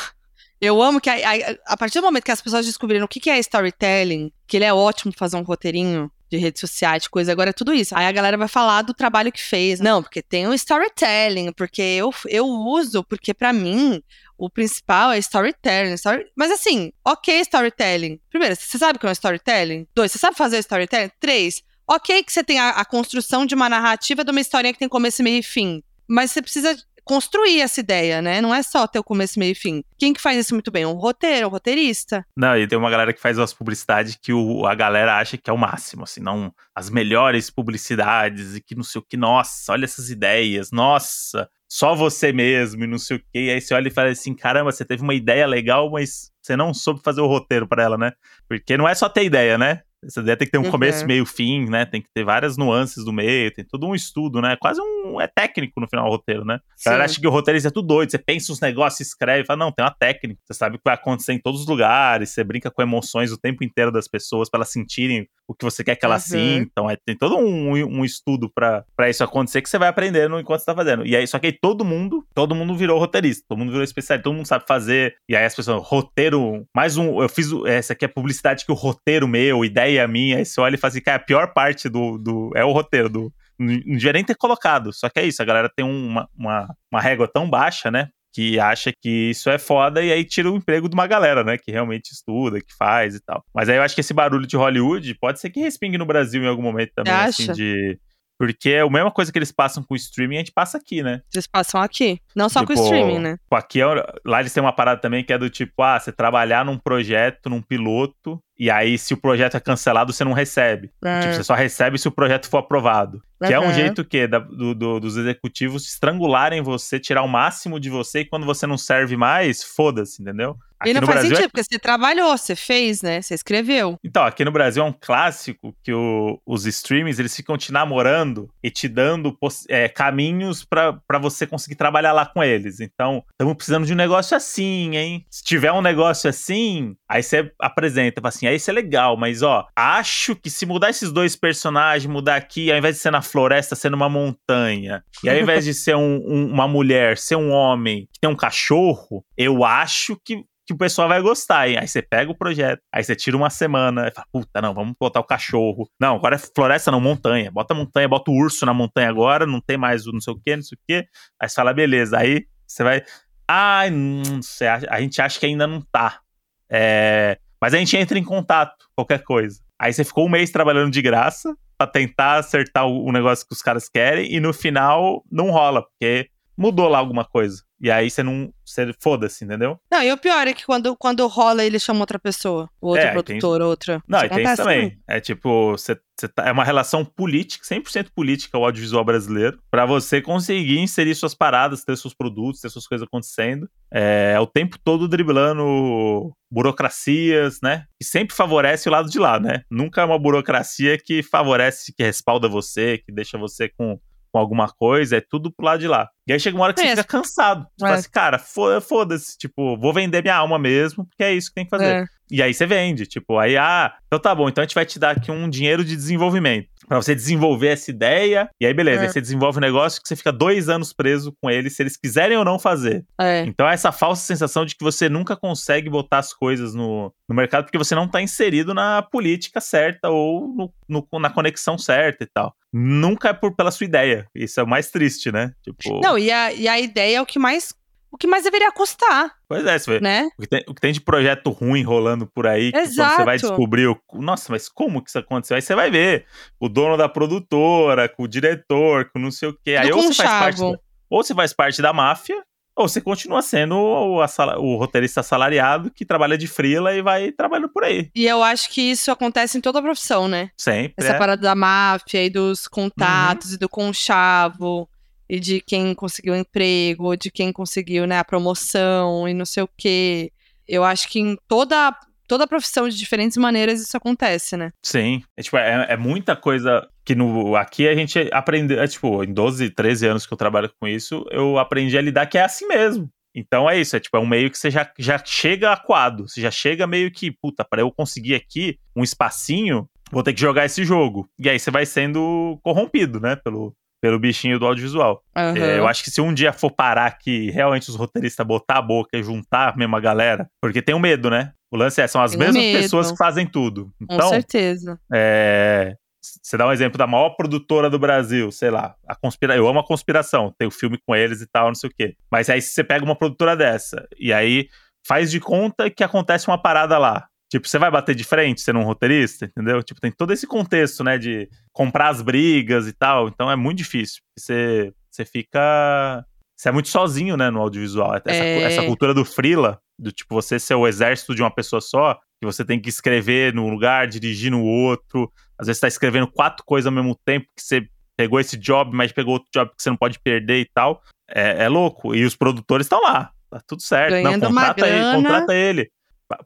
eu 0.60 0.82
amo 0.82 1.00
que 1.00 1.10
a, 1.10 1.14
a, 1.14 1.72
a, 1.74 1.76
partir 1.76 2.00
do 2.00 2.04
momento 2.04 2.24
que 2.24 2.32
as 2.32 2.40
pessoas 2.40 2.64
descobriram 2.64 3.04
o 3.04 3.08
que, 3.08 3.20
que 3.20 3.30
é 3.30 3.38
storytelling, 3.38 4.32
que 4.46 4.56
ele 4.56 4.64
é 4.64 4.72
ótimo 4.72 5.12
fazer 5.16 5.36
um 5.36 5.42
roteirinho 5.42 6.10
de 6.30 6.38
redes 6.38 6.60
sociais, 6.60 7.04
de 7.04 7.10
coisa, 7.10 7.30
agora 7.30 7.50
é 7.50 7.52
tudo 7.52 7.72
isso. 7.72 7.96
Aí 7.96 8.06
a 8.06 8.12
galera 8.12 8.36
vai 8.36 8.48
falar 8.48 8.82
do 8.82 8.94
trabalho 8.94 9.30
que 9.30 9.42
fez. 9.42 9.80
Não, 9.80 10.02
porque 10.02 10.22
tem 10.22 10.46
o 10.46 10.54
storytelling, 10.54 11.52
porque 11.52 11.82
eu, 11.82 12.12
eu 12.26 12.46
uso, 12.46 13.04
porque 13.04 13.32
para 13.32 13.52
mim 13.52 14.02
o 14.36 14.50
principal 14.50 15.12
é 15.12 15.18
storytelling. 15.18 15.94
Story... 15.94 16.26
Mas 16.34 16.50
assim, 16.50 16.92
ok, 17.04 17.40
storytelling. 17.42 18.18
Primeiro, 18.28 18.56
você 18.56 18.78
sabe 18.78 18.96
o 18.96 19.00
que 19.00 19.06
é 19.06 19.08
um 19.08 19.12
storytelling? 19.12 19.86
Dois, 19.94 20.10
você 20.10 20.18
sabe 20.18 20.36
fazer 20.36 20.58
storytelling? 20.58 21.10
Três, 21.20 21.62
ok 21.86 22.22
que 22.22 22.32
você 22.32 22.42
tem 22.42 22.58
a, 22.58 22.70
a 22.70 22.84
construção 22.84 23.46
de 23.46 23.54
uma 23.54 23.68
narrativa 23.68 24.24
de 24.24 24.30
uma 24.30 24.40
historinha 24.40 24.72
que 24.72 24.78
tem 24.78 24.88
começo, 24.88 25.22
meio 25.22 25.38
e 25.38 25.42
fim. 25.42 25.82
Mas 26.08 26.32
você 26.32 26.42
precisa 26.42 26.76
construir 27.06 27.60
essa 27.60 27.78
ideia, 27.78 28.20
né? 28.20 28.40
Não 28.40 28.52
é 28.52 28.62
só 28.62 28.86
ter 28.86 28.98
o 28.98 29.04
começo, 29.04 29.38
meio 29.38 29.52
e 29.52 29.54
fim. 29.54 29.84
Quem 29.96 30.12
que 30.12 30.20
faz 30.20 30.36
isso 30.38 30.54
muito 30.54 30.72
bem? 30.72 30.84
Um 30.84 30.94
roteiro, 30.94 31.46
um 31.46 31.50
roteirista. 31.50 32.26
Não, 32.36 32.58
e 32.58 32.66
tem 32.66 32.76
uma 32.76 32.90
galera 32.90 33.12
que 33.12 33.20
faz 33.20 33.38
as 33.38 33.54
publicidades 33.54 34.18
que 34.20 34.32
o, 34.32 34.66
a 34.66 34.74
galera 34.74 35.16
acha 35.16 35.38
que 35.38 35.48
é 35.48 35.52
o 35.52 35.56
máximo, 35.56 36.02
assim, 36.02 36.20
não 36.20 36.52
as 36.74 36.90
melhores 36.90 37.48
publicidades 37.48 38.56
e 38.56 38.60
que 38.60 38.74
não 38.74 38.82
sei 38.82 39.00
o 39.00 39.04
que, 39.08 39.16
nossa, 39.16 39.72
olha 39.72 39.84
essas 39.84 40.10
ideias, 40.10 40.72
nossa, 40.72 41.48
só 41.68 41.94
você 41.94 42.32
mesmo 42.32 42.84
e 42.84 42.86
não 42.86 42.98
sei 42.98 43.16
o 43.16 43.20
que. 43.20 43.26
E 43.34 43.50
aí 43.50 43.60
você 43.60 43.72
olha 43.72 43.88
e 43.88 43.92
fala 43.92 44.08
assim: 44.08 44.34
caramba, 44.34 44.72
você 44.72 44.84
teve 44.84 45.02
uma 45.02 45.14
ideia 45.14 45.46
legal, 45.46 45.90
mas 45.90 46.30
você 46.42 46.56
não 46.56 46.74
soube 46.74 47.00
fazer 47.02 47.20
o 47.20 47.26
roteiro 47.26 47.66
para 47.66 47.82
ela, 47.82 47.96
né? 47.96 48.12
Porque 48.48 48.76
não 48.76 48.88
é 48.88 48.94
só 48.94 49.08
ter 49.08 49.24
ideia, 49.24 49.56
né? 49.56 49.82
Essa 50.06 50.20
ideia 50.20 50.36
tem 50.36 50.46
que 50.46 50.52
ter 50.52 50.58
um 50.58 50.64
uhum. 50.64 50.70
começo, 50.70 51.04
meio, 51.06 51.26
fim, 51.26 51.68
né? 51.68 51.84
Tem 51.84 52.00
que 52.00 52.08
ter 52.14 52.24
várias 52.24 52.56
nuances 52.56 53.04
do 53.04 53.12
meio, 53.12 53.50
tem 53.50 53.64
todo 53.64 53.86
um 53.86 53.94
estudo, 53.94 54.40
né? 54.40 54.56
Quase 54.56 54.80
um. 54.80 55.20
É 55.20 55.26
técnico 55.26 55.80
no 55.80 55.88
final 55.88 56.06
o 56.06 56.10
roteiro, 56.10 56.44
né? 56.44 56.60
O 56.80 56.84
cara 56.84 57.04
acha 57.04 57.20
que 57.20 57.26
o 57.26 57.30
roteiro 57.30 57.58
é 57.58 57.70
tudo 57.70 57.86
doido. 57.86 58.10
Você 58.10 58.18
pensa 58.18 58.52
uns 58.52 58.60
negócios, 58.60 59.08
escreve, 59.08 59.44
fala, 59.44 59.58
não, 59.58 59.72
tem 59.72 59.84
uma 59.84 59.90
técnica. 59.90 60.40
Você 60.44 60.54
sabe 60.54 60.76
o 60.76 60.78
que 60.78 60.84
vai 60.84 60.94
acontecer 60.94 61.32
em 61.32 61.38
todos 61.38 61.62
os 61.62 61.66
lugares, 61.66 62.30
você 62.30 62.44
brinca 62.44 62.70
com 62.70 62.82
emoções 62.82 63.32
o 63.32 63.38
tempo 63.38 63.64
inteiro 63.64 63.90
das 63.90 64.06
pessoas 64.06 64.48
para 64.48 64.58
elas 64.58 64.70
sentirem 64.70 65.28
o 65.48 65.54
que 65.54 65.64
você 65.64 65.84
quer 65.84 65.96
que 65.96 66.04
elas 66.04 66.30
uhum. 66.30 66.38
sintam. 66.38 66.90
É, 66.90 66.96
tem 66.96 67.16
todo 67.16 67.36
um, 67.36 67.72
um 67.72 68.04
estudo 68.04 68.50
para 68.50 68.84
isso 69.08 69.22
acontecer 69.22 69.62
que 69.62 69.68
você 69.68 69.78
vai 69.78 69.88
aprendendo 69.88 70.38
enquanto 70.38 70.60
você 70.60 70.66
tá 70.66 70.74
fazendo. 70.74 71.06
E 71.06 71.16
aí, 71.16 71.26
só 71.26 71.38
que 71.38 71.46
aí 71.46 71.52
todo 71.52 71.84
mundo, 71.84 72.26
todo 72.34 72.54
mundo 72.54 72.76
virou 72.76 72.98
roteirista, 72.98 73.44
todo 73.48 73.58
mundo 73.58 73.70
virou 73.70 73.84
especialista, 73.84 74.24
todo 74.24 74.36
mundo 74.36 74.46
sabe 74.46 74.64
fazer. 74.66 75.16
E 75.28 75.36
aí 75.36 75.44
as 75.44 75.54
pessoas, 75.54 75.82
roteiro, 75.86 76.66
mais 76.74 76.96
um, 76.96 77.22
eu 77.22 77.28
fiz, 77.28 77.48
essa 77.66 77.92
aqui 77.92 78.04
é 78.04 78.08
publicidade 78.08 78.64
que 78.64 78.72
o 78.72 78.74
roteiro 78.74 79.28
meu, 79.28 79.64
ideia 79.64 80.06
minha, 80.08 80.38
aí 80.38 80.44
você 80.44 80.60
olha 80.60 80.74
e 80.74 80.78
fala 80.78 80.90
assim, 80.90 81.00
cara, 81.00 81.16
a 81.16 81.24
pior 81.24 81.52
parte 81.52 81.88
do, 81.88 82.18
do 82.18 82.50
é 82.54 82.64
o 82.64 82.72
roteiro, 82.72 83.08
do, 83.08 83.32
não 83.58 83.76
devia 83.96 84.12
nem 84.12 84.24
ter 84.24 84.34
colocado. 84.34 84.92
Só 84.92 85.08
que 85.08 85.20
é 85.20 85.24
isso, 85.24 85.42
a 85.42 85.44
galera 85.44 85.70
tem 85.74 85.84
uma, 85.84 86.28
uma, 86.36 86.74
uma 86.90 87.00
régua 87.00 87.28
tão 87.28 87.48
baixa, 87.48 87.90
né? 87.90 88.08
Que 88.36 88.60
acha 88.60 88.92
que 88.92 89.30
isso 89.30 89.48
é 89.48 89.56
foda 89.56 90.02
e 90.02 90.12
aí 90.12 90.22
tira 90.22 90.52
o 90.52 90.56
emprego 90.56 90.90
de 90.90 90.94
uma 90.94 91.06
galera, 91.06 91.42
né? 91.42 91.56
Que 91.56 91.72
realmente 91.72 92.10
estuda, 92.12 92.60
que 92.60 92.74
faz 92.78 93.14
e 93.14 93.20
tal. 93.20 93.42
Mas 93.54 93.66
aí 93.70 93.78
eu 93.78 93.82
acho 93.82 93.94
que 93.94 94.02
esse 94.02 94.12
barulho 94.12 94.46
de 94.46 94.58
Hollywood 94.58 95.14
pode 95.14 95.40
ser 95.40 95.48
que 95.48 95.58
respingue 95.58 95.96
no 95.96 96.04
Brasil 96.04 96.42
em 96.42 96.46
algum 96.46 96.60
momento 96.60 96.90
também, 96.94 97.14
assim, 97.30 97.44
de. 97.54 97.98
Porque 98.38 98.70
é 98.70 98.80
a 98.80 98.90
mesma 98.90 99.10
coisa 99.10 99.32
que 99.32 99.38
eles 99.38 99.52
passam 99.52 99.82
com 99.82 99.94
o 99.94 99.96
streaming, 99.96 100.36
a 100.36 100.38
gente 100.40 100.52
passa 100.52 100.78
aqui, 100.78 101.02
né? 101.02 101.22
Eles 101.32 101.46
passam 101.46 101.80
aqui. 101.80 102.20
Não 102.34 102.48
só 102.48 102.60
tipo, 102.60 102.74
com 102.74 102.80
o 102.80 102.82
streaming, 102.82 103.18
né? 103.18 103.38
Aqui, 103.50 103.80
é 103.80 103.86
lá 104.24 104.40
eles 104.40 104.52
têm 104.52 104.62
uma 104.62 104.72
parada 104.72 105.00
também 105.00 105.24
que 105.24 105.32
é 105.32 105.38
do 105.38 105.48
tipo, 105.48 105.82
ah, 105.82 105.98
você 105.98 106.12
trabalhar 106.12 106.64
num 106.64 106.78
projeto, 106.78 107.48
num 107.48 107.62
piloto, 107.62 108.40
e 108.58 108.70
aí, 108.70 108.96
se 108.96 109.12
o 109.12 109.18
projeto 109.18 109.56
é 109.56 109.60
cancelado, 109.60 110.12
você 110.12 110.24
não 110.24 110.32
recebe. 110.32 110.90
É. 111.04 111.20
Tipo, 111.20 111.34
você 111.34 111.44
só 111.44 111.54
recebe 111.54 111.98
se 111.98 112.08
o 112.08 112.10
projeto 112.10 112.48
for 112.48 112.58
aprovado. 112.58 113.20
Uhum. 113.40 113.48
Que 113.48 113.52
é 113.52 113.60
um 113.60 113.72
jeito 113.72 114.02
que 114.02 114.26
da, 114.26 114.38
do, 114.38 114.74
do, 114.74 114.98
dos 114.98 115.18
executivos 115.18 115.86
estrangularem 115.86 116.62
você, 116.62 116.98
tirar 116.98 117.22
o 117.22 117.28
máximo 117.28 117.78
de 117.78 117.90
você, 117.90 118.20
e 118.20 118.24
quando 118.24 118.46
você 118.46 118.66
não 118.66 118.78
serve 118.78 119.14
mais, 119.14 119.62
foda-se, 119.62 120.22
entendeu? 120.22 120.56
Aqui 120.78 120.90
e 120.90 120.94
não 120.94 121.02
faz 121.02 121.20
Brasil 121.20 121.32
é 121.32 121.34
sentido, 121.36 121.44
é... 121.44 121.48
porque 121.48 121.64
você 121.64 121.78
trabalhou, 121.78 122.36
você 122.36 122.54
fez, 122.54 123.02
né? 123.02 123.22
Você 123.22 123.34
escreveu. 123.34 123.98
Então, 124.04 124.24
aqui 124.24 124.44
no 124.44 124.50
Brasil 124.50 124.82
é 124.82 124.86
um 124.86 124.92
clássico 124.92 125.74
que 125.82 125.92
o, 125.92 126.40
os 126.46 126.66
streamings, 126.66 127.18
eles 127.18 127.34
ficam 127.34 127.56
te 127.56 127.72
namorando 127.72 128.48
e 128.62 128.70
te 128.70 128.88
dando 128.88 129.36
é, 129.68 129.88
caminhos 129.88 130.64
para 130.64 131.18
você 131.20 131.46
conseguir 131.46 131.76
trabalhar 131.76 132.12
lá 132.12 132.26
com 132.26 132.42
eles. 132.42 132.80
Então, 132.80 133.24
estamos 133.32 133.54
precisando 133.54 133.86
de 133.86 133.92
um 133.92 133.96
negócio 133.96 134.36
assim, 134.36 134.96
hein? 134.96 135.26
Se 135.30 135.42
tiver 135.42 135.72
um 135.72 135.80
negócio 135.80 136.28
assim, 136.28 136.94
aí 137.08 137.22
você 137.22 137.50
apresenta, 137.58 138.20
fala 138.20 138.28
assim, 138.28 138.46
aí 138.46 138.56
isso 138.56 138.70
é 138.70 138.74
legal, 138.74 139.16
mas 139.16 139.42
ó, 139.42 139.66
acho 139.74 140.36
que 140.36 140.50
se 140.50 140.66
mudar 140.66 140.90
esses 140.90 141.10
dois 141.10 141.36
personagens, 141.36 142.10
mudar 142.10 142.36
aqui, 142.36 142.70
ao 142.70 142.78
invés 142.78 142.96
de 142.96 143.02
ser 143.02 143.10
na 143.10 143.22
floresta, 143.22 143.74
ser 143.74 143.90
numa 143.90 144.08
montanha, 144.08 145.02
e 145.24 145.28
ao 145.28 145.36
invés 145.36 145.64
de 145.64 145.72
ser 145.72 145.96
um, 145.96 146.22
um, 146.26 146.52
uma 146.52 146.68
mulher, 146.68 147.16
ser 147.16 147.36
um 147.36 147.50
homem 147.50 148.08
que 148.12 148.20
tem 148.20 148.28
um 148.28 148.36
cachorro, 148.36 149.24
eu 149.36 149.64
acho 149.64 150.20
que 150.24 150.44
que 150.66 150.74
o 150.74 150.76
pessoal 150.76 151.08
vai 151.08 151.22
gostar, 151.22 151.68
hein? 151.68 151.78
Aí 151.78 151.86
você 151.86 152.02
pega 152.02 152.30
o 152.30 152.36
projeto, 152.36 152.80
aí 152.92 153.04
você 153.04 153.14
tira 153.14 153.36
uma 153.36 153.48
semana, 153.48 154.08
e 154.08 154.10
fala, 154.10 154.26
puta, 154.32 154.60
não, 154.60 154.74
vamos 154.74 154.94
botar 154.98 155.20
o 155.20 155.24
cachorro. 155.24 155.88
Não, 156.00 156.16
agora 156.16 156.34
é 156.34 156.38
floresta, 156.38 156.90
não, 156.90 157.00
montanha. 157.00 157.50
Bota 157.52 157.72
montanha, 157.72 158.08
bota 158.08 158.30
o 158.30 158.34
urso 158.34 158.66
na 158.66 158.74
montanha 158.74 159.08
agora, 159.08 159.46
não 159.46 159.60
tem 159.60 159.76
mais 159.76 160.06
o 160.06 160.12
não 160.12 160.20
sei 160.20 160.34
o 160.34 160.40
que, 160.40 160.56
não 160.56 160.62
sei 160.62 160.76
o 160.76 160.80
que. 160.86 161.08
Aí 161.40 161.48
você 161.48 161.54
fala, 161.54 161.72
beleza. 161.72 162.18
Aí 162.18 162.46
você 162.66 162.82
vai. 162.82 163.02
Ai, 163.48 163.90
não 163.90 164.42
sei, 164.42 164.66
a 164.66 165.00
gente 165.00 165.22
acha 165.22 165.38
que 165.38 165.46
ainda 165.46 165.68
não 165.68 165.80
tá. 165.80 166.20
É... 166.68 167.38
Mas 167.60 167.72
a 167.72 167.78
gente 167.78 167.96
entra 167.96 168.18
em 168.18 168.24
contato, 168.24 168.86
qualquer 168.94 169.22
coisa. 169.22 169.60
Aí 169.78 169.92
você 169.92 170.02
ficou 170.04 170.26
um 170.26 170.28
mês 170.28 170.50
trabalhando 170.50 170.90
de 170.90 171.00
graça 171.00 171.54
para 171.78 171.86
tentar 171.86 172.38
acertar 172.38 172.86
o 172.86 173.12
negócio 173.12 173.46
que 173.46 173.52
os 173.52 173.62
caras 173.62 173.88
querem 173.88 174.32
e 174.34 174.40
no 174.40 174.52
final 174.52 175.22
não 175.30 175.50
rola, 175.50 175.82
porque 175.82 176.28
mudou 176.56 176.88
lá 176.88 176.98
alguma 176.98 177.24
coisa. 177.24 177.62
E 177.80 177.90
aí 177.90 178.08
você 178.08 178.22
não. 178.22 178.52
Você 178.64 178.92
foda-se, 178.98 179.44
entendeu? 179.44 179.78
Não, 179.90 180.02
e 180.02 180.10
o 180.10 180.16
pior 180.16 180.46
é 180.46 180.52
que 180.52 180.64
quando, 180.64 180.96
quando 180.96 181.26
rola, 181.26 181.64
ele 181.64 181.78
chama 181.78 182.00
outra 182.00 182.18
pessoa. 182.18 182.68
Outro 182.80 183.04
é, 183.04 183.12
produtor, 183.12 183.58
tem... 183.58 183.66
outra. 183.66 184.02
Não, 184.08 184.24
e 184.24 184.28
tem 184.28 184.44
isso 184.44 184.56
também. 184.56 184.90
também. 184.90 185.02
É 185.06 185.20
tipo, 185.20 185.72
você, 185.72 185.96
você 186.18 186.26
tá... 186.26 186.48
é 186.48 186.52
uma 186.52 186.64
relação 186.64 187.04
política, 187.04 187.64
100% 187.64 188.08
política 188.14 188.58
o 188.58 188.64
audiovisual 188.64 189.04
brasileiro, 189.04 189.60
para 189.70 189.84
você 189.84 190.20
conseguir 190.20 190.78
inserir 190.78 191.14
suas 191.14 191.34
paradas, 191.34 191.84
ter 191.84 191.96
seus 191.96 192.14
produtos, 192.14 192.60
ter 192.60 192.70
suas 192.70 192.86
coisas 192.86 193.06
acontecendo. 193.06 193.68
É 193.90 194.38
o 194.40 194.46
tempo 194.46 194.78
todo 194.82 195.06
driblando 195.06 196.34
burocracias, 196.50 197.60
né? 197.62 197.84
E 198.00 198.04
sempre 198.04 198.34
favorece 198.34 198.88
o 198.88 198.92
lado 198.92 199.10
de 199.10 199.18
lá, 199.18 199.38
né? 199.38 199.62
Nunca 199.70 200.00
é 200.00 200.04
uma 200.04 200.18
burocracia 200.18 200.98
que 200.98 201.22
favorece, 201.22 201.92
que 201.94 202.02
respalda 202.02 202.48
você, 202.48 202.98
que 202.98 203.12
deixa 203.12 203.36
você 203.38 203.68
com 203.68 203.98
com 204.36 204.40
alguma 204.40 204.68
coisa, 204.68 205.16
é 205.16 205.20
tudo 205.20 205.50
pro 205.50 205.64
lado 205.64 205.80
de 205.80 205.88
lá. 205.88 206.10
E 206.26 206.32
aí 206.32 206.40
chega 206.40 206.56
uma 206.56 206.64
hora 206.64 206.74
que 206.74 206.80
é. 206.80 206.84
você 206.84 207.02
fica 207.02 207.04
cansado. 207.04 207.66
Você 207.78 207.86
é. 207.86 207.90
assim, 207.90 208.10
cara, 208.10 208.38
foda-se, 208.38 209.38
tipo, 209.38 209.78
vou 209.78 209.92
vender 209.92 210.22
minha 210.22 210.34
alma 210.34 210.58
mesmo, 210.58 211.06
porque 211.06 211.22
é 211.22 211.32
isso 211.32 211.48
que 211.48 211.54
tem 211.54 211.64
que 211.64 211.70
fazer. 211.70 212.02
É. 212.02 212.04
E 212.30 212.42
aí 212.42 212.52
você 212.52 212.66
vende, 212.66 213.06
tipo, 213.06 213.38
aí, 213.38 213.56
ah, 213.56 213.94
então 214.06 214.18
tá 214.18 214.34
bom, 214.34 214.48
então 214.48 214.62
a 214.62 214.64
gente 214.66 214.74
vai 214.74 214.84
te 214.84 214.98
dar 214.98 215.12
aqui 215.12 215.30
um 215.30 215.48
dinheiro 215.48 215.84
de 215.84 215.94
desenvolvimento 215.94 216.68
para 216.88 217.00
você 217.00 217.14
desenvolver 217.14 217.68
essa 217.68 217.90
ideia. 217.90 218.48
E 218.60 218.66
aí, 218.66 218.72
beleza, 218.72 219.02
é. 219.02 219.06
aí 219.06 219.12
você 219.12 219.20
desenvolve 219.20 219.58
um 219.58 219.60
negócio 219.60 220.00
que 220.00 220.08
você 220.08 220.16
fica 220.16 220.32
dois 220.32 220.68
anos 220.68 220.92
preso 220.92 221.34
com 221.40 221.50
eles, 221.50 221.74
se 221.74 221.82
eles 221.82 221.96
quiserem 221.96 222.36
ou 222.36 222.44
não 222.44 222.58
fazer. 222.58 223.04
É. 223.20 223.40
Então, 223.42 223.68
é 223.68 223.74
essa 223.74 223.92
falsa 223.92 224.22
sensação 224.22 224.64
de 224.64 224.76
que 224.76 224.84
você 224.84 225.08
nunca 225.08 225.36
consegue 225.36 225.90
botar 225.90 226.18
as 226.18 226.32
coisas 226.32 226.74
no, 226.74 227.12
no 227.28 227.34
mercado 227.34 227.64
porque 227.64 227.78
você 227.78 227.94
não 227.94 228.08
tá 228.08 228.22
inserido 228.22 228.72
na 228.72 229.02
política 229.02 229.60
certa 229.60 230.08
ou 230.08 230.48
no, 230.48 230.72
no, 230.88 231.20
na 231.20 231.30
conexão 231.30 231.76
certa 231.76 232.24
e 232.24 232.26
tal. 232.26 232.54
Nunca 232.72 233.30
é 233.30 233.32
por, 233.32 233.54
pela 233.54 233.70
sua 233.70 233.86
ideia. 233.86 234.26
Isso 234.34 234.60
é 234.60 234.62
o 234.62 234.66
mais 234.66 234.90
triste, 234.90 235.32
né? 235.32 235.52
Tipo... 235.62 236.00
Não, 236.00 236.15
e 236.18 236.30
a, 236.30 236.52
e 236.52 236.68
a 236.68 236.78
ideia 236.80 237.18
é 237.18 237.22
o 237.22 237.26
que 237.26 237.38
mais 237.38 237.74
o 238.10 238.16
que 238.18 238.26
mais 238.26 238.44
deveria 238.44 238.72
custar. 238.72 239.30
Pois 239.46 239.66
é, 239.66 239.78
você 239.78 239.90
vê. 239.90 240.00
Né? 240.00 240.28
O, 240.38 240.42
que 240.42 240.48
tem, 240.48 240.64
o 240.66 240.74
que 240.74 240.80
tem 240.80 240.92
de 240.92 241.02
projeto 241.02 241.50
ruim 241.50 241.82
rolando 241.82 242.26
por 242.26 242.46
aí, 242.46 242.72
que 242.72 242.86
você 242.86 243.24
vai 243.24 243.36
descobrir, 243.36 243.88
o, 243.88 244.00
nossa, 244.14 244.50
mas 244.50 244.70
como 244.70 245.02
que 245.02 245.10
isso 245.10 245.18
aconteceu? 245.18 245.54
Aí 245.54 245.62
você 245.62 245.74
vai 245.74 245.90
ver 245.90 246.24
o 246.58 246.66
dono 246.66 246.96
da 246.96 247.10
produtora, 247.10 248.08
com 248.08 248.22
o 248.22 248.28
diretor, 248.28 249.10
com 249.10 249.18
não 249.18 249.30
sei 249.30 249.50
o 249.50 249.58
quê. 249.62 249.76
Aí 249.76 249.92
ou 249.92 250.02
você, 250.02 250.22
faz 250.22 250.30
parte 250.40 250.60
da, 250.60 250.78
ou 251.10 251.22
você 251.22 251.34
faz 251.34 251.52
parte 251.52 251.82
da 251.82 251.92
máfia, 251.92 252.42
ou 252.74 252.88
você 252.88 253.00
continua 253.00 253.42
sendo 253.42 253.74
o, 253.74 254.22
o, 254.22 254.76
roteirista 254.76 255.20
assalariado 255.20 255.90
que 255.90 256.04
trabalha 256.04 256.36
de 256.36 256.46
frila 256.46 256.94
e 256.94 257.02
vai 257.02 257.32
trabalhando 257.32 257.70
por 257.70 257.84
aí. 257.84 258.10
E 258.14 258.26
eu 258.26 258.42
acho 258.42 258.70
que 258.70 258.82
isso 258.82 259.10
acontece 259.10 259.56
em 259.56 259.60
toda 259.60 259.78
a 259.78 259.82
profissão, 259.82 260.28
né? 260.28 260.50
Sempre. 260.58 260.94
Essa 260.98 261.14
é. 261.14 261.18
parada 261.18 261.40
da 261.40 261.54
máfia 261.54 262.24
e 262.24 262.30
dos 262.30 262.68
contatos 262.68 263.48
uhum. 263.50 263.54
e 263.54 263.58
do 263.58 263.68
conchavo. 263.68 264.88
E 265.28 265.40
de 265.40 265.60
quem 265.60 265.94
conseguiu 265.94 266.34
emprego, 266.36 267.16
de 267.16 267.30
quem 267.30 267.52
conseguiu 267.52 268.06
né, 268.06 268.18
a 268.18 268.24
promoção 268.24 269.28
e 269.28 269.34
não 269.34 269.44
sei 269.44 269.62
o 269.62 269.68
quê. 269.76 270.32
Eu 270.66 270.84
acho 270.84 271.08
que 271.08 271.20
em 271.20 271.36
toda 271.48 271.94
toda 272.26 272.46
profissão 272.46 272.88
de 272.88 272.96
diferentes 272.96 273.36
maneiras 273.36 273.80
isso 273.80 273.96
acontece, 273.96 274.56
né? 274.56 274.72
Sim. 274.82 275.22
É, 275.36 275.42
tipo, 275.42 275.56
é, 275.56 275.86
é, 275.90 275.96
muita 275.96 276.34
coisa 276.34 276.86
que 277.04 277.14
no, 277.14 277.54
aqui 277.56 277.86
a 277.86 277.94
gente 277.94 278.28
aprendeu. 278.32 278.80
É, 278.80 278.86
tipo, 278.86 279.22
em 279.22 279.32
12, 279.32 279.70
13 279.70 280.06
anos 280.06 280.26
que 280.26 280.32
eu 280.32 280.38
trabalho 280.38 280.70
com 280.80 280.88
isso, 280.88 281.24
eu 281.30 281.58
aprendi 281.58 281.96
a 281.96 282.02
lidar 282.02 282.26
que 282.26 282.38
é 282.38 282.42
assim 282.42 282.66
mesmo. 282.66 283.08
Então 283.34 283.68
é 283.68 283.78
isso, 283.78 283.94
é 283.94 284.00
tipo, 284.00 284.16
é 284.16 284.20
um 284.20 284.26
meio 284.26 284.50
que 284.50 284.56
você 284.56 284.70
já, 284.70 284.90
já 284.98 285.22
chega 285.22 285.70
aquado, 285.70 286.26
você 286.26 286.40
já 286.40 286.50
chega 286.50 286.86
meio 286.86 287.12
que, 287.12 287.30
puta, 287.30 287.62
para 287.62 287.82
eu 287.82 287.92
conseguir 287.92 288.34
aqui 288.34 288.78
um 288.96 289.04
espacinho, 289.04 289.86
vou 290.10 290.22
ter 290.22 290.32
que 290.32 290.40
jogar 290.40 290.64
esse 290.64 290.82
jogo. 290.84 291.28
E 291.38 291.50
aí 291.50 291.58
você 291.58 291.70
vai 291.70 291.84
sendo 291.84 292.58
corrompido, 292.62 293.20
né, 293.20 293.36
pelo, 293.36 293.76
pelo 294.06 294.20
bichinho 294.20 294.56
do 294.56 294.66
audiovisual. 294.66 295.20
Uhum. 295.36 295.56
É, 295.56 295.78
eu 295.80 295.88
acho 295.88 296.04
que 296.04 296.12
se 296.12 296.20
um 296.20 296.32
dia 296.32 296.52
for 296.52 296.70
parar 296.70 297.18
que 297.18 297.50
realmente 297.50 297.90
os 297.90 297.96
roteiristas 297.96 298.46
botar 298.46 298.78
a 298.78 298.82
boca 298.82 299.18
e 299.18 299.22
juntar 299.22 299.72
a 299.72 299.76
mesma 299.76 299.98
galera, 299.98 300.48
porque 300.62 300.80
tem 300.80 300.94
o 300.94 300.98
um 300.98 301.00
medo, 301.00 301.28
né? 301.28 301.52
O 301.72 301.76
lance 301.76 302.00
é, 302.00 302.06
são 302.06 302.22
as 302.22 302.36
mesmas 302.36 302.62
medo. 302.62 302.80
pessoas 302.80 303.10
que 303.10 303.16
fazem 303.16 303.44
tudo. 303.44 303.90
Então, 304.00 304.20
Com 304.20 304.28
certeza. 304.28 304.96
É, 305.12 305.96
você 306.20 306.56
dá 306.56 306.68
um 306.68 306.72
exemplo 306.72 306.96
da 306.96 307.06
maior 307.06 307.30
produtora 307.30 307.90
do 307.90 307.98
Brasil, 307.98 308.52
sei 308.52 308.70
lá, 308.70 308.94
a 309.08 309.16
conspira... 309.16 309.56
eu 309.56 309.66
amo 309.66 309.80
a 309.80 309.84
conspiração, 309.84 310.54
tem 310.56 310.68
o 310.68 310.70
filme 310.70 310.98
com 311.04 311.16
eles 311.16 311.40
e 311.40 311.46
tal, 311.48 311.66
não 311.66 311.74
sei 311.74 311.90
o 311.90 311.92
quê. 311.92 312.14
Mas 312.30 312.48
aí 312.48 312.62
você 312.62 312.84
pega 312.84 313.04
uma 313.04 313.16
produtora 313.16 313.56
dessa, 313.56 314.06
e 314.16 314.32
aí 314.32 314.68
faz 315.04 315.32
de 315.32 315.40
conta 315.40 315.90
que 315.90 316.04
acontece 316.04 316.46
uma 316.46 316.62
parada 316.62 316.96
lá. 316.96 317.26
Tipo, 317.56 317.68
você 317.68 317.78
vai 317.78 317.90
bater 317.90 318.14
de 318.14 318.22
frente 318.22 318.60
sendo 318.60 318.80
um 318.80 318.84
roteirista, 318.84 319.46
entendeu? 319.46 319.82
Tipo, 319.82 319.98
tem 319.98 320.12
todo 320.12 320.30
esse 320.30 320.46
contexto, 320.46 321.02
né, 321.02 321.16
de 321.16 321.48
comprar 321.72 322.08
as 322.08 322.20
brigas 322.20 322.86
e 322.86 322.92
tal. 322.92 323.28
Então 323.28 323.50
é 323.50 323.56
muito 323.56 323.78
difícil. 323.78 324.20
Você, 324.38 324.92
você 325.10 325.24
fica. 325.24 326.24
Você 326.54 326.68
é 326.68 326.72
muito 326.72 326.88
sozinho, 326.88 327.34
né, 327.36 327.50
no 327.50 327.60
audiovisual. 327.60 328.14
Essa, 328.14 328.30
é... 328.30 328.62
essa 328.62 328.82
cultura 328.82 329.14
do 329.14 329.24
freela, 329.24 329.80
do 329.98 330.12
tipo, 330.12 330.34
você 330.34 330.58
ser 330.58 330.74
o 330.74 330.86
exército 330.86 331.34
de 331.34 331.42
uma 331.42 331.50
pessoa 331.50 331.80
só, 331.80 332.14
que 332.38 332.44
você 332.44 332.62
tem 332.62 332.78
que 332.78 332.90
escrever 332.90 333.54
num 333.54 333.70
lugar, 333.70 334.06
dirigir 334.06 334.50
no 334.50 334.62
outro. 334.62 335.32
Às 335.58 335.66
vezes 335.66 335.78
você 335.78 335.86
tá 335.86 335.88
escrevendo 335.88 336.30
quatro 336.30 336.62
coisas 336.64 336.86
ao 336.86 336.92
mesmo 336.92 337.18
tempo, 337.24 337.46
que 337.56 337.62
você 337.62 337.88
pegou 338.16 338.38
esse 338.38 338.56
job, 338.58 338.94
mas 338.94 339.12
pegou 339.12 339.34
outro 339.34 339.48
job 339.52 339.70
que 339.70 339.82
você 339.82 339.88
não 339.88 339.96
pode 339.96 340.18
perder 340.20 340.60
e 340.60 340.68
tal. 340.74 341.02
É, 341.28 341.64
é 341.64 341.68
louco. 341.68 342.14
E 342.14 342.22
os 342.24 342.36
produtores 342.36 342.84
estão 342.84 343.00
lá. 343.00 343.30
Tá 343.50 343.60
tudo 343.66 343.80
certo. 343.80 344.10
Ganhando 344.10 344.42
não, 344.42 344.48
contrata 344.48 344.86
ele, 344.86 345.14
contrata 345.14 345.54
ele. 345.54 345.90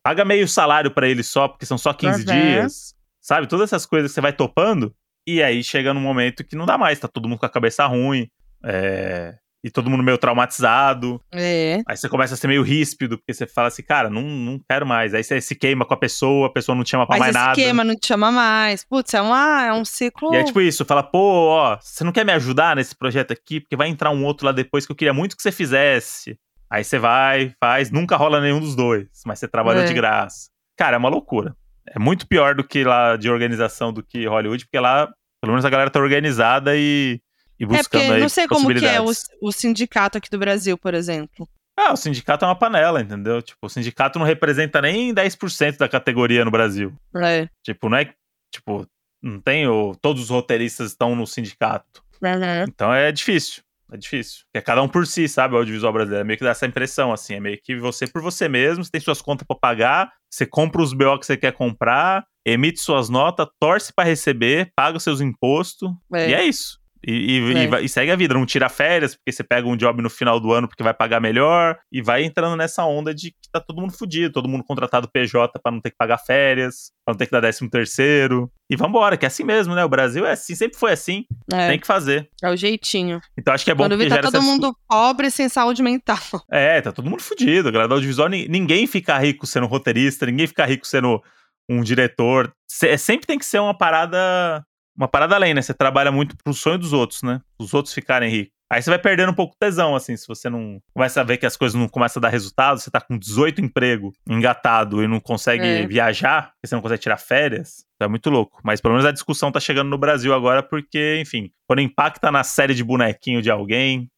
Paga 0.03 0.25
meio 0.25 0.47
salário 0.47 0.91
para 0.91 1.09
ele 1.09 1.23
só, 1.23 1.49
porque 1.49 1.67
são 1.67 1.79
só 1.79 1.93
15 1.93 2.21
uhum. 2.21 2.25
dias. 2.25 2.95
Sabe? 3.21 3.47
Todas 3.47 3.69
essas 3.69 3.87
coisas 3.87 4.11
que 4.11 4.15
você 4.15 4.21
vai 4.21 4.33
topando. 4.33 4.95
E 5.27 5.43
aí 5.43 5.63
chega 5.63 5.95
num 5.95 6.01
momento 6.01 6.43
que 6.43 6.57
não 6.57 6.67
dá 6.67 6.79
mais, 6.79 6.99
tá 6.99 7.07
todo 7.07 7.29
mundo 7.29 7.39
com 7.39 7.47
a 7.47 7.51
cabeça 7.51 7.87
ruim. 7.87 8.29
É... 8.65 9.35
E 9.63 9.71
todo 9.71 9.91
mundo 9.91 10.03
meio 10.03 10.17
traumatizado. 10.17 11.23
É. 11.31 11.83
Aí 11.87 11.95
você 11.95 12.09
começa 12.09 12.33
a 12.33 12.37
ser 12.37 12.49
meio 12.49 12.63
ríspido, 12.63 13.19
porque 13.19 13.35
você 13.35 13.47
fala 13.47 13.69
assim, 13.69 13.83
cara, 13.83 14.09
não, 14.09 14.23
não 14.23 14.59
quero 14.67 14.87
mais. 14.87 15.13
Aí 15.13 15.23
você 15.23 15.39
se 15.39 15.55
queima 15.55 15.85
com 15.85 15.93
a 15.93 15.99
pessoa, 15.99 16.47
a 16.47 16.51
pessoa 16.51 16.75
não 16.75 16.83
te 16.83 16.91
chama 16.91 17.07
pra 17.07 17.19
Mas 17.19 17.21
mais 17.21 17.35
nada. 17.35 17.55
se 17.55 17.61
queima, 17.61 17.85
não 17.85 17.95
te 17.95 18.07
chama 18.07 18.33
mais. 18.33 18.85
Putz, 18.85 19.13
é, 19.13 19.21
uma, 19.21 19.67
é 19.67 19.73
um 19.75 19.85
ciclo. 19.85 20.33
E 20.35 20.39
é 20.39 20.45
tipo 20.45 20.63
isso, 20.63 20.83
fala, 20.87 21.03
pô, 21.03 21.49
ó, 21.49 21.79
você 21.79 22.03
não 22.03 22.11
quer 22.11 22.25
me 22.25 22.33
ajudar 22.33 22.75
nesse 22.75 22.97
projeto 22.97 23.33
aqui? 23.33 23.61
Porque 23.61 23.77
vai 23.77 23.89
entrar 23.89 24.11
um 24.11 24.25
outro 24.25 24.47
lá 24.47 24.53
depois 24.53 24.87
que 24.87 24.93
eu 24.93 24.97
queria 24.97 25.13
muito 25.13 25.37
que 25.37 25.43
você 25.43 25.53
fizesse. 25.53 26.39
Aí 26.71 26.85
você 26.85 26.99
vai, 26.99 27.53
faz, 27.59 27.91
nunca 27.91 28.17
rola 28.17 28.41
nenhum 28.41 28.61
dos 28.61 28.77
dois, 28.77 29.09
mas 29.27 29.41
você 29.41 29.49
trabalha 29.49 29.81
é. 29.81 29.85
de 29.85 29.93
graça. 29.93 30.49
Cara, 30.77 30.97
é 30.97 30.99
uma 30.99 31.09
loucura. 31.09 31.57
É 31.89 31.99
muito 31.99 32.27
pior 32.29 32.55
do 32.55 32.63
que 32.63 32.85
lá 32.85 33.17
de 33.17 33.29
organização 33.29 33.93
do 33.93 34.03
que 34.03 34.27
Hollywood, 34.27 34.65
porque 34.67 34.79
lá, 34.79 35.13
pelo 35.41 35.53
menos 35.53 35.65
a 35.65 35.71
galera 35.71 35.91
tá 35.91 35.99
organizada 35.99 36.77
e, 36.77 37.21
e 37.59 37.67
buscando 37.67 37.81
é 37.81 37.83
porque, 37.83 38.13
aí 38.15 38.21
não 38.21 38.29
sei 38.29 38.47
como 38.47 38.73
que 38.73 38.87
é 38.87 39.01
o, 39.01 39.11
o 39.43 39.51
sindicato 39.51 40.17
aqui 40.17 40.31
do 40.31 40.39
Brasil, 40.39 40.79
por 40.79 40.95
exemplo. 40.95 41.49
Ah, 41.77 41.93
o 41.93 41.97
sindicato 41.97 42.45
é 42.45 42.49
uma 42.49 42.57
panela, 42.57 43.01
entendeu? 43.01 43.41
Tipo, 43.41 43.67
o 43.67 43.69
sindicato 43.69 44.19
não 44.19 44.27
representa 44.27 44.83
nem 44.83 45.15
10% 45.15 45.79
da 45.79 45.89
categoria 45.89 46.45
no 46.45 46.51
Brasil. 46.51 46.93
É. 47.17 47.49
Tipo, 47.65 47.89
não 47.89 47.97
é. 47.97 48.13
Tipo, 48.53 48.87
não 49.23 49.41
tem. 49.41 49.67
O, 49.67 49.97
todos 50.01 50.25
os 50.25 50.31
roteiristas 50.31 50.91
estão 50.91 51.17
no 51.17 51.27
sindicato. 51.27 52.03
Uhum. 52.23 52.65
Então 52.69 52.93
é 52.93 53.11
difícil. 53.11 53.63
É 53.93 53.97
difícil. 53.97 54.45
É 54.55 54.61
cada 54.61 54.83
um 54.83 54.89
por 54.89 55.07
si, 55.07 55.29
sabe? 55.29 55.55
O 55.55 55.59
audiovisual 55.59 55.93
brasileiro. 55.93 56.23
É 56.23 56.27
meio 56.27 56.39
que 56.39 56.45
dá 56.45 56.51
essa 56.51 56.67
impressão, 56.67 57.13
assim. 57.13 57.35
É 57.35 57.41
meio 57.41 57.59
que 57.63 57.77
você 57.77 58.07
por 58.07 58.23
você 58.23 58.49
mesmo, 58.49 58.85
você 58.85 58.91
tem 58.91 59.01
suas 59.01 59.21
contas 59.21 59.47
para 59.47 59.57
pagar, 59.57 60.13
você 60.31 60.47
compra 60.47 60.83
os 60.83 60.93
BO 60.93 61.19
que 61.19 61.27
você 61.27 61.37
quer 61.37 61.53
comprar, 61.53 62.25
emite 62.45 62.81
suas 62.81 63.09
notas, 63.09 63.47
torce 63.59 63.93
para 63.95 64.09
receber, 64.09 64.73
paga 64.75 64.97
os 64.97 65.03
seus 65.03 65.21
impostos. 65.21 65.91
É. 66.15 66.31
E 66.31 66.35
é 66.35 66.45
isso. 66.45 66.80
E, 67.07 67.39
e, 67.39 67.55
é. 67.55 67.81
e, 67.81 67.85
e, 67.85 67.89
segue 67.89 68.11
a 68.11 68.17
vida, 68.17 68.35
não 68.35 68.45
tira 68.45 68.69
férias, 68.69 69.15
porque 69.15 69.33
você 69.33 69.43
pega 69.43 69.67
um 69.67 69.77
job 69.77 70.03
no 70.03 70.11
final 70.11 70.39
do 70.39 70.53
ano 70.53 70.69
porque 70.69 70.83
vai 70.83 70.93
pagar 70.93 71.21
melhor, 71.21 71.79
e 71.91 72.03
vai 72.03 72.25
entrando 72.25 72.57
nessa 72.57 72.85
onda 72.85 73.15
de 73.15 73.31
que 73.31 73.51
tá 73.53 73.61
todo 73.61 73.81
mundo 73.81 73.93
fudido, 73.93 74.33
todo 74.33 74.49
mundo 74.49 74.65
contratado 74.65 75.11
PJ 75.11 75.59
para 75.59 75.73
não 75.73 75.81
ter 75.81 75.91
que 75.91 75.97
pagar 75.97 76.19
férias, 76.19 76.93
pra 77.05 77.13
não 77.13 77.19
ter 77.19 77.27
que 77.27 77.33
dar 77.33 77.41
décimo 77.41 77.71
terceiro. 77.71 78.51
E 78.71 78.77
vambora, 78.77 79.17
que 79.17 79.25
é 79.25 79.29
assim 79.29 79.43
mesmo, 79.43 79.75
né? 79.75 79.85
O 79.85 79.89
Brasil 79.89 80.25
é 80.25 80.33
assim, 80.33 80.55
sempre 80.55 80.79
foi 80.79 80.93
assim. 80.93 81.25
É. 81.53 81.69
Tem 81.69 81.79
que 81.79 81.87
fazer. 81.87 82.29
É 82.43 82.49
o 82.49 82.57
jeitinho. 82.57 83.21
Então 83.37 83.53
acho 83.53 83.65
que 83.65 83.71
é 83.71 83.75
bom 83.75 83.85
Quando 83.85 83.97
porque 83.97 84.09
tá 84.09 84.21
todo 84.21 84.37
essa... 84.37 84.47
mundo 84.47 84.77
pobre 84.89 85.31
sem 85.31 85.49
saúde 85.49 85.83
mental. 85.83 86.19
É, 86.53 86.81
tá 86.81 86.93
todo 86.93 87.09
mundo 87.09 87.23
fudido. 87.23 87.69
A 87.69 87.73
galera 87.73 87.89
do 87.89 87.95
audiovisual, 87.95 88.29
ninguém 88.29 88.87
fica 88.87 89.17
rico 89.19 89.47
sendo 89.47 89.67
roteirista, 89.67 90.27
ninguém 90.27 90.47
fica 90.47 90.65
rico 90.65 90.87
sendo 90.87 91.23
um 91.69 91.83
diretor. 91.83 92.53
É, 92.83 92.97
sempre 92.97 93.27
tem 93.27 93.39
que 93.39 93.47
ser 93.47 93.61
uma 93.61 93.77
parada 93.77 94.65
uma 95.01 95.09
parada 95.09 95.35
além, 95.35 95.55
né? 95.55 95.63
Você 95.63 95.73
trabalha 95.73 96.13
muito 96.13 96.37
pro 96.37 96.53
sonho 96.53 96.77
dos 96.77 96.93
outros, 96.93 97.23
né? 97.23 97.41
Os 97.59 97.73
outros 97.73 97.95
ficarem 97.95 98.31
ricos. 98.31 98.53
Aí 98.73 98.81
você 98.81 98.91
vai 98.91 99.01
perdendo 99.01 99.33
um 99.33 99.35
pouco 99.35 99.55
de 99.55 99.59
tesão, 99.59 99.97
assim, 99.97 100.17
se 100.17 100.29
você 100.29 100.49
não 100.49 100.81
começa 100.95 101.21
a 101.21 101.25
ver 101.25 101.39
que 101.39 101.47
as 101.47 101.57
coisas 101.57 101.75
não 101.75 101.89
começam 101.89 102.21
a 102.21 102.23
dar 102.23 102.29
resultado, 102.29 102.79
você 102.79 102.89
tá 102.89 103.01
com 103.01 103.19
18 103.19 103.61
emprego 103.61 104.13
engatado 104.29 105.03
e 105.03 105.09
não 105.09 105.19
consegue 105.19 105.67
é. 105.67 105.87
viajar, 105.89 106.53
você 106.65 106.77
não 106.77 106.83
consegue 106.83 107.03
tirar 107.03 107.17
férias, 107.17 107.85
é 107.99 108.07
muito 108.07 108.31
louco. 108.31 108.61
Mas 108.63 108.81
pelo 108.81 108.95
menos 108.95 109.05
a 109.05 109.11
discussão 109.11 109.51
tá 109.51 109.59
chegando 109.59 109.89
no 109.89 109.99
Brasil 109.99 110.33
agora, 110.33 110.63
porque, 110.63 111.19
enfim, 111.21 111.51
quando 111.67 111.81
impacta 111.81 112.31
na 112.31 112.45
série 112.45 112.73
de 112.73 112.85
bonequinho 112.85 113.43
de 113.43 113.51
alguém, 113.51 114.09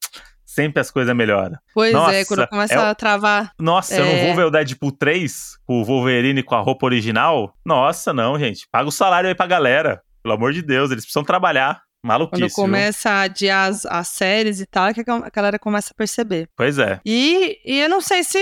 sempre 0.44 0.80
as 0.80 0.90
coisas 0.90 1.16
melhoram. 1.16 1.56
Pois 1.72 1.94
Nossa, 1.94 2.14
é, 2.14 2.24
quando 2.26 2.46
começa 2.48 2.74
é... 2.74 2.90
a 2.90 2.94
travar. 2.94 3.52
Nossa, 3.58 3.94
é... 3.94 4.00
eu 4.00 4.04
não 4.04 4.18
vou 4.18 4.30
é. 4.32 4.36
ver 4.36 4.44
o 4.44 4.50
Deadpool 4.50 4.92
3 4.92 5.58
com 5.64 5.80
o 5.80 5.84
Wolverine 5.84 6.42
com 6.42 6.54
a 6.54 6.60
roupa 6.60 6.84
original? 6.84 7.54
Nossa, 7.64 8.12
não, 8.12 8.38
gente. 8.38 8.68
Paga 8.70 8.86
o 8.86 8.92
salário 8.92 9.28
aí 9.28 9.34
pra 9.34 9.46
galera. 9.46 10.02
Pelo 10.22 10.34
amor 10.34 10.52
de 10.52 10.62
Deus, 10.62 10.90
eles 10.90 11.04
precisam 11.04 11.24
trabalhar. 11.24 11.82
Maluquice. 12.04 12.40
Quando 12.40 12.52
começa 12.52 13.10
a 13.10 13.22
adiar 13.22 13.70
as, 13.70 13.86
as, 13.86 14.08
séries 14.08 14.60
e 14.60 14.66
tal, 14.66 14.88
é 14.88 14.94
que 14.94 15.04
a 15.08 15.30
galera 15.30 15.58
começa 15.58 15.92
a 15.92 15.96
perceber. 15.96 16.48
Pois 16.56 16.76
é. 16.76 17.00
E, 17.06 17.60
e 17.64 17.78
eu 17.78 17.88
não 17.88 18.00
sei 18.00 18.24
se. 18.24 18.38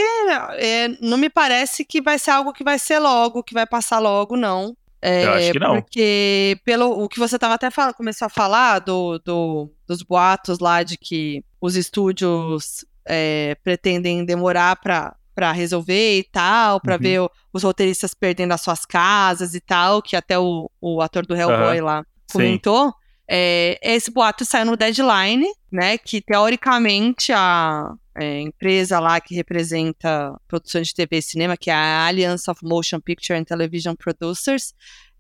É, 0.57 0.89
não 1.03 1.19
me 1.19 1.29
parece 1.29 1.85
que 1.85 2.01
vai 2.01 2.19
ser 2.19 2.31
algo 2.31 2.55
que 2.55 2.65
vai 2.65 2.79
ser 2.79 2.99
logo, 2.99 3.43
que 3.43 3.53
vai 3.53 3.67
passar 3.67 3.99
logo, 3.99 4.35
não. 4.35 4.75
É, 5.03 5.25
eu 5.25 5.33
acho 5.33 5.53
que 5.53 5.59
não. 5.59 5.75
Porque 5.75 6.59
pelo 6.65 7.03
o 7.03 7.09
que 7.09 7.19
você 7.19 7.39
tava 7.39 7.55
até 7.55 7.71
falando, 7.71 7.95
começou 7.95 8.27
a 8.27 8.31
falar 8.31 8.79
do, 8.79 9.19
do, 9.19 9.71
dos 9.87 10.03
boatos 10.03 10.59
lá 10.59 10.83
de 10.83 10.97
que 10.97 11.45
os 11.61 11.77
estúdios 11.77 12.85
é, 13.07 13.57
pretendem 13.63 14.25
demorar 14.25 14.77
para 14.77 15.15
para 15.41 15.53
resolver 15.53 16.19
e 16.19 16.25
tal, 16.25 16.79
para 16.83 16.97
uhum. 16.97 17.01
ver 17.01 17.21
o, 17.23 17.31
os 17.51 17.63
roteiristas 17.63 18.13
perdendo 18.13 18.53
as 18.53 18.61
suas 18.61 18.85
casas 18.85 19.55
e 19.55 19.61
tal, 19.61 20.03
que 20.03 20.15
até 20.15 20.39
o, 20.39 20.71
o 20.79 21.01
ator 21.01 21.25
do 21.25 21.35
Hellboy 21.35 21.81
uhum. 21.81 21.87
lá 21.87 22.05
comentou. 22.31 22.93
É, 23.27 23.79
esse 23.83 24.11
boato 24.11 24.45
saiu 24.45 24.67
no 24.67 24.77
Deadline, 24.77 25.47
né? 25.73 25.97
Que 25.97 26.21
teoricamente 26.21 27.33
a 27.33 27.91
é, 28.19 28.43
empresa 28.43 29.01
lá 29.01 29.19
que 29.19 29.35
representa 29.35 30.39
produção 30.47 30.83
de 30.83 30.93
TV 30.93 31.17
e 31.17 31.23
cinema, 31.23 31.57
que 31.57 31.71
é 31.71 31.75
a 31.75 32.07
Alliance 32.07 32.51
of 32.51 32.61
Motion 32.63 33.01
Picture 33.01 33.39
and 33.39 33.45
Television 33.45 33.95
Producers, 33.95 34.75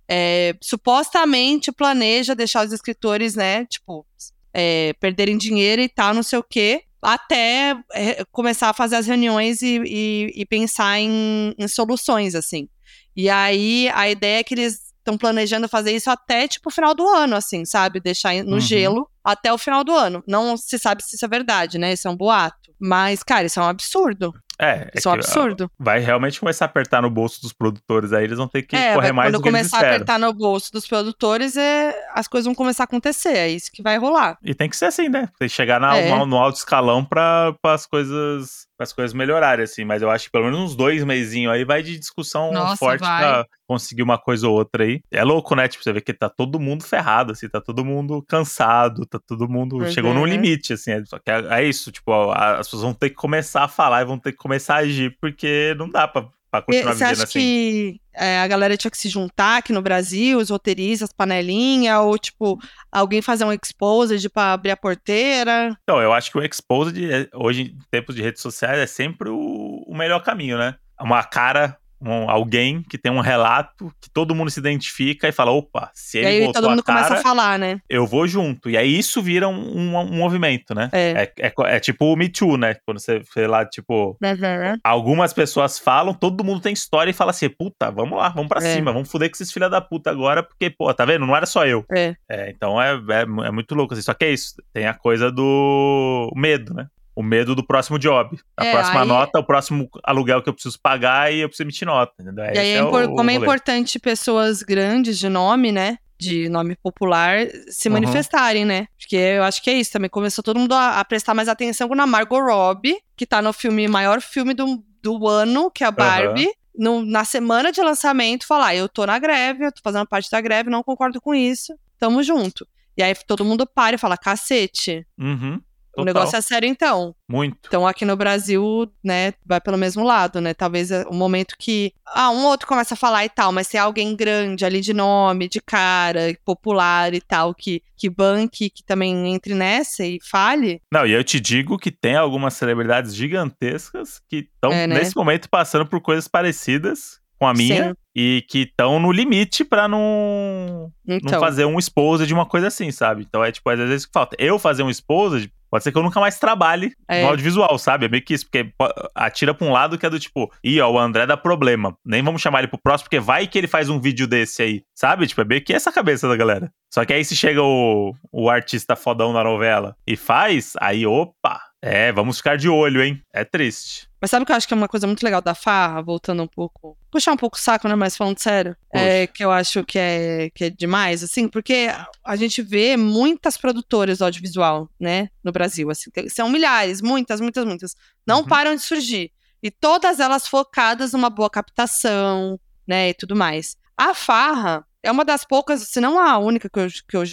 é, 0.06 0.54
supostamente 0.60 1.72
planeja 1.72 2.34
deixar 2.34 2.66
os 2.66 2.74
escritores, 2.74 3.36
né? 3.36 3.64
Tipo, 3.64 4.06
é, 4.52 4.92
perderem 5.00 5.38
dinheiro 5.38 5.80
e 5.80 5.88
tal, 5.88 6.12
não 6.12 6.22
sei 6.22 6.38
o 6.38 6.44
quê 6.44 6.84
até 7.02 7.76
é, 7.92 8.24
começar 8.30 8.70
a 8.70 8.74
fazer 8.74 8.96
as 8.96 9.06
reuniões 9.06 9.62
e, 9.62 9.80
e, 9.84 10.32
e 10.34 10.46
pensar 10.46 10.98
em, 10.98 11.54
em, 11.58 11.68
soluções, 11.68 12.34
assim. 12.34 12.68
E 13.16 13.28
aí, 13.28 13.88
a 13.94 14.08
ideia 14.08 14.40
é 14.40 14.44
que 14.44 14.54
eles 14.54 14.90
estão 14.98 15.16
planejando 15.16 15.68
fazer 15.68 15.92
isso 15.92 16.10
até, 16.10 16.46
tipo, 16.46 16.68
o 16.68 16.72
final 16.72 16.94
do 16.94 17.08
ano, 17.08 17.34
assim, 17.34 17.64
sabe? 17.64 18.00
Deixar 18.00 18.34
no 18.44 18.54
uhum. 18.54 18.60
gelo 18.60 19.10
até 19.24 19.52
o 19.52 19.58
final 19.58 19.82
do 19.82 19.92
ano. 19.92 20.22
Não 20.26 20.56
se 20.56 20.78
sabe 20.78 21.02
se 21.02 21.16
isso 21.16 21.24
é 21.24 21.28
verdade, 21.28 21.78
né? 21.78 21.92
Isso 21.92 22.06
é 22.06 22.10
um 22.10 22.16
boato. 22.16 22.70
Mas, 22.78 23.22
cara, 23.22 23.46
isso 23.46 23.58
é 23.58 23.62
um 23.62 23.66
absurdo. 23.66 24.32
É, 24.60 24.90
Isso 24.94 25.08
é, 25.08 25.10
é 25.10 25.14
um 25.14 25.14
absurdo. 25.14 25.70
Vai 25.78 26.00
realmente 26.00 26.38
começar 26.38 26.66
a 26.66 26.68
apertar 26.68 27.00
no 27.00 27.10
bolso 27.10 27.40
dos 27.40 27.52
produtores, 27.52 28.12
aí 28.12 28.24
eles 28.24 28.36
vão 28.36 28.46
ter 28.46 28.62
que 28.62 28.76
é, 28.76 28.94
correr 28.94 29.12
mais 29.12 29.32
do 29.32 29.40
que 29.40 29.48
eles 29.48 29.66
esperam. 29.66 29.80
Quando 29.80 29.88
começar 29.88 29.92
a 29.92 29.96
apertar 29.96 30.18
no 30.18 30.32
bolso 30.34 30.72
dos 30.72 30.86
produtores, 30.86 31.56
é, 31.56 31.94
as 32.14 32.28
coisas 32.28 32.44
vão 32.44 32.54
começar 32.54 32.82
a 32.82 32.84
acontecer, 32.84 33.36
é 33.36 33.48
isso 33.48 33.70
que 33.72 33.82
vai 33.82 33.96
rolar. 33.96 34.36
E 34.44 34.54
tem 34.54 34.68
que 34.68 34.76
ser 34.76 34.86
assim, 34.86 35.08
né? 35.08 35.28
Tem 35.38 35.48
que 35.48 35.54
chegar 35.54 35.80
na, 35.80 35.96
é. 35.96 36.10
no, 36.10 36.26
no 36.26 36.36
alto 36.36 36.58
escalão 36.58 37.04
para 37.04 37.54
as 37.64 37.86
coisas 37.86 38.68
as 38.82 38.92
coisas 38.92 39.12
melhorarem, 39.12 39.64
assim. 39.64 39.84
Mas 39.84 40.02
eu 40.02 40.10
acho 40.10 40.24
que 40.24 40.32
pelo 40.32 40.44
menos 40.44 40.58
uns 40.58 40.74
dois 40.74 41.04
meizinhos 41.04 41.52
aí 41.52 41.64
vai 41.64 41.82
de 41.82 41.98
discussão 41.98 42.52
Nossa, 42.52 42.76
forte 42.76 43.00
vai. 43.00 43.20
pra 43.20 43.46
conseguir 43.66 44.02
uma 44.02 44.18
coisa 44.18 44.48
ou 44.48 44.54
outra 44.54 44.84
aí. 44.84 45.00
É 45.10 45.22
louco, 45.22 45.54
né? 45.54 45.68
Tipo, 45.68 45.84
você 45.84 45.92
vê 45.92 46.00
que 46.00 46.12
tá 46.12 46.28
todo 46.28 46.58
mundo 46.58 46.82
ferrado, 46.82 47.32
assim, 47.32 47.48
tá 47.48 47.60
todo 47.60 47.84
mundo 47.84 48.24
cansado, 48.26 49.06
tá 49.06 49.18
todo 49.24 49.48
mundo. 49.48 49.78
Pois 49.78 49.92
chegou 49.92 50.12
é. 50.12 50.14
num 50.14 50.24
limite, 50.24 50.72
assim. 50.72 50.92
É, 50.92 51.04
só 51.04 51.18
que 51.18 51.30
é, 51.30 51.60
é 51.60 51.64
isso, 51.64 51.92
tipo, 51.92 52.12
as 52.32 52.66
pessoas 52.66 52.82
vão 52.82 52.94
ter 52.94 53.10
que 53.10 53.16
começar 53.16 53.64
a 53.64 53.68
falar 53.68 54.02
e 54.02 54.06
vão 54.06 54.18
ter 54.18 54.32
que 54.32 54.38
começar 54.50 54.74
a 54.74 54.78
agir, 54.78 55.16
porque 55.20 55.74
não 55.78 55.88
dá 55.88 56.08
pra 56.08 56.28
pra 56.50 56.62
continuar 56.62 56.94
Você 56.94 57.04
acha 57.04 57.22
assim. 57.22 57.38
que 57.38 58.00
é, 58.12 58.40
a 58.40 58.48
galera 58.48 58.76
tinha 58.76 58.90
que 58.90 58.98
se 58.98 59.08
juntar 59.08 59.58
aqui 59.58 59.72
no 59.72 59.80
Brasil, 59.80 60.38
os 60.38 60.50
roteiristas, 60.50 61.12
panelinha, 61.12 62.00
ou 62.00 62.18
tipo, 62.18 62.58
alguém 62.90 63.22
fazer 63.22 63.44
um 63.44 63.52
exposed 63.52 64.28
pra 64.30 64.52
abrir 64.52 64.72
a 64.72 64.76
porteira? 64.76 65.76
Então, 65.84 66.00
eu 66.02 66.12
acho 66.12 66.32
que 66.32 66.38
o 66.38 66.42
exposed, 66.42 66.98
é, 67.08 67.28
hoje, 67.32 67.62
em 67.62 67.78
tempos 67.88 68.16
de 68.16 68.22
redes 68.22 68.42
sociais, 68.42 68.80
é 68.80 68.86
sempre 68.86 69.28
o, 69.28 69.84
o 69.86 69.96
melhor 69.96 70.24
caminho, 70.24 70.58
né? 70.58 70.74
Uma 71.00 71.22
cara 71.22 71.78
um, 72.00 72.30
alguém 72.30 72.82
que 72.82 72.96
tem 72.96 73.12
um 73.12 73.20
relato 73.20 73.92
que 74.00 74.10
todo 74.10 74.34
mundo 74.34 74.50
se 74.50 74.58
identifica 74.58 75.28
e 75.28 75.32
fala, 75.32 75.50
opa, 75.50 75.90
se 75.94 76.18
ele 76.18 76.26
e 76.26 76.46
aí 76.46 76.52
todo 76.52 76.70
mundo 76.70 76.82
cara, 76.82 77.04
começa 77.04 77.20
a 77.20 77.22
falar, 77.22 77.58
né? 77.58 77.80
Eu 77.88 78.06
vou 78.06 78.26
junto. 78.26 78.70
E 78.70 78.76
aí 78.76 78.98
isso 78.98 79.20
vira 79.20 79.48
um, 79.48 79.78
um, 79.78 79.96
um 79.98 80.16
movimento, 80.16 80.74
né? 80.74 80.88
É. 80.92 81.32
É, 81.38 81.46
é, 81.46 81.52
é, 81.76 81.80
tipo 81.80 82.06
o 82.06 82.16
Me 82.16 82.28
Too, 82.28 82.56
né? 82.56 82.76
Quando 82.86 82.98
você 82.98 83.22
vê 83.34 83.46
lá, 83.46 83.66
tipo, 83.66 84.16
uhum. 84.22 84.78
algumas 84.82 85.32
pessoas 85.32 85.78
falam, 85.78 86.14
todo 86.14 86.44
mundo 86.44 86.60
tem 86.60 86.72
história 86.72 87.10
e 87.10 87.14
fala 87.14 87.30
assim, 87.30 87.48
puta, 87.48 87.90
vamos 87.90 88.18
lá, 88.18 88.28
vamos 88.30 88.48
pra 88.48 88.64
é. 88.64 88.74
cima, 88.74 88.92
vamos 88.92 89.10
foder 89.10 89.28
com 89.28 89.34
esses 89.34 89.52
filha 89.52 89.68
da 89.68 89.80
puta 89.80 90.10
agora, 90.10 90.42
porque, 90.42 90.70
pô, 90.70 90.92
tá 90.94 91.04
vendo? 91.04 91.26
Não 91.26 91.36
era 91.36 91.46
só 91.46 91.66
eu. 91.66 91.84
É. 91.92 92.14
é 92.28 92.50
então 92.50 92.80
é, 92.80 92.94
é, 92.94 93.22
é 93.22 93.50
muito 93.50 93.74
louco, 93.74 93.92
assim. 93.92 94.02
Só 94.02 94.14
que 94.14 94.24
é 94.24 94.32
isso, 94.32 94.54
tem 94.72 94.86
a 94.86 94.94
coisa 94.94 95.30
do 95.30 96.32
medo, 96.34 96.72
né? 96.72 96.86
O 97.14 97.22
medo 97.22 97.54
do 97.54 97.64
próximo 97.64 97.98
job. 97.98 98.38
A 98.56 98.64
é, 98.64 98.72
próxima 98.72 99.02
aí... 99.02 99.08
nota, 99.08 99.38
o 99.38 99.44
próximo 99.44 99.88
aluguel 100.04 100.42
que 100.42 100.48
eu 100.48 100.54
preciso 100.54 100.78
pagar 100.80 101.32
e 101.32 101.40
eu 101.40 101.48
preciso 101.48 101.66
emitir 101.66 101.86
nota. 101.86 102.12
Entendeu? 102.20 102.44
E 102.46 102.58
aí, 102.58 102.72
é 102.72 102.82
o, 102.82 102.90
como 102.90 103.30
é 103.30 103.34
importante 103.34 103.98
pessoas 103.98 104.62
grandes 104.62 105.18
de 105.18 105.28
nome, 105.28 105.72
né? 105.72 105.98
De 106.18 106.48
nome 106.48 106.76
popular 106.76 107.46
se 107.68 107.88
uhum. 107.88 107.94
manifestarem, 107.94 108.64
né? 108.64 108.86
Porque 108.98 109.16
eu 109.16 109.42
acho 109.42 109.62
que 109.62 109.70
é 109.70 109.74
isso 109.74 109.92
também. 109.92 110.10
Começou 110.10 110.44
todo 110.44 110.58
mundo 110.58 110.74
a, 110.74 111.00
a 111.00 111.04
prestar 111.04 111.34
mais 111.34 111.48
atenção 111.48 111.88
com 111.88 112.00
a 112.00 112.06
Margot 112.06 112.40
Robbie, 112.40 112.98
que 113.16 113.26
tá 113.26 113.40
no 113.40 113.52
filme, 113.52 113.88
maior 113.88 114.20
filme 114.20 114.54
do, 114.54 114.82
do 115.02 115.26
ano, 115.26 115.70
que 115.70 115.82
é 115.82 115.86
a 115.86 115.90
Barbie. 115.90 116.46
Uhum. 116.46 116.52
No, 116.78 117.04
na 117.04 117.24
semana 117.24 117.72
de 117.72 117.80
lançamento, 117.82 118.46
falar: 118.46 118.68
ah, 118.68 118.76
eu 118.76 118.88
tô 118.88 119.04
na 119.04 119.18
greve, 119.18 119.66
eu 119.66 119.72
tô 119.72 119.80
fazendo 119.82 120.06
parte 120.06 120.30
da 120.30 120.40
greve, 120.40 120.70
não 120.70 120.82
concordo 120.82 121.20
com 121.20 121.34
isso, 121.34 121.74
tamo 121.98 122.22
junto. 122.22 122.66
E 122.96 123.02
aí 123.02 123.14
todo 123.26 123.44
mundo 123.44 123.66
para 123.66 123.96
e 123.96 123.98
fala: 123.98 124.16
cacete. 124.16 125.06
Uhum. 125.18 125.60
Total. 125.92 126.02
O 126.02 126.04
negócio 126.04 126.36
é 126.36 126.40
sério, 126.40 126.68
então. 126.68 127.14
Muito. 127.28 127.58
Então, 127.66 127.86
aqui 127.86 128.04
no 128.04 128.16
Brasil, 128.16 128.90
né, 129.02 129.34
vai 129.44 129.60
pelo 129.60 129.76
mesmo 129.76 130.04
lado, 130.04 130.40
né? 130.40 130.54
Talvez 130.54 130.90
o 130.90 131.12
momento 131.12 131.56
que. 131.58 131.92
Ah, 132.06 132.30
um 132.30 132.44
outro 132.44 132.66
começa 132.66 132.94
a 132.94 132.96
falar 132.96 133.24
e 133.24 133.28
tal, 133.28 133.52
mas 133.52 133.66
se 133.66 133.76
é 133.76 133.80
alguém 133.80 134.14
grande 134.16 134.64
ali 134.64 134.80
de 134.80 134.92
nome, 134.92 135.48
de 135.48 135.60
cara, 135.60 136.36
popular 136.44 137.14
e 137.14 137.20
tal, 137.20 137.54
que, 137.54 137.82
que 137.96 138.08
banque, 138.08 138.70
que 138.70 138.84
também 138.84 139.32
entre 139.32 139.54
nessa 139.54 140.04
e 140.04 140.18
fale. 140.22 140.80
Não, 140.92 141.06
e 141.06 141.12
eu 141.12 141.22
te 141.22 141.40
digo 141.40 141.78
que 141.78 141.90
tem 141.90 142.16
algumas 142.16 142.54
celebridades 142.54 143.14
gigantescas 143.14 144.20
que 144.28 144.48
estão, 144.54 144.72
é, 144.72 144.86
né? 144.86 144.98
nesse 144.98 145.16
momento, 145.16 145.48
passando 145.48 145.86
por 145.86 146.00
coisas 146.00 146.26
parecidas 146.26 147.20
com 147.40 147.46
a 147.46 147.54
minha 147.54 147.88
Sim. 147.88 147.94
e 148.14 148.44
que 148.48 148.58
estão 148.60 149.00
no 149.00 149.10
limite 149.10 149.64
para 149.64 149.88
não, 149.88 150.92
então. 151.08 151.32
não 151.32 151.40
fazer 151.40 151.64
um 151.64 151.78
esposa 151.78 152.26
de 152.26 152.34
uma 152.34 152.44
coisa 152.44 152.66
assim, 152.66 152.90
sabe? 152.90 153.24
Então 153.26 153.42
é 153.42 153.50
tipo, 153.50 153.68
às 153.70 153.78
vezes 153.78 154.04
que 154.04 154.12
falta. 154.12 154.36
Eu 154.38 154.58
fazer 154.58 154.82
um 154.82 154.90
esposa 154.90 155.40
Pode 155.70 155.84
ser 155.84 155.92
que 155.92 155.98
eu 155.98 156.02
nunca 156.02 156.20
mais 156.20 156.38
trabalhe 156.38 156.92
é. 157.08 157.22
no 157.22 157.28
audiovisual, 157.28 157.78
sabe? 157.78 158.06
É 158.06 158.08
meio 158.08 158.24
que 158.24 158.34
isso, 158.34 158.44
porque 158.44 158.72
atira 159.14 159.54
pra 159.54 159.66
um 159.66 159.72
lado 159.72 159.96
que 159.96 160.04
é 160.04 160.10
do 160.10 160.18
tipo, 160.18 160.50
ih, 160.64 160.80
ó, 160.80 160.90
o 160.90 160.98
André 160.98 161.26
dá 161.26 161.36
problema. 161.36 161.96
Nem 162.04 162.22
vamos 162.22 162.42
chamar 162.42 162.58
ele 162.60 162.68
pro 162.68 162.80
próximo, 162.82 163.04
porque 163.04 163.20
vai 163.20 163.46
que 163.46 163.56
ele 163.56 163.68
faz 163.68 163.88
um 163.88 164.00
vídeo 164.00 164.26
desse 164.26 164.62
aí, 164.62 164.82
sabe? 164.94 165.26
Tipo, 165.26 165.42
é 165.42 165.44
meio 165.44 165.64
que 165.64 165.72
essa 165.72 165.92
cabeça 165.92 166.28
da 166.28 166.36
galera. 166.36 166.72
Só 166.92 167.04
que 167.04 167.12
aí 167.12 167.24
se 167.24 167.36
chega 167.36 167.62
o, 167.62 168.12
o 168.32 168.50
artista 168.50 168.96
fodão 168.96 169.32
da 169.32 169.44
novela 169.44 169.94
e 170.06 170.16
faz, 170.16 170.72
aí, 170.80 171.06
opa, 171.06 171.60
é, 171.82 172.12
vamos 172.12 172.36
ficar 172.36 172.56
de 172.56 172.68
olho, 172.68 173.02
hein? 173.02 173.22
É 173.32 173.44
triste. 173.44 174.08
Mas 174.20 174.30
sabe 174.30 174.42
o 174.42 174.46
que 174.46 174.52
eu 174.52 174.56
acho 174.56 174.68
que 174.68 174.74
é 174.74 174.76
uma 174.76 174.88
coisa 174.88 175.06
muito 175.06 175.22
legal 175.22 175.40
da 175.40 175.54
farra, 175.54 176.02
voltando 176.02 176.42
um 176.42 176.46
pouco. 176.46 176.96
Puxar 177.10 177.32
um 177.32 177.38
pouco 177.38 177.56
o 177.56 177.60
saco, 177.60 177.88
né? 177.88 177.94
Mas 177.94 178.18
falando 178.18 178.38
sério. 178.38 178.76
É, 178.92 179.26
que 179.26 179.42
eu 179.42 179.50
acho 179.50 179.82
que 179.84 179.98
é, 179.98 180.50
que 180.50 180.64
é 180.64 180.70
demais, 180.70 181.22
assim, 181.22 181.48
porque 181.48 181.88
a 182.22 182.36
gente 182.36 182.60
vê 182.60 182.98
muitas 182.98 183.56
produtoras 183.56 184.20
audiovisual, 184.20 184.90
né? 185.00 185.30
No 185.42 185.52
Brasil, 185.52 185.90
assim. 185.90 186.10
São 186.28 186.50
milhares, 186.50 187.00
muitas, 187.00 187.40
muitas, 187.40 187.64
muitas. 187.64 187.96
Não 188.26 188.40
uhum. 188.40 188.46
param 188.46 188.74
de 188.74 188.82
surgir. 188.82 189.32
E 189.62 189.70
todas 189.70 190.20
elas 190.20 190.46
focadas 190.46 191.14
numa 191.14 191.30
boa 191.30 191.48
captação, 191.48 192.60
né? 192.86 193.08
E 193.08 193.14
tudo 193.14 193.34
mais. 193.34 193.74
A 193.96 194.12
farra 194.12 194.84
é 195.02 195.10
uma 195.10 195.24
das 195.24 195.46
poucas, 195.46 195.88
se 195.88 195.98
não 195.98 196.18
a 196.18 196.36
única 196.36 196.68
que 196.68 196.78
eu, 196.78 196.88
que 197.08 197.16
eu 197.16 197.24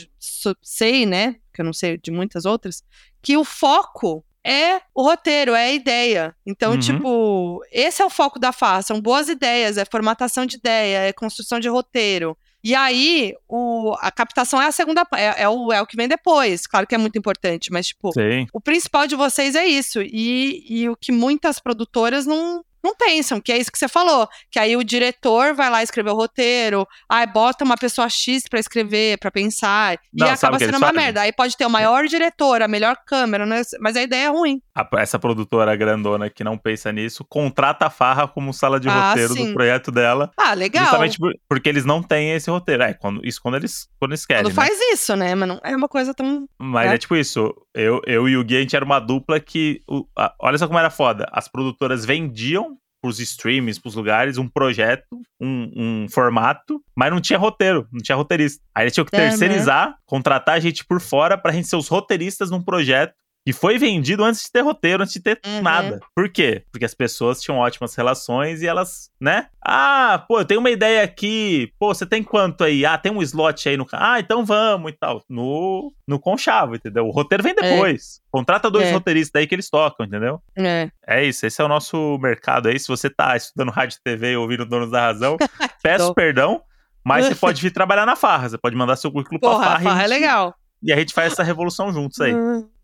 sei, 0.61 1.05
né? 1.05 1.35
Que 1.53 1.59
eu 1.59 1.65
não 1.65 1.73
sei 1.73 1.97
de 1.97 2.11
muitas 2.11 2.45
outras, 2.45 2.81
que 3.21 3.35
o 3.35 3.43
foco 3.43 4.23
é 4.47 4.79
o 4.95 5.03
roteiro, 5.03 5.53
é 5.53 5.65
a 5.65 5.71
ideia. 5.73 6.35
Então, 6.45 6.71
uhum. 6.71 6.79
tipo, 6.79 7.61
esse 7.69 8.01
é 8.01 8.05
o 8.05 8.09
foco 8.09 8.39
da 8.39 8.53
farra, 8.53 8.81
são 8.81 9.01
boas 9.01 9.27
ideias, 9.27 9.77
é 9.77 9.83
formatação 9.83 10.45
de 10.45 10.55
ideia, 10.55 10.99
é 10.99 11.11
construção 11.11 11.59
de 11.59 11.67
roteiro. 11.67 12.37
E 12.63 12.73
aí, 12.73 13.33
o, 13.47 13.93
a 13.99 14.11
captação 14.11 14.61
é 14.61 14.65
a 14.65 14.71
segunda, 14.71 15.05
é, 15.15 15.43
é, 15.43 15.49
o, 15.49 15.71
é 15.71 15.81
o 15.81 15.85
que 15.85 15.95
vem 15.95 16.07
depois. 16.07 16.65
Claro 16.65 16.87
que 16.87 16.95
é 16.95 16.97
muito 16.97 17.17
importante, 17.17 17.71
mas, 17.71 17.87
tipo, 17.87 18.11
Sim. 18.13 18.47
o 18.51 18.59
principal 18.59 19.05
de 19.05 19.15
vocês 19.15 19.55
é 19.55 19.65
isso. 19.65 20.01
E, 20.01 20.65
e 20.67 20.89
o 20.89 20.95
que 20.95 21.11
muitas 21.11 21.59
produtoras 21.59 22.25
não, 22.25 22.63
não 22.83 22.95
pensam, 22.95 23.41
que 23.41 23.51
é 23.51 23.57
isso 23.57 23.71
que 23.71 23.77
você 23.77 23.87
falou. 23.87 24.27
Que 24.51 24.59
aí 24.59 24.75
o 24.75 24.83
diretor 24.83 25.53
vai 25.53 25.69
lá 25.69 25.83
escrever 25.83 26.11
o 26.11 26.15
roteiro, 26.15 26.87
aí 27.09 27.25
bota 27.25 27.63
uma 27.63 27.75
pessoa 27.75 28.09
X 28.09 28.43
para 28.49 28.59
escrever, 28.59 29.17
para 29.17 29.31
pensar, 29.31 29.97
não, 30.13 30.27
e 30.27 30.29
acaba 30.29 30.59
sendo 30.59 30.77
uma 30.77 30.93
merda. 30.93 31.21
Aí 31.21 31.31
pode 31.31 31.55
ter 31.57 31.65
o 31.65 31.69
maior 31.69 32.05
diretor, 32.05 32.61
a 32.61 32.67
melhor 32.67 32.97
câmera, 33.05 33.45
né? 33.45 33.61
mas 33.79 33.95
a 33.95 34.01
ideia 34.01 34.25
é 34.25 34.29
ruim. 34.29 34.61
A, 34.77 35.01
essa 35.01 35.17
produtora 35.17 35.75
grandona 35.75 36.29
que 36.29 36.43
não 36.43 36.55
pensa 36.55 36.91
nisso, 36.91 37.25
contrata 37.27 37.87
a 37.87 37.89
Farra 37.89 38.27
como 38.27 38.53
sala 38.53 38.79
de 38.79 38.87
ah, 38.87 39.09
roteiro 39.09 39.33
sim. 39.33 39.47
do 39.47 39.53
projeto 39.55 39.91
dela. 39.91 40.31
Ah, 40.37 40.53
legal. 40.53 40.83
Justamente 40.83 41.17
porque 41.49 41.67
eles 41.67 41.83
não 41.83 42.03
têm 42.03 42.33
esse 42.33 42.51
roteiro. 42.51 42.83
É, 42.83 42.93
quando, 42.93 43.25
isso 43.25 43.41
quando 43.41 43.55
eles, 43.55 43.89
quando 43.99 44.11
eles 44.11 44.23
querem. 44.23 44.43
Quando 44.43 44.55
né? 44.55 44.61
faz 44.67 44.79
isso, 44.93 45.15
né? 45.15 45.33
Mas 45.33 45.49
não 45.49 45.59
é 45.63 45.75
uma 45.75 45.87
coisa 45.87 46.13
tão. 46.13 46.47
Mas 46.59 46.91
é, 46.91 46.93
é 46.93 46.97
tipo 46.99 47.15
isso. 47.15 47.51
Eu, 47.73 48.01
eu 48.05 48.29
e 48.29 48.37
o 48.37 48.43
Gui, 48.43 48.57
a 48.57 48.59
gente 48.61 48.75
era 48.75 48.85
uma 48.85 48.99
dupla 48.99 49.39
que. 49.39 49.81
O, 49.89 50.05
a, 50.15 50.31
olha 50.39 50.59
só 50.59 50.67
como 50.67 50.77
era 50.77 50.91
foda. 50.91 51.27
As 51.31 51.47
produtoras 51.47 52.05
vendiam 52.05 52.77
pros 53.01 53.19
streams, 53.19 53.79
pros 53.79 53.95
lugares, 53.95 54.37
um 54.37 54.47
projeto, 54.47 55.19
um, 55.39 55.71
um, 55.75 56.07
formato, 56.09 56.81
mas 56.95 57.11
não 57.11 57.21
tinha 57.21 57.39
roteiro, 57.39 57.87
não 57.91 58.01
tinha 58.01 58.15
roteirista. 58.15 58.61
Aí 58.75 58.83
eles 58.83 58.93
tinham 58.93 59.05
que 59.05 59.15
é, 59.15 59.19
né? 59.19 59.29
terceirizar, 59.29 59.89
né? 59.89 59.95
contratar 60.05 60.55
a 60.55 60.59
gente 60.59 60.85
por 60.85 60.99
fora 60.99 61.37
pra 61.37 61.51
gente 61.51 61.67
ser 61.67 61.75
os 61.75 61.87
roteiristas 61.87 62.51
num 62.51 62.61
projeto 62.61 63.13
e 63.47 63.53
foi 63.53 63.77
vendido 63.77 64.25
antes 64.25 64.43
de 64.43 64.51
ter 64.51 64.59
roteiro, 64.59 65.01
antes 65.01 65.13
de 65.13 65.21
ter 65.21 65.39
uhum. 65.45 65.61
nada. 65.61 66.01
Por 66.13 66.27
quê? 66.27 66.65
Porque 66.69 66.83
as 66.83 66.93
pessoas 66.93 67.41
tinham 67.41 67.59
ótimas 67.59 67.95
relações 67.95 68.61
e 68.61 68.67
elas, 68.67 69.09
né? 69.21 69.47
Ah, 69.65 70.25
pô, 70.27 70.41
eu 70.41 70.45
tenho 70.45 70.59
uma 70.59 70.69
ideia 70.69 71.01
aqui. 71.01 71.71
Pô, 71.79 71.93
você 71.93 72.05
tem 72.05 72.21
quanto 72.21 72.65
aí? 72.65 72.85
Ah, 72.85 72.97
tem 72.97 73.09
um 73.09 73.21
slot 73.21 73.69
aí 73.69 73.77
no. 73.77 73.87
Ah, 73.93 74.19
então 74.19 74.43
vamos 74.43 74.91
e 74.91 74.95
tal. 74.95 75.23
No, 75.29 75.93
no 76.05 76.19
Conchavo, 76.19 76.75
entendeu? 76.75 77.07
O 77.07 77.09
roteiro 77.09 77.41
vem 77.41 77.53
é. 77.53 77.55
depois. 77.55 78.19
É. 78.19 78.27
Contrata 78.29 78.69
dois 78.69 78.87
é. 78.87 78.91
roteiristas 78.91 79.39
aí 79.39 79.47
que 79.47 79.55
eles 79.55 79.69
tocam, 79.69 80.05
entendeu? 80.05 80.41
É. 80.53 80.91
É 81.07 81.23
isso, 81.23 81.45
esse 81.45 81.61
é 81.61 81.63
o 81.63 81.69
nosso 81.69 82.19
mercado 82.21 82.67
aí. 82.67 82.77
Se 82.77 82.89
você 82.89 83.09
tá 83.09 83.37
estudando 83.37 83.71
rádio 83.71 83.97
TV 84.03 84.33
e 84.33 84.35
ouvindo 84.35 84.65
Donos 84.65 84.91
da 84.91 85.05
Razão, 85.05 85.37
peço 85.81 86.13
perdão. 86.13 86.61
Mas 87.01 87.27
você 87.27 87.35
pode 87.39 87.61
vir 87.61 87.71
trabalhar 87.71 88.05
na 88.05 88.17
farra. 88.17 88.49
Você 88.49 88.57
pode 88.57 88.75
mandar 88.75 88.97
seu 88.97 89.09
currículo 89.09 89.39
Porra, 89.39 89.55
pra 89.55 89.65
farra. 89.67 89.77
A 89.77 89.83
farra 89.83 90.03
é 90.03 90.07
legal. 90.07 90.55
E 90.83 90.91
a 90.91 90.97
gente 90.97 91.13
faz 91.13 91.31
essa 91.31 91.43
revolução 91.43 91.93
juntos 91.93 92.19
aí. 92.19 92.33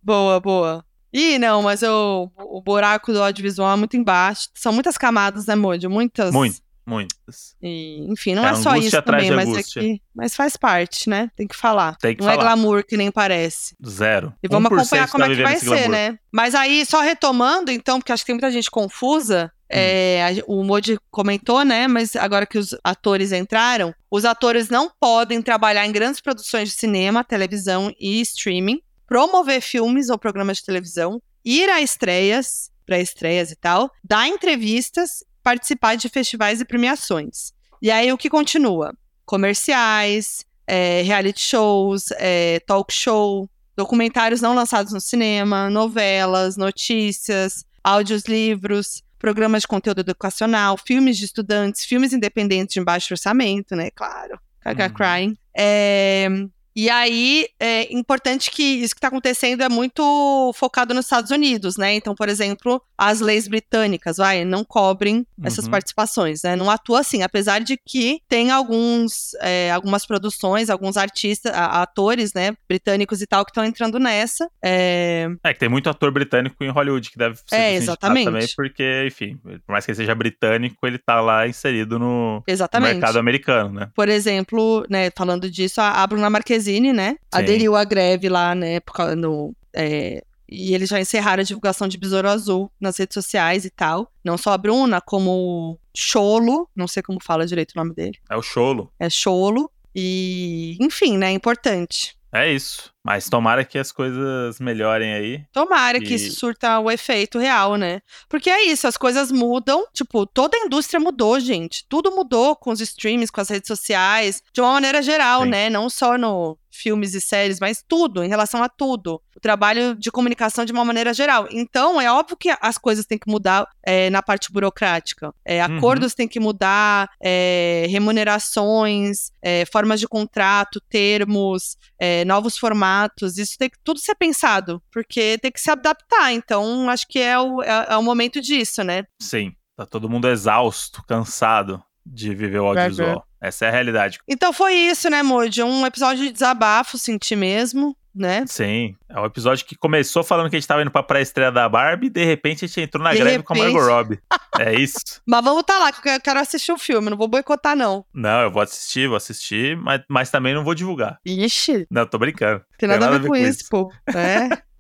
Boa, 0.04 0.40
boa. 0.40 0.86
Ih, 1.14 1.38
não, 1.38 1.62
mas 1.62 1.84
eu, 1.84 2.32
o 2.36 2.60
buraco 2.60 3.14
do 3.14 3.22
audiovisual 3.22 3.72
é 3.72 3.76
muito 3.76 3.96
embaixo. 3.96 4.50
São 4.56 4.74
muitas 4.74 4.98
camadas, 4.98 5.46
né, 5.46 5.54
Moody? 5.54 5.88
Muitas. 5.88 6.34
Muito, 6.34 6.58
muitas. 6.84 7.56
E, 7.62 8.04
enfim, 8.10 8.34
não 8.34 8.44
é, 8.44 8.50
é 8.50 8.56
só 8.56 8.76
isso 8.76 9.00
também, 9.04 9.30
mas 9.30 9.56
é 9.56 9.62
que, 9.62 10.02
mas 10.14 10.36
faz 10.36 10.58
parte, 10.58 11.08
né? 11.08 11.30
Tem 11.36 11.48
que 11.48 11.56
falar. 11.56 11.96
Tem 11.98 12.16
que 12.16 12.24
não 12.24 12.32
falar. 12.32 12.42
é 12.42 12.46
glamour 12.46 12.84
que 12.84 12.98
nem 12.98 13.12
parece. 13.12 13.76
Zero. 13.88 14.34
E 14.42 14.48
vamos 14.48 14.72
acompanhar 14.72 15.08
como 15.08 15.24
tá 15.24 15.32
é 15.32 15.36
que 15.36 15.44
vai 15.44 15.58
ser, 15.58 15.66
glamour. 15.68 15.90
né? 15.90 16.18
Mas 16.32 16.56
aí, 16.56 16.84
só 16.84 17.00
retomando, 17.00 17.72
então, 17.72 18.00
porque 18.00 18.12
acho 18.12 18.24
que 18.24 18.28
tem 18.28 18.36
muita 18.36 18.52
gente 18.52 18.72
confusa. 18.72 19.52
Hum. 19.66 19.76
É, 19.76 20.44
o 20.48 20.64
Modi 20.64 20.98
comentou, 21.12 21.64
né? 21.64 21.88
Mas 21.88 22.16
agora 22.16 22.48
que 22.48 22.58
os 22.58 22.76
atores 22.84 23.32
entraram, 23.32 23.94
os 24.10 24.26
atores 24.26 24.68
não 24.68 24.92
podem 25.00 25.44
trabalhar 25.44 25.86
em 25.86 25.92
grandes 25.92 26.20
produções 26.20 26.70
de 26.70 26.76
cinema, 26.76 27.24
televisão 27.24 27.94
e 28.00 28.20
streaming 28.22 28.82
promover 29.14 29.62
filmes 29.62 30.10
ou 30.10 30.18
programas 30.18 30.58
de 30.58 30.66
televisão, 30.66 31.22
ir 31.46 31.70
a 31.70 31.80
estreias, 31.80 32.72
pré-estreias 32.84 33.52
e 33.52 33.56
tal, 33.56 33.92
dar 34.04 34.28
entrevistas, 34.28 35.24
participar 35.44 35.94
de 35.94 36.10
festivais 36.10 36.60
e 36.60 36.66
premiações. 36.66 37.54
E 37.80 37.92
aí 37.92 38.12
o 38.12 38.18
que 38.18 38.28
continua? 38.28 38.92
Comerciais, 39.24 40.44
é, 40.66 41.04
reality 41.04 41.40
shows, 41.40 42.10
é, 42.18 42.60
talk 42.62 42.92
show, 42.92 43.48
documentários 43.78 44.42
não 44.42 44.56
lançados 44.56 44.92
no 44.92 45.00
cinema, 45.00 45.70
novelas, 45.70 46.58
notícias, 46.58 47.64
áudios, 47.84 48.24
livros, 48.24 49.04
programas 49.20 49.62
de 49.62 49.68
conteúdo 49.68 50.00
educacional, 50.00 50.76
filmes 50.76 51.20
de 51.20 51.26
estudantes, 51.26 51.86
filmes 51.86 52.14
independentes 52.14 52.74
de 52.74 52.84
baixo 52.84 53.14
orçamento, 53.14 53.76
né? 53.76 53.92
Claro. 53.92 54.40
Caga 54.60 54.88
uhum. 54.88 54.94
Crying. 54.96 55.38
É, 55.56 56.28
e 56.76 56.90
aí, 56.90 57.48
é 57.60 57.94
importante 57.94 58.50
que 58.50 58.64
isso 58.64 58.96
que 58.96 59.00
está 59.00 59.10
acontecendo 59.10 59.62
é 59.62 59.70
muito 59.70 60.52
focado 60.56 60.94
nos 60.94 61.06
Estados 61.06 61.30
Unidos, 61.30 61.78
né? 61.78 61.94
Então, 61.94 62.16
por 62.16 62.28
exemplo, 62.28 62.82
as 62.98 63.20
leis 63.20 63.48
britânicas, 63.48 64.18
vai, 64.18 64.44
não 64.44 64.64
cobrem 64.64 65.26
essas 65.44 65.66
uhum. 65.66 65.72
participações, 65.72 66.42
né? 66.42 66.56
Não 66.56 66.70
atua 66.72 67.02
assim, 67.02 67.22
apesar 67.22 67.60
de 67.60 67.78
que 67.78 68.22
tem 68.28 68.50
alguns, 68.50 69.36
é, 69.42 69.72
algumas 69.72 70.06
produções, 70.06 70.70
alguns 70.70 70.98
artistas, 70.98 71.52
atores, 71.54 72.34
né, 72.34 72.56
britânicos 72.68 73.22
e 73.22 73.28
tal, 73.28 73.46
que 73.46 73.52
estão 73.52 73.64
entrando 73.64 74.00
nessa. 74.00 74.50
É... 74.64 75.28
é... 75.44 75.54
que 75.54 75.60
tem 75.60 75.70
muito 75.70 75.90
ator 75.90 76.12
britânico 76.12 76.64
em 76.64 76.70
Hollywood 76.70 77.12
que 77.12 77.18
deve 77.18 77.38
ser 77.46 77.56
é, 77.56 77.76
exatamente. 77.76 78.26
também, 78.26 78.48
porque, 78.56 79.06
enfim, 79.06 79.38
por 79.38 79.72
mais 79.72 79.86
que 79.86 79.92
ele 79.92 79.98
seja 79.98 80.16
britânico, 80.16 80.88
ele 80.88 80.98
tá 80.98 81.22
lá 81.22 81.48
inserido 81.48 82.00
no, 82.00 82.44
no 82.48 82.82
mercado 82.82 83.20
americano, 83.20 83.72
né? 83.72 83.90
Por 83.94 84.10
exemplo, 84.10 84.86
né, 84.90 85.12
falando 85.16 85.50
disso, 85.52 85.80
a 85.80 86.06
Bruna 86.08 86.30
Marquezine 86.30 86.63
né? 86.94 87.12
Sim. 87.12 87.18
Aderiu 87.32 87.76
à 87.76 87.84
greve 87.84 88.30
lá, 88.30 88.54
né? 88.54 88.80
No, 89.18 89.56
é, 89.74 90.24
e 90.48 90.74
eles 90.76 90.90
já 90.90 91.00
encerraram 91.00 91.42
a 91.42 91.46
divulgação 91.46 91.88
de 91.88 91.98
Besouro 91.98 92.30
Azul 92.30 92.72
nas 92.80 92.98
redes 92.98 93.16
sociais 93.16 93.66
e 93.66 93.72
tal. 93.72 94.12
Não 94.24 94.38
só 94.38 94.52
a 94.52 94.58
Bruna, 94.58 95.02
como 95.02 95.80
Cholo, 95.96 96.70
não 96.76 96.88
sei 96.88 97.02
como 97.02 97.20
fala 97.22 97.48
direito 97.48 97.72
o 97.72 97.80
nome 97.80 97.94
dele. 97.96 98.20
É 98.30 98.38
o 98.38 98.42
Cholo. 98.42 98.92
É 99.00 99.10
Cholo. 99.10 99.72
E, 99.96 100.78
enfim, 100.80 101.18
né? 101.18 101.32
Importante. 101.32 102.16
É 102.32 102.52
isso. 102.52 102.93
Mas 103.04 103.28
tomara 103.28 103.66
que 103.66 103.78
as 103.78 103.92
coisas 103.92 104.60
melhorem 104.60 105.14
aí. 105.14 105.44
Tomara 105.52 105.98
e... 105.98 106.02
que 106.02 106.14
isso 106.14 106.40
surta 106.40 106.80
o 106.80 106.90
efeito 106.90 107.38
real, 107.38 107.76
né? 107.76 108.02
Porque 108.30 108.50
é 108.50 108.66
isso, 108.66 108.88
as 108.88 108.96
coisas 108.96 109.30
mudam. 109.30 109.86
Tipo, 109.94 110.26
toda 110.26 110.56
a 110.56 110.62
indústria 110.62 111.00
mudou, 111.00 111.38
gente. 111.40 111.86
Tudo 111.90 112.16
mudou 112.16 112.56
com 112.56 112.72
os 112.72 112.80
streams, 112.80 113.30
com 113.32 113.42
as 113.42 113.50
redes 113.50 113.68
sociais, 113.68 114.42
de 114.54 114.62
uma 114.62 114.72
maneira 114.72 115.02
geral, 115.02 115.44
Sim. 115.44 115.50
né? 115.50 115.70
Não 115.70 115.90
só 115.90 116.18
no 116.18 116.58
filmes 116.72 117.14
e 117.14 117.22
séries, 117.22 117.60
mas 117.60 117.84
tudo, 117.88 118.24
em 118.24 118.28
relação 118.28 118.64
a 118.64 118.68
tudo. 118.68 119.22
O 119.36 119.40
trabalho 119.40 119.96
de 119.96 120.10
comunicação 120.10 120.66
de 120.66 120.74
uma 120.74 120.84
maneira 120.84 121.14
geral. 121.14 121.48
Então, 121.52 122.02
é 122.02 122.12
óbvio 122.12 122.36
que 122.36 122.56
as 122.60 122.80
coisas 122.80 123.06
têm 123.06 123.20
que 123.20 123.30
mudar 123.30 123.68
é, 123.84 124.10
na 124.10 124.24
parte 124.24 124.52
burocrática. 124.52 125.32
É, 125.46 125.64
uhum. 125.64 125.78
acordos 125.78 126.16
têm 126.16 126.28
que 126.28 126.40
mudar, 126.40 127.12
é, 127.22 127.86
remunerações, 127.90 129.32
é, 129.40 129.66
formas 129.66 130.00
de 130.00 130.08
contrato, 130.08 130.82
termos, 130.90 131.78
é, 132.00 132.26
novos 132.26 132.58
formatos 132.58 132.93
formatos, 132.94 133.38
isso 133.38 133.58
tem 133.58 133.70
que 133.70 133.78
tudo 133.84 134.00
ser 134.00 134.16
pensado, 134.16 134.82
porque 134.92 135.38
tem 135.40 135.52
que 135.52 135.60
se 135.60 135.72
adaptar. 135.72 136.32
Então, 136.32 136.90
acho 136.90 137.08
que 137.08 137.20
é 137.20 137.40
o, 137.40 137.62
é, 137.62 137.88
é 137.90 137.98
o 137.98 138.04
momento 138.04 138.40
disso, 138.40 138.84
né? 138.84 139.04
Sim. 139.20 139.54
Tá 139.76 139.86
todo 139.86 140.10
mundo 140.10 140.28
exausto, 140.28 141.04
cansado 141.08 141.84
de 142.06 142.36
viver 142.36 142.60
o 142.60 142.68
audiovisual. 142.68 143.26
Essa 143.42 143.66
é 143.66 143.70
a 143.70 143.72
realidade. 143.72 144.20
Então 144.28 144.54
foi 144.54 144.74
isso, 144.74 145.10
né, 145.10 145.24
Moody? 145.24 145.64
Um 145.64 145.86
episódio 145.86 146.24
de 146.24 146.32
desabafo, 146.32 146.98
senti 146.98 147.36
mesmo 147.36 147.98
né? 148.14 148.46
Sim. 148.48 148.96
É 149.10 149.20
um 149.20 149.26
episódio 149.26 149.66
que 149.66 149.76
começou 149.76 150.24
falando 150.24 150.50
que 150.50 150.56
a 150.56 150.60
gente 150.60 150.68
tava 150.68 150.82
indo 150.82 150.92
pra 150.92 151.04
pré-estreia 151.04 151.52
da 151.52 151.68
Barbie 151.68 152.08
e 152.08 152.10
de 152.10 152.24
repente 152.24 152.66
a 152.66 152.68
gente 152.68 152.82
entrou 152.82 153.04
na 153.04 153.12
de 153.12 153.18
greve 153.18 153.32
repente... 153.38 153.48
com 153.48 153.54
a 153.54 153.58
Margot 153.58 153.86
Robbie. 153.86 154.20
é 154.60 154.76
isso. 154.76 155.22
Mas 155.26 155.44
vamos 155.44 155.64
tá 155.64 155.80
lá, 155.80 155.92
que 155.92 156.08
eu 156.08 156.22
quero 156.22 156.40
assistir 156.40 156.72
o 156.72 156.78
filme, 156.78 157.10
não 157.10 157.18
vou 157.18 157.28
boicotar, 157.28 157.76
não. 157.76 158.06
Não, 158.14 158.42
eu 158.42 158.52
vou 158.52 158.62
assistir, 158.62 159.08
vou 159.08 159.18
assistir, 159.18 159.76
mas, 159.78 160.02
mas 160.08 160.30
também 160.30 160.54
não 160.54 160.64
vou 160.64 160.76
divulgar. 160.76 161.20
Ixi. 161.26 161.88
Não, 161.90 162.06
tô 162.06 162.18
brincando. 162.18 162.64
Tem 162.78 162.88
nada, 162.88 163.06
nada 163.06 163.16
a 163.16 163.20
ver 163.20 163.28
com 163.28 163.36
isso, 163.36 163.62
isso. 163.62 163.70
pô. 163.70 163.92
É. 164.08 164.50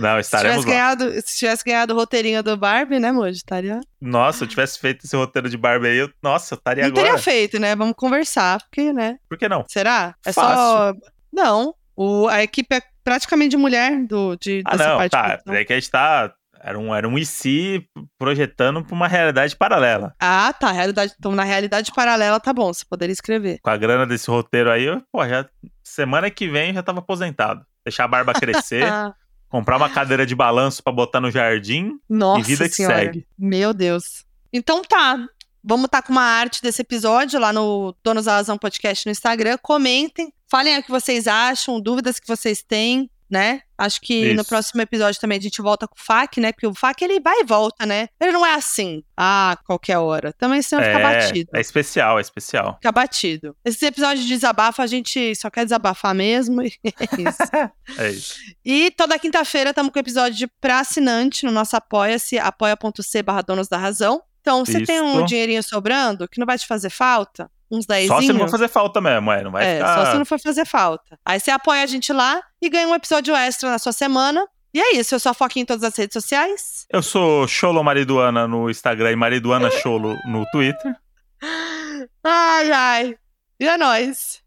Não, 0.00 0.18
estaremos 0.18 0.62
se 0.62 0.62
tivesse, 0.62 0.66
ganhado, 0.66 1.12
se 1.20 1.38
tivesse 1.38 1.64
ganhado 1.64 1.92
o 1.92 1.96
roteirinho 1.96 2.42
do 2.42 2.56
Barbie, 2.56 2.98
né, 2.98 3.12
Moji? 3.12 3.36
Estaria. 3.36 3.80
Nossa, 4.00 4.38
se 4.38 4.44
eu 4.44 4.48
tivesse 4.48 4.78
feito 4.78 5.04
esse 5.04 5.16
roteiro 5.16 5.48
de 5.48 5.56
Barbie 5.56 5.88
aí, 5.88 5.98
eu... 5.98 6.10
nossa, 6.22 6.54
eu 6.54 6.56
estaria 6.56 6.84
não 6.84 6.90
agora. 6.90 7.02
Não 7.02 7.12
teria 7.12 7.22
feito, 7.22 7.58
né? 7.58 7.76
Vamos 7.76 7.94
conversar, 7.94 8.60
porque, 8.62 8.92
né? 8.92 9.18
Por 9.28 9.38
que 9.38 9.48
não? 9.48 9.64
Será? 9.68 10.14
É 10.24 10.32
Fácil. 10.32 10.56
só. 10.56 10.94
Não. 11.32 11.74
O, 11.96 12.28
a 12.28 12.42
equipe 12.42 12.74
é 12.74 12.82
praticamente 13.02 13.50
de 13.50 13.56
mulher 13.56 14.04
do, 14.06 14.36
de, 14.36 14.62
ah, 14.64 14.76
dessa 14.76 14.90
não, 14.90 14.96
parte. 14.98 15.12
Tá. 15.12 15.40
É 15.48 15.64
que 15.64 15.72
a 15.72 15.76
gente 15.76 15.90
tá. 15.90 16.32
Era 16.60 16.78
um, 16.78 16.94
era 16.94 17.06
um 17.06 17.18
IC 17.18 17.86
projetando 18.18 18.82
pra 18.82 18.94
uma 18.94 19.06
realidade 19.06 19.54
paralela. 19.54 20.14
Ah, 20.18 20.50
tá. 20.58 20.72
Realidade, 20.72 21.14
então, 21.18 21.32
na 21.32 21.44
realidade 21.44 21.92
paralela, 21.92 22.40
tá 22.40 22.54
bom. 22.54 22.72
Você 22.72 22.86
poderia 22.88 23.12
escrever. 23.12 23.58
Com 23.62 23.68
a 23.68 23.76
grana 23.76 24.06
desse 24.06 24.30
roteiro 24.30 24.70
aí, 24.70 24.84
eu, 24.84 25.02
pô, 25.12 25.26
já. 25.28 25.46
Semana 25.82 26.30
que 26.30 26.48
vem 26.48 26.72
já 26.72 26.82
tava 26.82 27.00
aposentado. 27.00 27.64
Deixar 27.84 28.04
a 28.04 28.08
barba 28.08 28.32
crescer. 28.32 28.84
comprar 29.54 29.76
uma 29.76 29.88
cadeira 29.88 30.26
de 30.26 30.34
balanço 30.34 30.82
para 30.82 30.92
botar 30.92 31.20
no 31.20 31.30
jardim. 31.30 31.92
Nossa 32.10 32.40
e 32.40 32.42
vida 32.42 32.68
senhora. 32.68 32.96
que 32.96 33.04
segue. 33.04 33.26
Meu 33.38 33.72
Deus. 33.72 34.24
Então 34.52 34.82
tá. 34.82 35.16
Vamos 35.62 35.86
estar 35.86 36.02
tá 36.02 36.06
com 36.06 36.12
uma 36.12 36.24
arte 36.24 36.60
desse 36.60 36.82
episódio 36.82 37.38
lá 37.38 37.52
no 37.52 37.94
Donos 38.02 38.24
da 38.24 38.32
Razão 38.32 38.58
Podcast 38.58 39.06
no 39.06 39.12
Instagram. 39.12 39.56
Comentem, 39.62 40.32
falem 40.54 40.78
o 40.78 40.82
que 40.84 40.90
vocês 40.90 41.26
acham, 41.26 41.80
dúvidas 41.80 42.20
que 42.20 42.28
vocês 42.28 42.62
têm, 42.62 43.10
né? 43.28 43.62
Acho 43.76 44.00
que 44.00 44.26
Isso. 44.26 44.36
no 44.36 44.44
próximo 44.44 44.80
episódio 44.80 45.20
também 45.20 45.36
a 45.36 45.40
gente 45.40 45.60
volta 45.60 45.88
com 45.88 45.96
o 45.96 46.00
FAC, 46.00 46.40
né? 46.40 46.52
Porque 46.52 46.68
o 46.68 46.72
FAC 46.72 47.02
ele 47.02 47.18
vai 47.18 47.40
e 47.40 47.44
volta, 47.44 47.84
né? 47.84 48.06
Ele 48.20 48.30
não 48.30 48.46
é 48.46 48.54
assim, 48.54 49.02
ah, 49.16 49.58
qualquer 49.66 49.98
hora. 49.98 50.32
Também 50.32 50.62
senão 50.62 50.80
é, 50.80 50.92
fica 50.94 51.02
batido. 51.02 51.50
É 51.52 51.60
especial, 51.60 52.18
é 52.18 52.20
especial. 52.20 52.74
Fica 52.74 52.92
batido. 52.92 53.56
Esse 53.64 53.84
episódio 53.84 54.22
de 54.22 54.28
desabafo 54.28 54.80
a 54.80 54.86
gente 54.86 55.34
só 55.34 55.50
quer 55.50 55.64
desabafar 55.64 56.14
mesmo. 56.14 56.62
É 56.62 56.68
isso. 56.70 57.98
é 57.98 58.10
isso. 58.10 58.34
E 58.64 58.92
toda 58.92 59.18
quinta-feira 59.18 59.70
estamos 59.70 59.92
com 59.92 59.98
o 59.98 60.00
episódio 60.00 60.38
de 60.38 60.46
pra 60.46 60.78
assinante 60.78 61.44
no 61.44 61.50
nosso 61.50 61.74
apoia-se, 61.74 62.38
apoia.c 62.38 63.22
barra 63.24 63.42
donos 63.42 63.66
da 63.66 63.76
razão. 63.76 64.22
Então, 64.40 64.64
você 64.64 64.84
tem 64.84 65.00
um 65.00 65.24
dinheirinho 65.24 65.62
sobrando 65.62 66.28
que 66.28 66.38
não 66.38 66.46
vai 66.46 66.58
te 66.58 66.66
fazer 66.66 66.90
falta, 66.90 67.50
uns 67.76 67.86
10 67.86 68.08
Só 68.08 68.20
se 68.20 68.32
não 68.32 68.40
for 68.40 68.50
fazer 68.50 68.68
falta 68.68 69.00
mesmo, 69.00 69.30
é, 69.30 69.42
não 69.42 69.50
vai 69.50 69.64
é, 69.64 69.76
ficar... 69.76 69.94
só 69.94 70.10
se 70.12 70.18
não 70.18 70.24
for 70.24 70.40
fazer 70.40 70.64
falta. 70.64 71.18
Aí 71.24 71.40
você 71.40 71.50
apoia 71.50 71.82
a 71.82 71.86
gente 71.86 72.12
lá 72.12 72.42
e 72.60 72.68
ganha 72.68 72.88
um 72.88 72.94
episódio 72.94 73.34
extra 73.34 73.70
na 73.70 73.78
sua 73.78 73.92
semana. 73.92 74.46
E 74.72 74.80
é 74.80 74.96
isso, 74.96 75.14
eu 75.14 75.20
sou 75.20 75.30
a 75.30 75.34
Foquinha 75.34 75.62
em 75.62 75.66
todas 75.66 75.84
as 75.84 75.96
redes 75.96 76.14
sociais. 76.14 76.86
Eu 76.90 77.02
sou 77.02 77.46
Cholo 77.46 77.82
Mariduana 77.84 78.48
no 78.48 78.68
Instagram 78.68 79.12
e 79.12 79.16
Mariduana 79.16 79.70
Cholo 79.70 80.16
no 80.26 80.44
Twitter. 80.50 80.94
Ai, 82.24 82.72
ai. 82.72 83.16
E 83.60 83.68
é 83.68 83.76
nóis. 83.76 84.42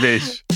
Beijo. 0.00 0.42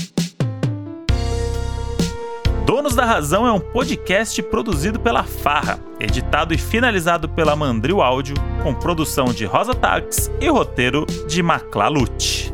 Donos 2.65 2.95
da 2.95 3.05
Razão 3.05 3.47
é 3.47 3.51
um 3.51 3.59
podcast 3.59 4.41
produzido 4.43 4.99
pela 4.99 5.23
Farra, 5.23 5.79
editado 5.99 6.53
e 6.53 6.57
finalizado 6.57 7.27
pela 7.27 7.55
Mandril 7.55 8.01
Áudio, 8.01 8.35
com 8.63 8.73
produção 8.73 9.25
de 9.25 9.45
Rosa 9.45 9.73
Tags 9.73 10.29
e 10.39 10.47
roteiro 10.47 11.05
de 11.27 11.41
Maclalute. 11.41 12.53